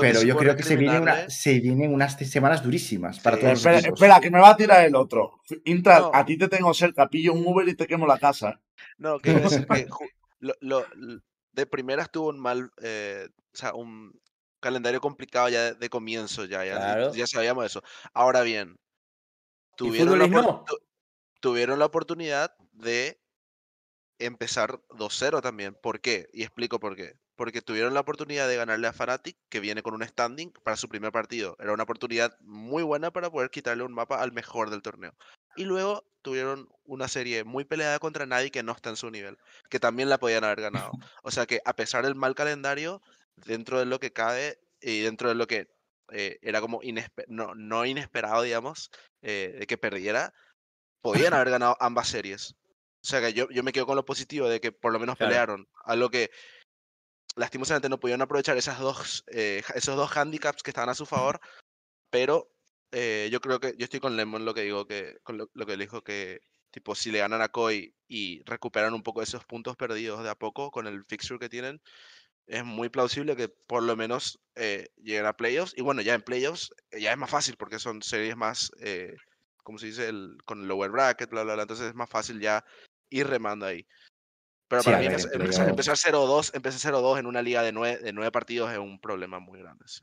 [0.00, 3.42] Pero yo creo que se vienen, una, recriminarle- se vienen unas semanas durísimas para Sí,
[3.42, 5.40] todos Espera, espera, que me va a tirar el otro.
[5.64, 6.10] Intra, No.
[6.12, 8.60] a ti te tengo cerca, pillo un Uber y te quemo la casa.
[8.98, 9.86] No, a decir que
[10.40, 10.86] lo, lo-
[11.52, 14.12] de primeras tuvo un mal, eh, o sea, un
[14.60, 17.14] calendario complicado ya de, de comienzo, ya, ya, Claro.
[17.14, 17.82] ya sabíamos eso.
[18.12, 18.76] Ahora bien,
[19.74, 20.64] Y tuvieron la, Fútbol opor- no.
[20.66, 20.78] tu-
[21.40, 23.20] tuvieron la oportunidad de
[24.18, 25.76] empezar 2-0 también.
[25.80, 26.28] ¿Por qué?
[26.32, 27.14] Y explico por qué.
[27.36, 30.88] Porque tuvieron la oportunidad de ganarle a Fnatic, que viene con un standing para su
[30.88, 31.56] primer partido.
[31.60, 35.14] Era una oportunidad muy buena para poder quitarle un mapa al mejor del torneo.
[35.54, 39.38] Y luego tuvieron una serie muy peleada contra nadie que no está en su nivel,
[39.70, 40.90] que también la podían haber ganado.
[41.22, 43.00] O sea que a pesar del mal calendario,
[43.36, 45.68] dentro de lo que cabe y dentro de lo que
[46.12, 46.80] eh, era como
[47.28, 48.90] no, no inesperado, digamos,
[49.22, 50.32] eh, de que perdiera,
[51.00, 52.54] podían haber ganado ambas series.
[53.02, 55.16] O sea que yo, yo me quedo con lo positivo de que por lo menos
[55.16, 55.30] Claro.
[55.30, 55.68] pelearon.
[55.84, 56.30] Algo que
[57.36, 61.40] lastimosamente no pudieron aprovechar esas dos, eh, esos dos handicaps que estaban a su favor.
[62.10, 62.50] Pero
[62.92, 65.76] eh, yo creo que yo estoy con Lemon lo que digo que con lo, que
[65.76, 70.22] dijo que tipo si le ganan a Koi y recuperan un poco esos puntos perdidos
[70.22, 71.80] de a poco con el fixture que tienen,
[72.46, 75.74] es muy plausible que por lo menos eh, lleguen a playoffs.
[75.76, 79.16] Y bueno, ya en playoffs eh, ya es más fácil porque son series más, eh,
[79.62, 80.08] ¿cómo se dice?
[80.08, 81.62] El, con el lower bracket, bla, bla, bla.
[81.62, 82.64] Entonces es más fácil ya
[83.10, 83.86] ir remando ahí.
[84.68, 87.98] Pero Sí, para mí empezar, empezar, empezar 0-2 empezar 0-2 en una liga de nueve,
[88.02, 89.84] de nueve partidos es un problema muy grande.
[89.86, 90.02] sí.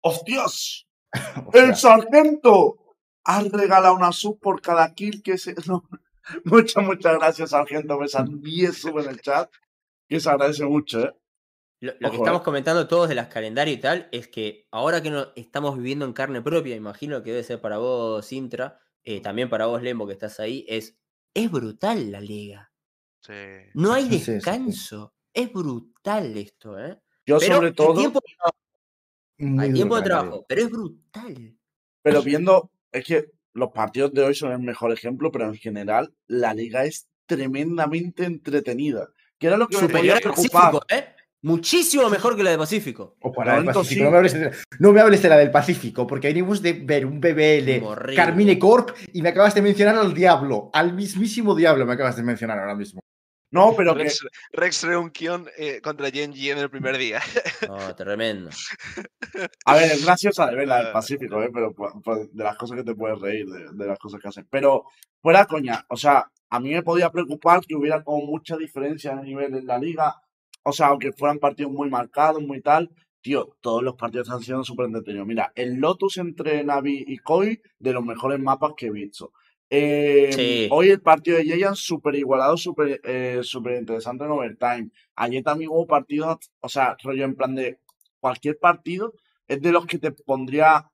[0.00, 0.86] ¡Hostias!
[1.46, 1.64] Hostia.
[1.64, 2.76] ¡El sargento!
[3.24, 5.54] Has regalado una sub por cada kill que se.
[5.66, 5.84] No.
[6.44, 7.98] Muchas, muchas gracias, sargento.
[7.98, 9.50] Me esas 10 sub en el chat.
[10.08, 11.14] Que se agradece mucho, ¿eh?
[11.80, 12.10] Lo, que eh.
[12.12, 16.04] estamos comentando todos de las calendarios y tal es que ahora que no estamos viviendo
[16.04, 20.06] en carne propia, imagino que debe ser para vos, Intra, eh, también para vos, Lembo,
[20.06, 20.98] que estás ahí, es,
[21.34, 22.67] es brutal la liga.
[23.28, 23.70] Sí.
[23.74, 24.32] No hay Sí, sí, sí, sí.
[24.32, 25.12] descanso.
[25.34, 26.98] Es brutal esto, ¿eh?
[27.26, 27.94] Yo, Pero sobre hay todo.
[27.98, 28.20] tiempo,
[29.36, 31.56] Muy hay tiempo de trabajo, pero es brutal.
[32.02, 36.14] Pero viendo, es que los partidos de hoy son el mejor ejemplo, pero en general
[36.26, 39.08] la liga es tremendamente entretenida.
[39.38, 40.72] Que era lo que me Superior podía preocupar.
[40.72, 41.14] Pacífico, ¿eh?
[41.42, 43.16] Muchísimo mejor que la de Pacífico.
[43.20, 44.00] O para el Momento, Pacífico.
[44.00, 44.04] sí.
[44.04, 44.50] No, me hables de,
[44.80, 48.14] no me hables de la del Pacífico, porque venimos de ver un BBL.
[48.16, 52.22] Carmine Corp y me acabas de mencionar al Diablo, al mismísimo Diablo me acabas de
[52.24, 53.00] mencionar ahora mismo.
[53.50, 54.04] No, pero que.
[54.04, 57.20] Rex, Rex Reunkion eh, contra Genji en el primer día.
[57.66, 58.50] No, tremendo.
[59.64, 60.92] A ver, es graciosa de ver la del Ah.
[60.92, 61.50] Pacífico, ¿eh?
[61.52, 64.28] Pero pues, pues, de las cosas que te puedes reír, de, de las cosas que
[64.28, 64.46] hacen.
[64.50, 64.84] Pero,
[65.22, 69.22] fuera coña, o sea, a mí me podía preocupar que hubiera como mucha diferencia de
[69.22, 70.14] nivel en la liga.
[70.64, 72.90] O sea, aunque fueran partidos muy marcados, muy tal.
[73.20, 75.26] Tío, todos los partidos han sido súper entretenidos.
[75.26, 79.32] Mira, el Lotus entre Navi y Koi, de los mejores mapas que he visto.
[79.70, 80.68] Eh, Sí.
[80.70, 84.90] Hoy el partido de Jayan súper igualado, súper eh, súper interesante en overtime.
[85.16, 87.78] Ayer también hubo partidos, o sea, rollo en plan de
[88.20, 89.12] cualquier partido
[89.46, 90.90] es de los que te pondría,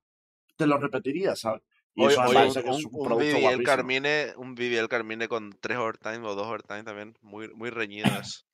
[0.56, 1.62] te lo repetiría, ¿sabes?
[1.96, 3.62] Y Hoy, eso me hoy parece un, que es un, un guapísimo.
[3.64, 8.46] Carmine, un BBL Carmine con tres overtime o dos overtime también, muy, muy reñidas.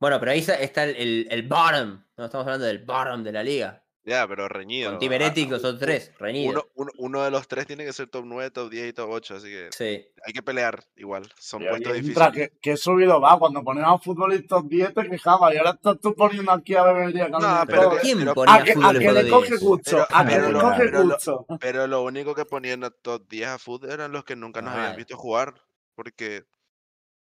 [0.00, 2.02] Bueno, pero ahí está- está el, el, el bottom.
[2.16, 3.81] No estamos hablando del bottom de la liga.
[4.04, 4.90] Ya, pero reñido.
[4.90, 6.64] Con Tiberetic ah, son tres, reñidos.
[6.74, 9.08] Uno, uno, uno de los tres tiene que ser top 9, top 10 y top
[9.10, 10.04] 8, así que Sí.
[10.26, 11.30] hay que pelear igual.
[11.38, 12.28] Son Y, puestos difíciles.
[12.32, 16.50] Que, que subido va, cuando poníamos futbolistas 10 te quejabas y ahora estás tú poniendo
[16.50, 19.48] aquí a bebería No, pero ¿Quién pero- ponía a que, a fútbol que le coge
[19.50, 19.60] 10?
[19.60, 21.46] gusto, Pero- a que le lo- coge gusto.
[21.60, 24.74] Pero lo único que ponían en top 10 a foot eran los que nunca nos
[24.74, 25.54] habían visto jugar.
[25.94, 26.42] Porque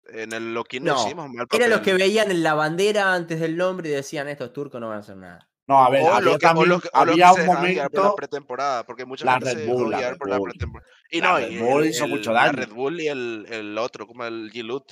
[0.07, 3.39] en el Loki no, No, hicimos mal Eran los que veían en la bandera antes
[3.39, 5.47] del nombre y decían estos turcos no van a hacer nada.
[5.68, 7.53] No, a ver, O había que, o o los había que un guiar por la
[7.55, 10.49] momento, pretemporada, porque mucha la gente Red Bull, la Red por la Bull.
[10.51, 10.91] pretemporada.
[11.09, 12.51] Y La no, Red Bull el- hizo el- mucho la daño.
[12.53, 14.84] Red Bull y el, el otro, como el G-Loot,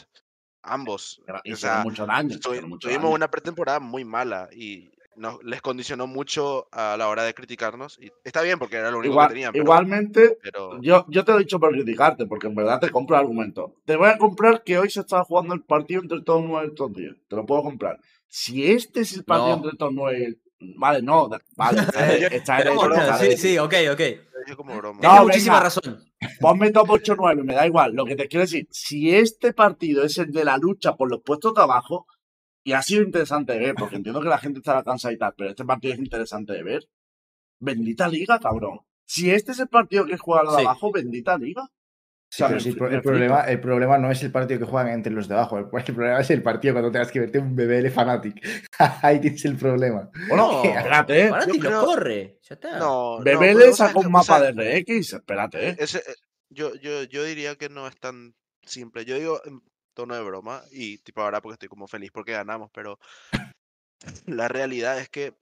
[0.64, 1.20] ambos.
[1.28, 3.10] O hicieron sea, mucho daño, mucho tuvimos daño.
[3.16, 8.00] una pretemporada muy mala y nos, les condicionó mucho a la hora de criticarnos.
[8.02, 9.52] Y está bien porque era lo único Igual- que tenían.
[9.52, 12.90] Pero, igualmente, pero yo, yo te lo he dicho por criticarte, porque en verdad te
[12.90, 13.76] compro el argumento.
[13.86, 16.76] Te voy a comprar que hoy se estaba jugando el partido entre todos 9 y
[16.76, 17.14] todos 10.
[17.28, 18.00] Te lo puedo comprar.
[18.28, 19.64] Si este es el partido No.
[19.66, 20.40] entre todos 9
[20.78, 21.82] Vale, no, vale,
[22.32, 24.02] está, Yo- hecho, bueno, está sí, sí, ok, ok.
[24.48, 24.96] lo como broma.
[24.96, 25.24] No, Tienes venga.
[25.24, 26.04] muchísima razón.
[26.40, 27.94] Ponme top 8 9, me da igual.
[27.94, 31.22] Lo que te quiero decir, si este partido es el de la lucha por los
[31.22, 32.06] puestos de abajo,
[32.66, 35.34] y ha sido interesante de ver, porque entiendo que la gente estará cansada y tal,
[35.38, 36.88] pero este partido es interesante de ver.
[37.60, 38.80] Bendita liga, cabrón.
[39.06, 40.66] Si este es el partido que juega los de Sí.
[40.66, 41.68] abajo, bendita liga.
[42.36, 45.28] Sí, pero sí, el, problema, el problema no es el partido que juegan entre los
[45.28, 48.44] de abajo, el, el problema es el partido cuando tengas que verte un BBL Fanatic.
[49.04, 50.10] Ahí tienes el problema.
[50.28, 51.30] Bueno, No, espérate, ¿eh?
[51.30, 52.40] Fanatic no creo- corre.
[52.42, 52.80] Ya está.
[52.80, 55.76] No, no, BBL sacó que- un mapa de RX, espérate, ¿eh?
[55.78, 56.16] ese, eh,
[56.50, 58.34] yo, yo, yo diría que no es tan
[58.64, 59.06] simple.
[59.06, 59.62] Yo digo en
[59.94, 62.98] tono de broma y tipo ahora porque estoy como feliz porque ganamos, pero
[64.26, 65.36] la realidad es que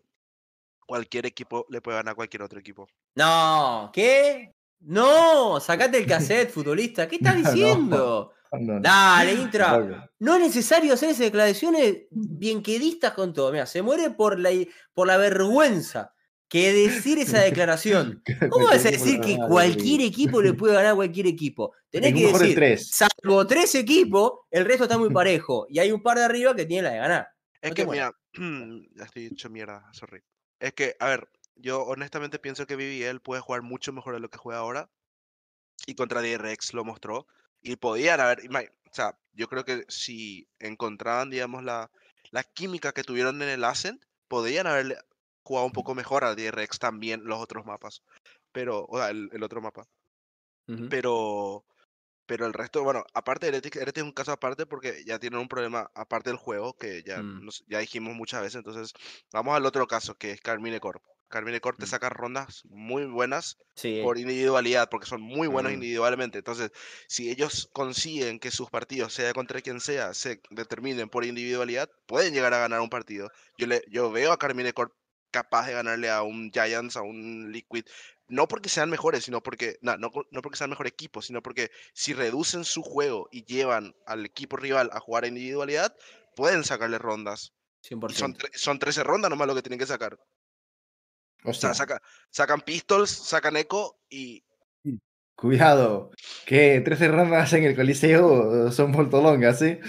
[0.85, 2.89] cualquier equipo le puede ganar a cualquier otro equipo.
[3.15, 4.51] No, ¿qué?
[4.81, 7.07] No, sacate el cassette, futbolista.
[7.07, 8.33] ¿Qué estás diciendo?
[8.51, 8.81] No, no.
[8.81, 10.09] Dale, Intra.
[10.19, 13.51] No es necesario hacer esas declaraciones bienquedistas con todo.
[13.51, 14.49] Mira, se muere por la,
[14.93, 16.13] por la vergüenza
[16.49, 18.21] que decir esa declaración.
[18.49, 21.73] ¿Cómo vas a decir que cualquier equipo le puede ganar a cualquier equipo?
[21.89, 22.89] Tenés En que un mejor de decir, tres.
[22.89, 25.65] salvo tres equipos, el resto está muy parejo.
[25.69, 27.27] Y hay un par de arriba que tienen la de ganar.
[27.61, 30.21] Es que, mira, ya estoy hecho mierda, sorry.
[30.59, 31.29] Es que, a ver,
[31.61, 34.89] yo honestamente pienso que BBL puede jugar mucho mejor de lo que juega ahora.
[35.87, 37.27] Y contra DRX lo mostró.
[37.61, 41.89] Y podían haber, o sea, yo creo que si encontraban, digamos, la,
[42.31, 44.97] la química que tuvieron en el Ascent, podían haberle
[45.43, 48.03] jugado un poco mejor a DRX también los otros mapas.
[48.51, 49.87] Pero, o sea, el, el otro mapa.
[50.89, 51.65] Pero,
[52.25, 55.39] pero el resto, bueno, aparte de Heretic, Heretic es un caso aparte porque ya tienen
[55.39, 57.45] un problema aparte del juego que ya, Mm.
[57.45, 58.55] nos- ya dijimos muchas veces.
[58.55, 58.93] Entonces,
[59.33, 61.03] vamos al otro caso que es Carmine Corp.
[61.31, 61.89] Carmine Corp te Mm.
[61.89, 63.99] saca rondas muy buenas Sí.
[64.03, 65.75] por individualidad, porque son muy buenos Mm.
[65.75, 66.37] individualmente.
[66.37, 66.71] Entonces,
[67.07, 72.33] si ellos consiguen que sus partidos, sea contra quien sea, se determinen por individualidad, pueden
[72.33, 73.29] llegar a ganar un partido.
[73.57, 74.93] Yo, le, yo veo a Carmine Corp
[75.31, 77.85] capaz de ganarle a un Giants, a un Liquid,
[78.27, 81.71] no porque sean mejores, sino porque, no, no, no porque sean mejor equipo, sino porque
[81.93, 85.95] si reducen su juego y llevan al equipo rival a jugar a individualidad,
[86.35, 87.53] pueden sacarle rondas.
[87.83, 88.15] Y 100%.
[88.19, 90.17] son, son 13 rondas nomás lo que tienen que sacar.
[91.43, 94.43] O sea, saca- sacan pistols, sacan eco y,
[95.35, 96.11] cuidado,
[96.45, 99.79] que 13 rondas en el Coliseo son muy longas, ¿eh?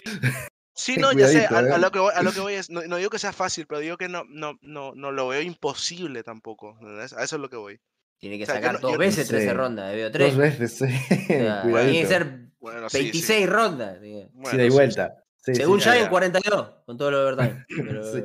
[0.75, 1.79] Sí, no, ya sé, a, a ¿eh?
[1.79, 3.81] lo que voy, a lo que voy es, no, no digo que sea fácil, pero
[3.81, 7.13] digo que no, no, no, no lo veo imposible tampoco, ¿entendés?
[7.13, 7.81] A eso es lo que voy.
[8.19, 9.35] Tiene que O sea, sacar no- dos veces Sí.
[9.35, 10.29] 13 rondas, veo 3.
[10.29, 10.87] Dos veces, sí.
[11.27, 13.03] tiene que ser Bueno, sí, sí.
[13.05, 14.01] 26 rondas.
[14.01, 14.29] digo.
[14.33, 14.75] Bueno, Sí, de sí, sí.
[14.77, 15.15] vuelta.
[15.45, 15.87] Sí, sí, Según sí.
[15.87, 16.09] ya, ya.
[16.09, 17.67] 42, con todo lo de overtime.
[17.69, 18.23] Pero- Sí.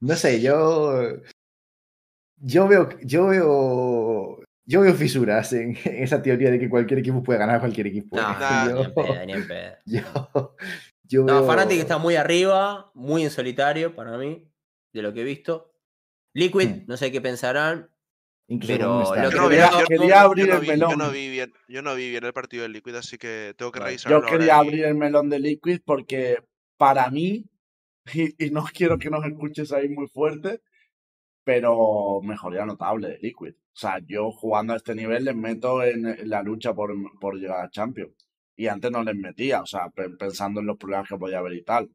[0.00, 1.12] No sé, yo.
[2.40, 2.88] Yo veo.
[3.02, 4.40] Yo veo.
[4.66, 7.86] Yo veo fisuras en, en esa teoría de que cualquier equipo puede ganar a cualquier
[7.86, 8.16] equipo.
[8.16, 8.22] No.
[8.22, 9.76] Nah, ni en pedo, ni en pedo.
[9.86, 10.02] yo,
[11.04, 14.46] yo No, veo- Fnatic está muy arriba, muy en solitario para mí,
[14.92, 15.72] de lo que he visto.
[16.34, 16.84] Liquid, Hmm.
[16.86, 17.88] no sé qué pensarán.
[18.50, 18.74] incluso
[19.14, 20.98] pero Yo no, vi, Quería- yo- quería yo abrir no el yo melón.
[20.98, 23.80] no vi bien, yo no vi bien el partido del Liquid, así que tengo que
[23.80, 24.18] revisarlo.
[24.20, 26.42] Yo ahora quería y- abrir el melón de Liquid porque
[26.76, 27.46] para mí,
[28.12, 30.60] y, y no quiero que nos escuches ahí muy fuerte,
[31.48, 33.54] pero mejoría notable de Liquid.
[33.54, 37.64] O sea, yo jugando a este nivel les meto en, la lucha por, por llegar
[37.64, 38.12] a Champions.
[38.54, 41.54] Y antes no les metía, o sea, pe- pensando en los problemas que podía haber
[41.54, 41.90] y tal.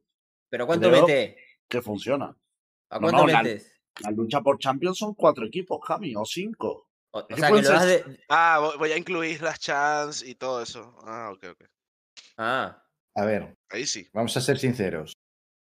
[0.50, 1.36] Pero ¿cuánto Creo- mete?
[1.68, 2.36] Que funciona.
[2.90, 3.80] ¿A No, cuánto no, metes?
[4.02, 6.88] La lucha por Champions son cuatro equipos, Jami, o cinco.
[7.12, 8.18] O, o ¿qué sea, que lo de.
[8.28, 10.96] Ah, voy, voy a incluir las chance y todo eso.
[11.04, 11.64] Ah, ok, ok.
[12.38, 12.82] Ah,
[13.14, 14.08] A ver, Ahí sí.
[14.12, 15.12] vamos a ser sinceros.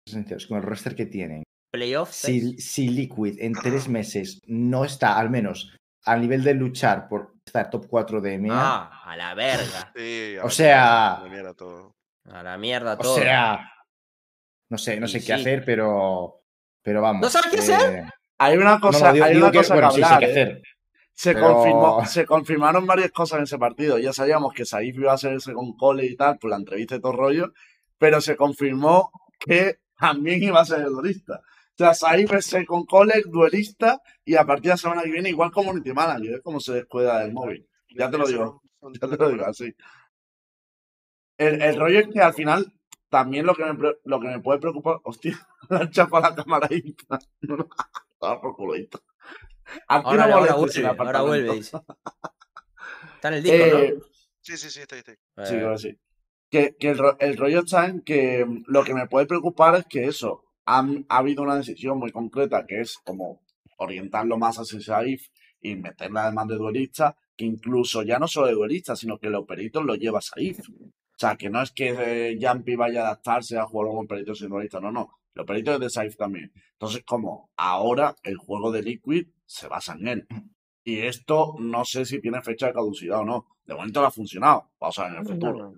[0.09, 1.45] Sinceros, con el roster que tienen.
[1.77, 2.15] Playoffs.
[2.17, 7.35] Si, si Liquid en tres meses no está, al menos, al nivel de luchar por
[7.45, 9.93] estar top 4 de EMEA, Ah, a la verga.
[9.95, 11.95] Sí, O sea- la mierda todo.
[12.31, 13.15] A la mierda o todo.
[13.17, 13.71] sea,
[14.69, 15.33] no sé, no sé qué sí.
[15.33, 16.43] hacer, pero,
[16.83, 17.23] pero vamos.
[17.23, 17.95] ¿No sabes qué hacer?
[17.99, 20.21] eh, Hay una cosa, no, digo, hay una que, cosa bueno, que sí, sí hablar,
[20.21, 20.31] que ¿eh?
[20.31, 20.63] hacer.
[21.13, 23.99] Se, Pero- confirmó, se confirmaron varias cosas en ese partido.
[23.99, 27.01] Ya sabíamos que Saif iba a hacerse con Cole y tal, por la entrevista y
[27.01, 27.53] todo el rollo,
[27.97, 31.41] pero se confirmó que también iba a ser el duelista.
[31.79, 35.29] O sea, Saif es con Cole, duelista, y a partir de la semana que viene,
[35.29, 37.69] igual community manager, es como se descuida del móvil.
[37.95, 39.75] Ya te lo digo, ya te lo digo así.
[41.37, 42.73] El, el rollo es que al final,
[43.11, 45.39] también lo que me, lo que me puede preocupar, hostia,
[45.69, 46.97] la chapa la cámara ahí.
[48.23, 48.89] Ah, por culo, ahí.
[49.89, 51.59] Aquí Ahora, no ahora vuelve, ahora vuelve.
[51.59, 53.99] Está en el disco, Eh,
[54.41, 55.19] Sí, sí, sí, está ahí, está ahí.
[55.37, 55.45] ¿no?
[55.45, 55.99] Sí, Eh, que sí.
[56.49, 59.87] Que, que el, el rollo está en que mm, lo que me puede preocupar es
[59.87, 63.41] que eso, han, ha habido una decisión muy concreta que es como
[63.79, 65.29] orientarlo más hacia Saif
[65.61, 69.47] y meterle además de duelista, que incluso ya no solo de duelista, sino que los
[69.47, 70.61] peritos lo lleva Saif.
[70.69, 74.39] O sea, que no es que eh, Jumpy vaya a adaptarse a jugar con peritos
[74.39, 75.09] sin duelista, no, no.
[75.35, 76.53] Los peritos es de Saif también.
[76.73, 80.27] Entonces, como ahora el juego de Liquid se basa en él.
[80.85, 83.47] Y esto no sé si tiene fecha de caducidad o no.
[83.65, 84.71] De momento no ha funcionado.
[84.81, 85.73] Vamos a ver en el futuro.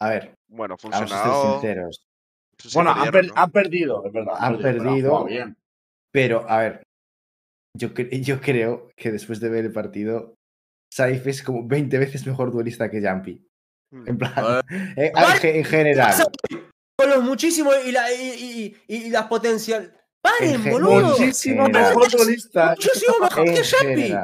[0.00, 1.52] A ver, Bueno, vamos a ser funcionado.
[1.52, 2.07] sinceros.
[2.60, 3.42] Sí, Bueno, han, perdieron, per- ¿no?
[3.42, 4.34] han perdido, es verdad.
[4.38, 5.26] Han pero perdido.
[6.12, 6.82] Pero, a ver,
[7.76, 10.34] yo, cre- yo creo que después de ver el partido,
[10.92, 13.46] Saif es como 20 veces mejor duelista que Jumpy.
[13.92, 14.08] Mm.
[14.08, 14.34] En plan,
[14.96, 16.14] eh, en, ge- en general.
[16.98, 19.94] Con los muchísimos y, la, y, y, y las potencial.
[20.20, 21.10] ¡Paren, boludo!
[21.16, 22.70] Muchísimo mejor duelista.
[22.70, 24.14] Muchísimo mejor que Jampi.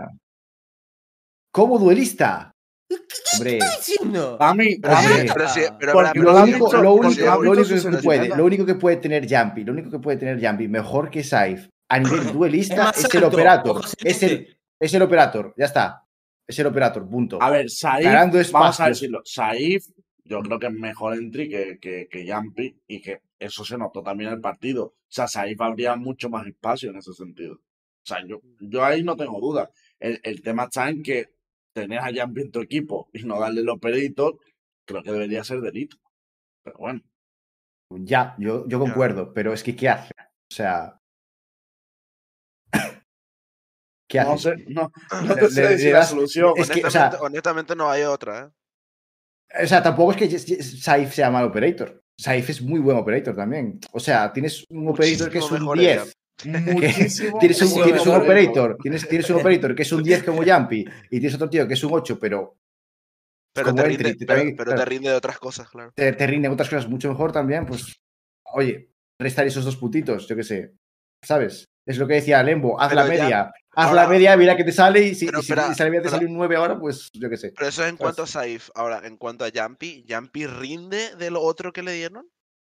[1.52, 2.50] Como duelista.
[2.88, 2.96] ¿Qué,
[3.36, 4.36] Hombre, está diciendo?
[4.40, 7.00] A mí, Pero a sí, mí, Pero sí, pero, Porque pero- lo único, lo lo
[7.00, 8.38] que puede, sentinelas.
[8.38, 11.68] lo único que puede tener Jumpy, lo único que puede tener Jumpy mejor que Saif
[11.88, 13.84] a nivel duelista Es el operator.
[14.02, 16.02] Es el, es el operator, ya está.
[16.46, 17.42] Es el operator, punto.
[17.42, 18.06] a ver, Saif,
[18.52, 19.86] vamos a decirlo, Saif
[20.26, 24.02] yo creo que es mejor entry que, que, que Jumpy y que eso se notó
[24.02, 24.84] también en el partido.
[24.84, 27.54] O sea, Saif habría mucho más espacio en ese sentido.
[27.54, 29.70] O sea, yo, yo ahí no tengo duda.
[30.00, 31.33] El, el tema está en que
[31.74, 34.34] tener a en tu equipo y no darle los peritos,
[34.86, 35.96] creo que debería ser delito.
[36.64, 37.00] Pero bueno.
[37.90, 40.12] Ya, yo, yo concuerdo, pero es que ¿qué hace?
[40.18, 40.98] O sea.
[44.08, 44.56] ¿Qué No hace?
[44.56, 44.90] sé, no,
[45.22, 46.54] no Le- te sé le- decir le la solución.
[46.56, 49.62] es que, o honestamente, sea- honestamente no hay otra, ¿eh?
[49.62, 52.02] O sea, tampoco es que Saif sea mal operator.
[52.18, 53.78] Saif es muy buen operator también.
[53.92, 56.12] O sea, tienes un operator que es un mejor 10.
[56.44, 57.38] Muchísimo.
[57.38, 60.84] Tienes un, tienes un operator, tienes, tienes un operator que es un 10 como Jumpy
[61.10, 62.56] y tienes otro tío que es un 8, pero
[63.54, 64.80] Pero, te entry, rinde, te- pero, también, pero claro.
[64.80, 65.92] te rinde de otras cosas, claro.
[65.94, 67.94] te, te rinde otras cosas mucho mejor también, pues,
[68.52, 68.90] oye,
[69.20, 70.74] restar esos dos puntitos, yo qué sé,
[71.24, 71.64] ¿sabes?
[71.86, 73.40] Es lo que decía Lembo, haz la ya- media,
[73.76, 75.98] haz ahora- la media, mira que te sale y si, Pero y si espera, te
[76.00, 77.52] pero- sale un 9 ahora, pues yo qué sé.
[77.54, 78.00] Pero eso es en ¿Sabes?
[78.00, 78.70] cuanto a Saif.
[78.74, 82.26] Ahora, en cuanto a Jumpy, ¿Jumpy rinde de lo otro que le dieron?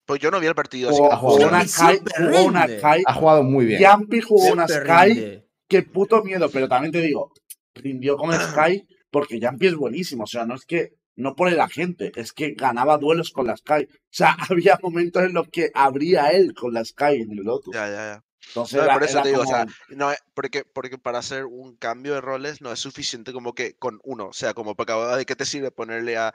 [0.09, 1.99] Pues yo no vi el partido, así Jugó, que ha no jugó puedo una Sky,
[2.17, 2.67] jugó una.
[2.67, 3.03] Sky.
[3.05, 3.83] Ha jugado muy bien.
[3.83, 5.13] Jumpy jugó una Sky.
[5.13, 5.47] rinde.
[5.67, 7.31] Qué puto miedo, pero también te digo,
[7.75, 10.23] rindió con Sky porque Jumpy es buenísimo.
[10.23, 13.55] O sea, no es que no pone la gente, es que ganaba duelos con la
[13.55, 13.83] Sky.
[13.83, 17.75] O sea, había momentos en los que abría él con la Sky en el Lotus.
[17.75, 18.23] Ya, ya, ya.
[18.47, 21.45] Entonces, No, era- por eso era te digo, o sea, no, porque, porque para hacer
[21.45, 24.29] un cambio de roles no es suficiente como que con uno.
[24.29, 26.33] O sea, como para ¿de qué te sirve ponerle a.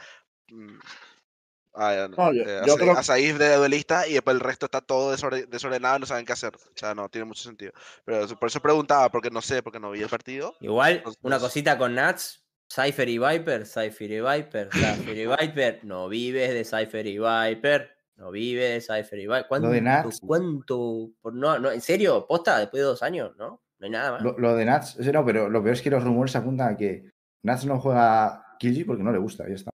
[1.75, 2.95] mm, a, No, yo- eh, yo creo-
[3.39, 6.55] de duelista y después el resto está todo desorde- desordenado y no saben qué hacer.
[6.57, 7.73] O sea, no tiene mucho sentido.
[8.05, 10.55] Pero por eso preguntaba, porque no sé, porque no vi el partido.
[10.61, 12.41] Igual, una cosita con Nats.
[12.73, 15.81] Cypher y Viper, Cypher y Viper, Cypher y Viper.
[15.85, 17.91] No vives de Cypher y Viper.
[18.17, 19.47] No vives de Cypher y Viper.
[19.49, 19.69] ¿Cuánto?
[19.69, 20.21] de Nats.
[20.25, 21.11] ¿Cuánto?
[21.33, 22.27] No, no, ¿En serio?
[22.27, 22.59] ¿Posta?
[22.59, 23.61] Después de dos años, ¿no?
[23.79, 24.23] No hay nada más.
[24.23, 27.11] Lo, lo de Nats, no, pero lo peor es que los rumores apuntan a que
[27.43, 29.71] Nats no juega Killji porque no le gusta, ya está.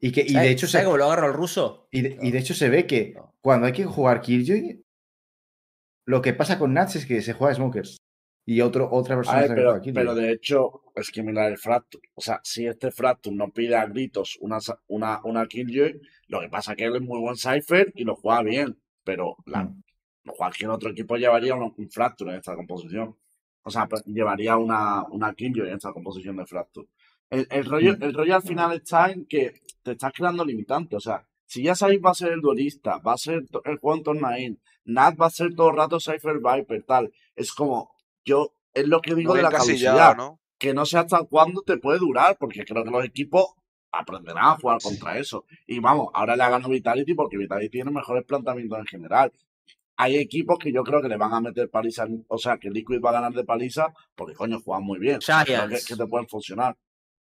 [0.00, 1.88] Y, que, y ¿Sabe- de hecho se, cómo lo agarra el ruso?
[1.90, 3.34] y de, y de hecho se ve que No.
[3.40, 4.82] cuando hay que jugar Killjoy,
[6.06, 7.96] lo que pasa con Nats es que se juega Smokers.
[8.48, 11.58] Y otro, otra persona A ver, sabe pero, pero de hecho, es que mira el
[11.58, 12.00] Fractus.
[12.14, 16.48] O sea, si este Fractus no pide a gritos una, una, una Killjoy, lo que
[16.48, 18.78] pasa es que él es muy buen Cypher y lo juega bien.
[19.02, 19.82] Pero la, Mm.
[20.36, 21.88] cualquier otro equipo llevaría un, un
[22.28, 23.16] en esta composición.
[23.62, 26.86] O sea, pues, llevaría una, una Killjoy en esta composición de Fracture.
[27.30, 28.02] El, el, rollo, Mm.
[28.04, 29.54] el rollo al final está en que
[29.86, 30.96] te estás creando limitantes.
[30.96, 33.96] O sea, si ya sabéis va a ser el duelista, va a ser el juego
[33.96, 37.12] en Tornain, Nat va a ser todo el rato Cypher Viper, tal.
[37.34, 37.90] Es como,
[38.24, 40.40] yo, es lo que digo de la caducidad ¿no?
[40.58, 43.46] que no sé hasta cuándo te puede durar, porque creo que los equipos
[43.92, 45.44] aprenderán a jugar contra eso.
[45.66, 49.32] Y vamos, ahora le ha ganado Vitality porque Vitality tiene mejores planteamientos en general.
[49.98, 53.00] Hay equipos que yo creo que le van a meter paliza, o sea, que Liquid
[53.00, 55.20] va a ganar de paliza porque coño juegan muy bien.
[55.20, 55.86] Creo que, Giants.
[55.86, 56.76] que te pueden funcionar.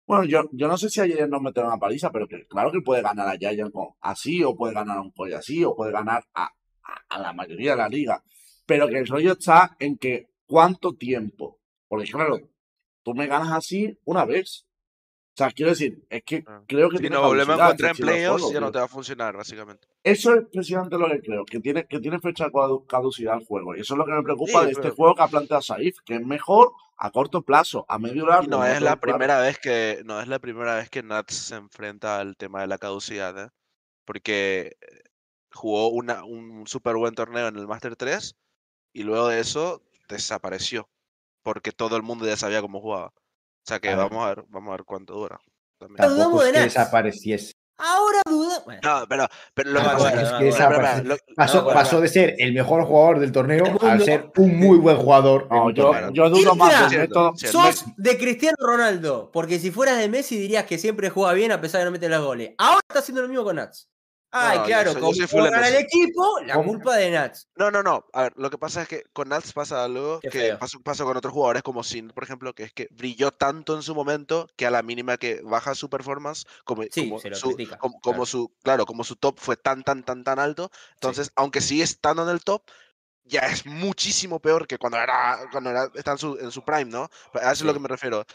[0.10, 2.72] Bueno, yo, yo no sé si a Giants nos meterán a paliza, pero que, claro
[2.72, 5.76] que puede ganar a Giants con- así, o puede ganar a un Coy así, o
[5.76, 6.46] puede ganar a,
[6.84, 8.24] a- a la mayoría de la liga.
[8.66, 11.60] Pero que el rollo está en que cuánto tiempo.
[11.88, 12.40] Porque claro,
[13.04, 14.66] tú me ganas así una vez.
[15.36, 16.64] O sea, quiero decir, es que Ah.
[16.68, 18.86] creo que Si tiene nos volvemos a encontrar en este playoffs, ya no te va
[18.86, 19.88] a funcionar, básicamente.
[20.04, 23.46] Eso es precisamente lo que creo, que tiene, que tiene fecha de cadu- caducidad el
[23.46, 23.76] juego.
[23.76, 25.62] Y eso es lo que me preocupa Sí, de este pero- juego que ha planteado
[25.62, 28.46] Saif, que es mejor a corto plazo, a medio largo.
[28.46, 31.56] Y no es la primera vez que no es la primera vez que Nats se
[31.56, 33.50] enfrenta al tema de la caducidad, ¿eh?
[34.06, 35.02] Porque eh,
[35.52, 38.36] jugó una, un súper buen torneo en el Master 3
[38.94, 40.90] y luego de eso desapareció
[41.44, 43.08] porque todo el mundo ya sabía cómo jugaba.
[43.08, 45.40] O sea que A vamos a ver, vamos a ver cuánto dura.
[45.78, 45.98] también.
[45.98, 47.54] Tampoco es que desapareciese.
[47.80, 48.62] Ahora duda.
[48.66, 49.80] Bueno, No, pero, pero lo
[51.74, 55.48] Pasó, de ser el mejor jugador del torneo a ser un muy buen jugador.
[55.50, 56.12] en No, yo, torneo.
[56.12, 57.62] yo dudo más Cierto, cierto.
[57.74, 59.30] sos de Cristiano Ronaldo.
[59.32, 62.10] Porque si fueras de Messi dirías que siempre juega bien a pesar de no meter
[62.12, 62.52] los goles.
[62.58, 63.88] Ahora está haciendo lo mismo con Nats.
[64.32, 65.76] Ay, No, claro, como Messi.
[65.78, 67.48] equipo, la culpa de Nats.
[67.56, 68.06] No, no, no.
[68.14, 71.04] A ver, lo que pasa es que con Nats pasa algo Qué que pasó, pasó
[71.06, 74.48] con otros jugadores como Sin, por ejemplo, que es que brilló tanto en su momento
[74.56, 78.14] que a la mínima que baja su performance, como, Sí, como su, critica, como, como
[78.14, 78.26] claro.
[78.26, 82.24] su, claro, como su top fue tan, tan, tan, tan alto, entonces, aunque sigue estando
[82.24, 82.64] en el top,
[83.30, 86.86] ya es muchísimo peor que cuando era, cuando era, está en su, en su prime,
[86.86, 87.10] ¿no?
[87.34, 88.26] A eso es lo que me refiero.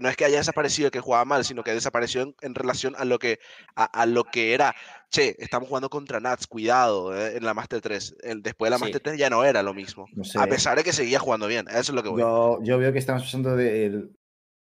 [0.00, 3.04] No es que haya desaparecido que jugaba mal, sino que desapareció en, en relación a
[3.04, 3.40] lo que,
[3.74, 4.74] a, a lo que era
[5.10, 8.16] che, estamos jugando contra Nats, cuidado, eh, en la Master 3.
[8.22, 8.84] El, después de la Sí.
[8.84, 10.06] Master 3 ya no era lo mismo.
[10.14, 10.38] No sé.
[10.38, 12.20] A pesar de que seguía jugando bien, eso es lo que voy.
[12.20, 14.08] Yo, yo veo que estamos pasando de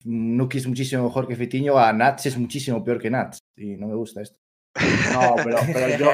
[0.04, 3.38] Nuki es muchísimo mejor que Fitiño a Nats es muchísimo peor que Nats.
[3.56, 4.36] Y no me gusta esto.
[5.12, 6.10] No, pero, pero yo,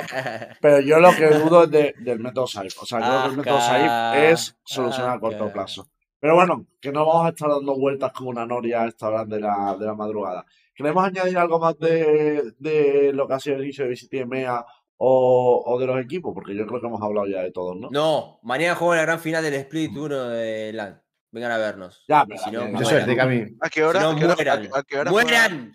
[0.60, 2.80] pero yo lo que dudo es de- del método Saif.
[2.82, 5.52] O sea, creo que el método Saif Ajá, es solucionar a corto ajá.
[5.52, 5.88] plazo.
[6.18, 9.24] Pero bueno, que no vamos a estar dando vueltas como una noria a esta hora
[9.24, 10.44] de la, de la madrugada.
[10.74, 14.64] ¿Queremos añadir algo más de, de lo que ha sido el inicio de VCT MEA
[14.98, 16.32] o, o de los equipos?
[16.34, 17.88] Porque yo creo que hemos hablado ya de todos, ¿no?
[17.90, 21.02] No, mañana juego la gran final del Split 1 de LAN.
[21.32, 22.04] Vengan a vernos.
[22.08, 23.04] Ya, pero si no, también, Mucha mueran.
[23.06, 23.56] suerte, Cami.
[23.60, 24.00] ¿A qué hora?
[24.00, 24.68] Si no, ¿A qué hora- mueran.
[24.74, 25.72] a- a qué hora ¡Mueran!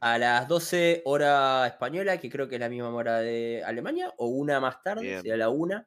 [0.00, 4.26] A las 12 hora española, que creo que es la misma hora de Alemania, o
[4.28, 5.16] una más tarde, Bien.
[5.18, 5.86] sería la una.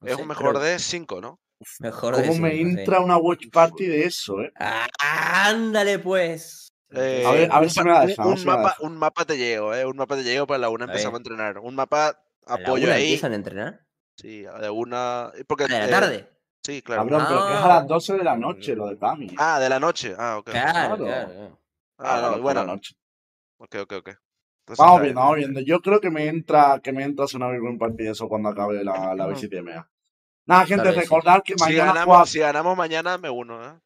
[0.00, 1.38] No Es sé, un mejor creo- de 5, ¿no?
[1.78, 2.78] Mejor de ¿Cómo me cinco, sí.
[2.80, 4.52] entra una watch party de eso, eh?
[4.58, 4.88] Ah,
[5.48, 6.68] ándale pues.
[6.90, 8.58] Eh, A ver- a ver un si me la deja, a un, si me la
[8.58, 9.86] mapa, un mapa te llego, ¿eh?
[9.86, 11.58] Un mapa te llego para la una empezamos a entrenar.
[11.58, 12.08] Un mapa
[12.46, 13.04] ¿A la apoyo una ahí.
[13.04, 13.80] empiezan a entrenar?
[14.16, 15.30] Sí, de una.
[15.46, 16.28] Porque, ¿A la eh, tarde?
[16.64, 17.02] Sí, claro.
[17.02, 19.28] Cabrón, pero que es a las 12 de la noche lo de Cami.
[19.38, 20.14] Ah, de la noche.
[20.18, 20.50] Ah, ok.
[20.50, 20.96] Claro, claro.
[20.96, 21.28] claro.
[21.32, 21.58] claro.
[21.98, 22.64] Ah, no, la bueno.
[22.64, 22.94] noche.
[23.62, 24.08] Ok, ok, ok.
[24.08, 25.60] Entonces Vamos viendo, vamos viendo.
[25.60, 29.14] Yo creo que me entra, que me entra una buen partido eso cuando acabe la,
[29.14, 29.34] la Ujú.
[29.34, 29.88] VCTMA.
[30.46, 30.98] Nada, gente, sí.
[30.98, 33.78] recordar que Si mañana ganamos, juega- si ganamos mañana, me uno, ¿eh?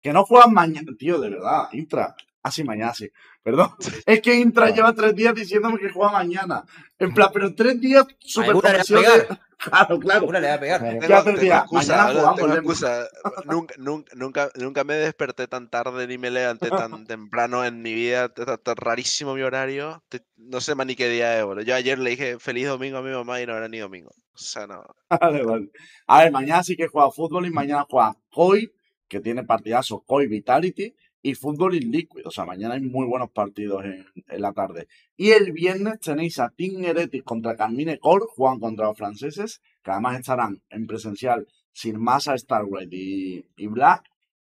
[0.00, 2.14] que no juegan mañana, tío, de verdad, Intra.
[2.42, 3.10] Ah, sí, mañana sí.
[3.48, 3.70] Perdón.
[4.06, 6.64] Es que Intra lleva tres días diciéndome que juega mañana.
[6.98, 9.38] En plan, pero tres días super le va a de-.
[9.58, 10.26] Claro, claro.
[10.26, 10.80] Una le va a pegar.
[11.08, 13.08] Ya Tengo, excusa, mañana jugamos, tengo excusa.
[13.46, 17.92] Nunca, nunca, nunca, nunca me desperté tan tarde ni me levanté tan temprano en mi
[17.92, 18.30] vida.
[18.36, 20.00] Está rarísimo mi horario.
[20.36, 21.64] No sé más ni qué día es, boludo.
[21.64, 24.10] Yo ayer le dije feliz domingo a mi mamá y no era ni domingo.
[24.10, 24.84] O sea, no.
[25.08, 25.70] Vale, vale.
[26.06, 28.72] A ver, mañana sí que juega fútbol y mañana juega Koi,
[29.08, 32.26] que tiene partidazos Koi Vitality y fútbol in Liquid.
[32.26, 34.88] O sea, mañana hay muy buenos partidos en, en la tarde.
[35.16, 39.90] Y el viernes tenéis a Team Heretics contra Carmine Core, juegan contra los franceses, que
[39.90, 44.04] además estarán en presencial sin Masa, Starlight y, y Black.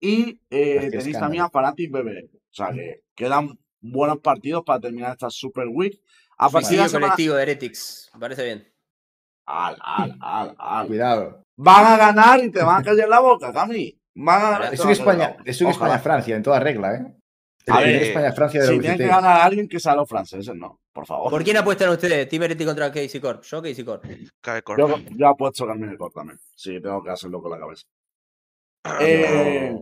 [0.00, 2.30] Y eh, Qué tenéis también a Fanatic BB.
[2.34, 6.00] O sea, que quedan buenos partidos para terminar esta Super Week.
[6.38, 7.08] A partir de semana...
[7.08, 8.10] colectivo de Heretics.
[8.14, 8.68] Me parece bien.
[9.46, 10.86] Al, al, al, al.
[10.86, 11.44] Cuidado.
[11.56, 14.01] Van a ganar y te van a callar la boca, Cami.
[14.26, 15.36] A Es un a España.
[15.44, 17.16] España-Francia en toda regla, ¿eh?
[17.68, 20.08] A El ver, España-Francia de la Si tiene que ganar a alguien que sea los
[20.08, 20.80] franceses, no.
[20.92, 21.30] Por favor.
[21.30, 22.30] ¿Por quién apuestan ustedes?
[22.30, 23.42] Heretics contra Casey Corp.
[23.44, 24.04] Yo, Casey Corp.
[24.76, 26.38] Yo, yo apuesto Carmine Core también.
[26.54, 27.82] Sí, tengo que hacerlo con la cabeza.
[28.84, 29.76] Ah, Eh,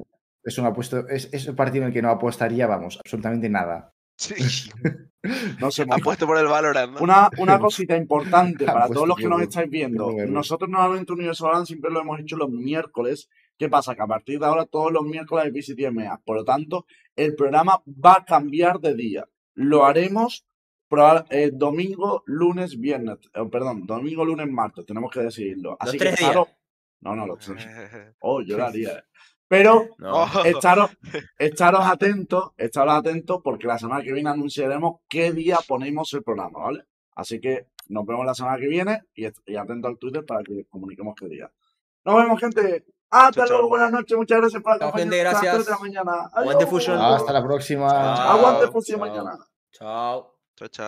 [0.45, 3.91] Es un apuesto, es, es un partido en el que no apostaría, vamos, absolutamente nada.
[4.17, 4.35] Sí.
[5.61, 5.87] no sé.
[5.91, 7.01] Apuesto por el Valorant, ¿no?
[7.01, 10.13] Una, una cosita importante para todos los que nos estáis viendo.
[10.29, 13.29] Nosotros normalmente Universo Valorant siempre lo hemos hecho los miércoles.
[13.61, 13.95] ¿Qué pasa?
[13.95, 16.23] Que a partir de ahora todos los miércoles hay VCTMA.
[16.25, 19.27] Por lo tanto, el programa va a cambiar de día.
[19.53, 20.47] Lo haremos
[21.29, 23.19] eh, domingo, lunes, viernes.
[23.35, 24.87] eh, perdón, domingo, lunes, martes.
[24.87, 25.77] Tenemos que decidirlo.
[25.79, 26.31] Así que tres días.
[26.31, 26.49] estaros-
[27.03, 27.67] No, no, los tres.
[28.21, 28.93] Oh, yo lo haría.
[28.93, 29.03] eh.
[29.47, 30.25] Pero No.
[30.47, 30.91] Estaros,
[31.39, 36.61] estaros atentos, estaros atentos porque la semana que viene anunciaremos qué día ponemos el programa,
[36.61, 36.85] ¿vale?
[37.15, 40.65] Así que nos vemos la semana que viene y, y atento al Twitter para que
[40.65, 41.53] comuniquemos qué día.
[42.07, 42.87] Nos vemos, gente.
[43.13, 45.19] Ah, Hasta luego, buenas noches, muchas gracias por acompañarnos.
[45.19, 45.55] gracias.
[45.57, 46.31] Hasta la mañana.
[46.33, 47.01] Aguante Fusion.
[47.01, 48.31] Hasta la próxima.
[48.33, 49.37] Aguante pues, Fusion mañana.
[49.73, 50.37] Chao.
[50.57, 50.87] Chao, chao.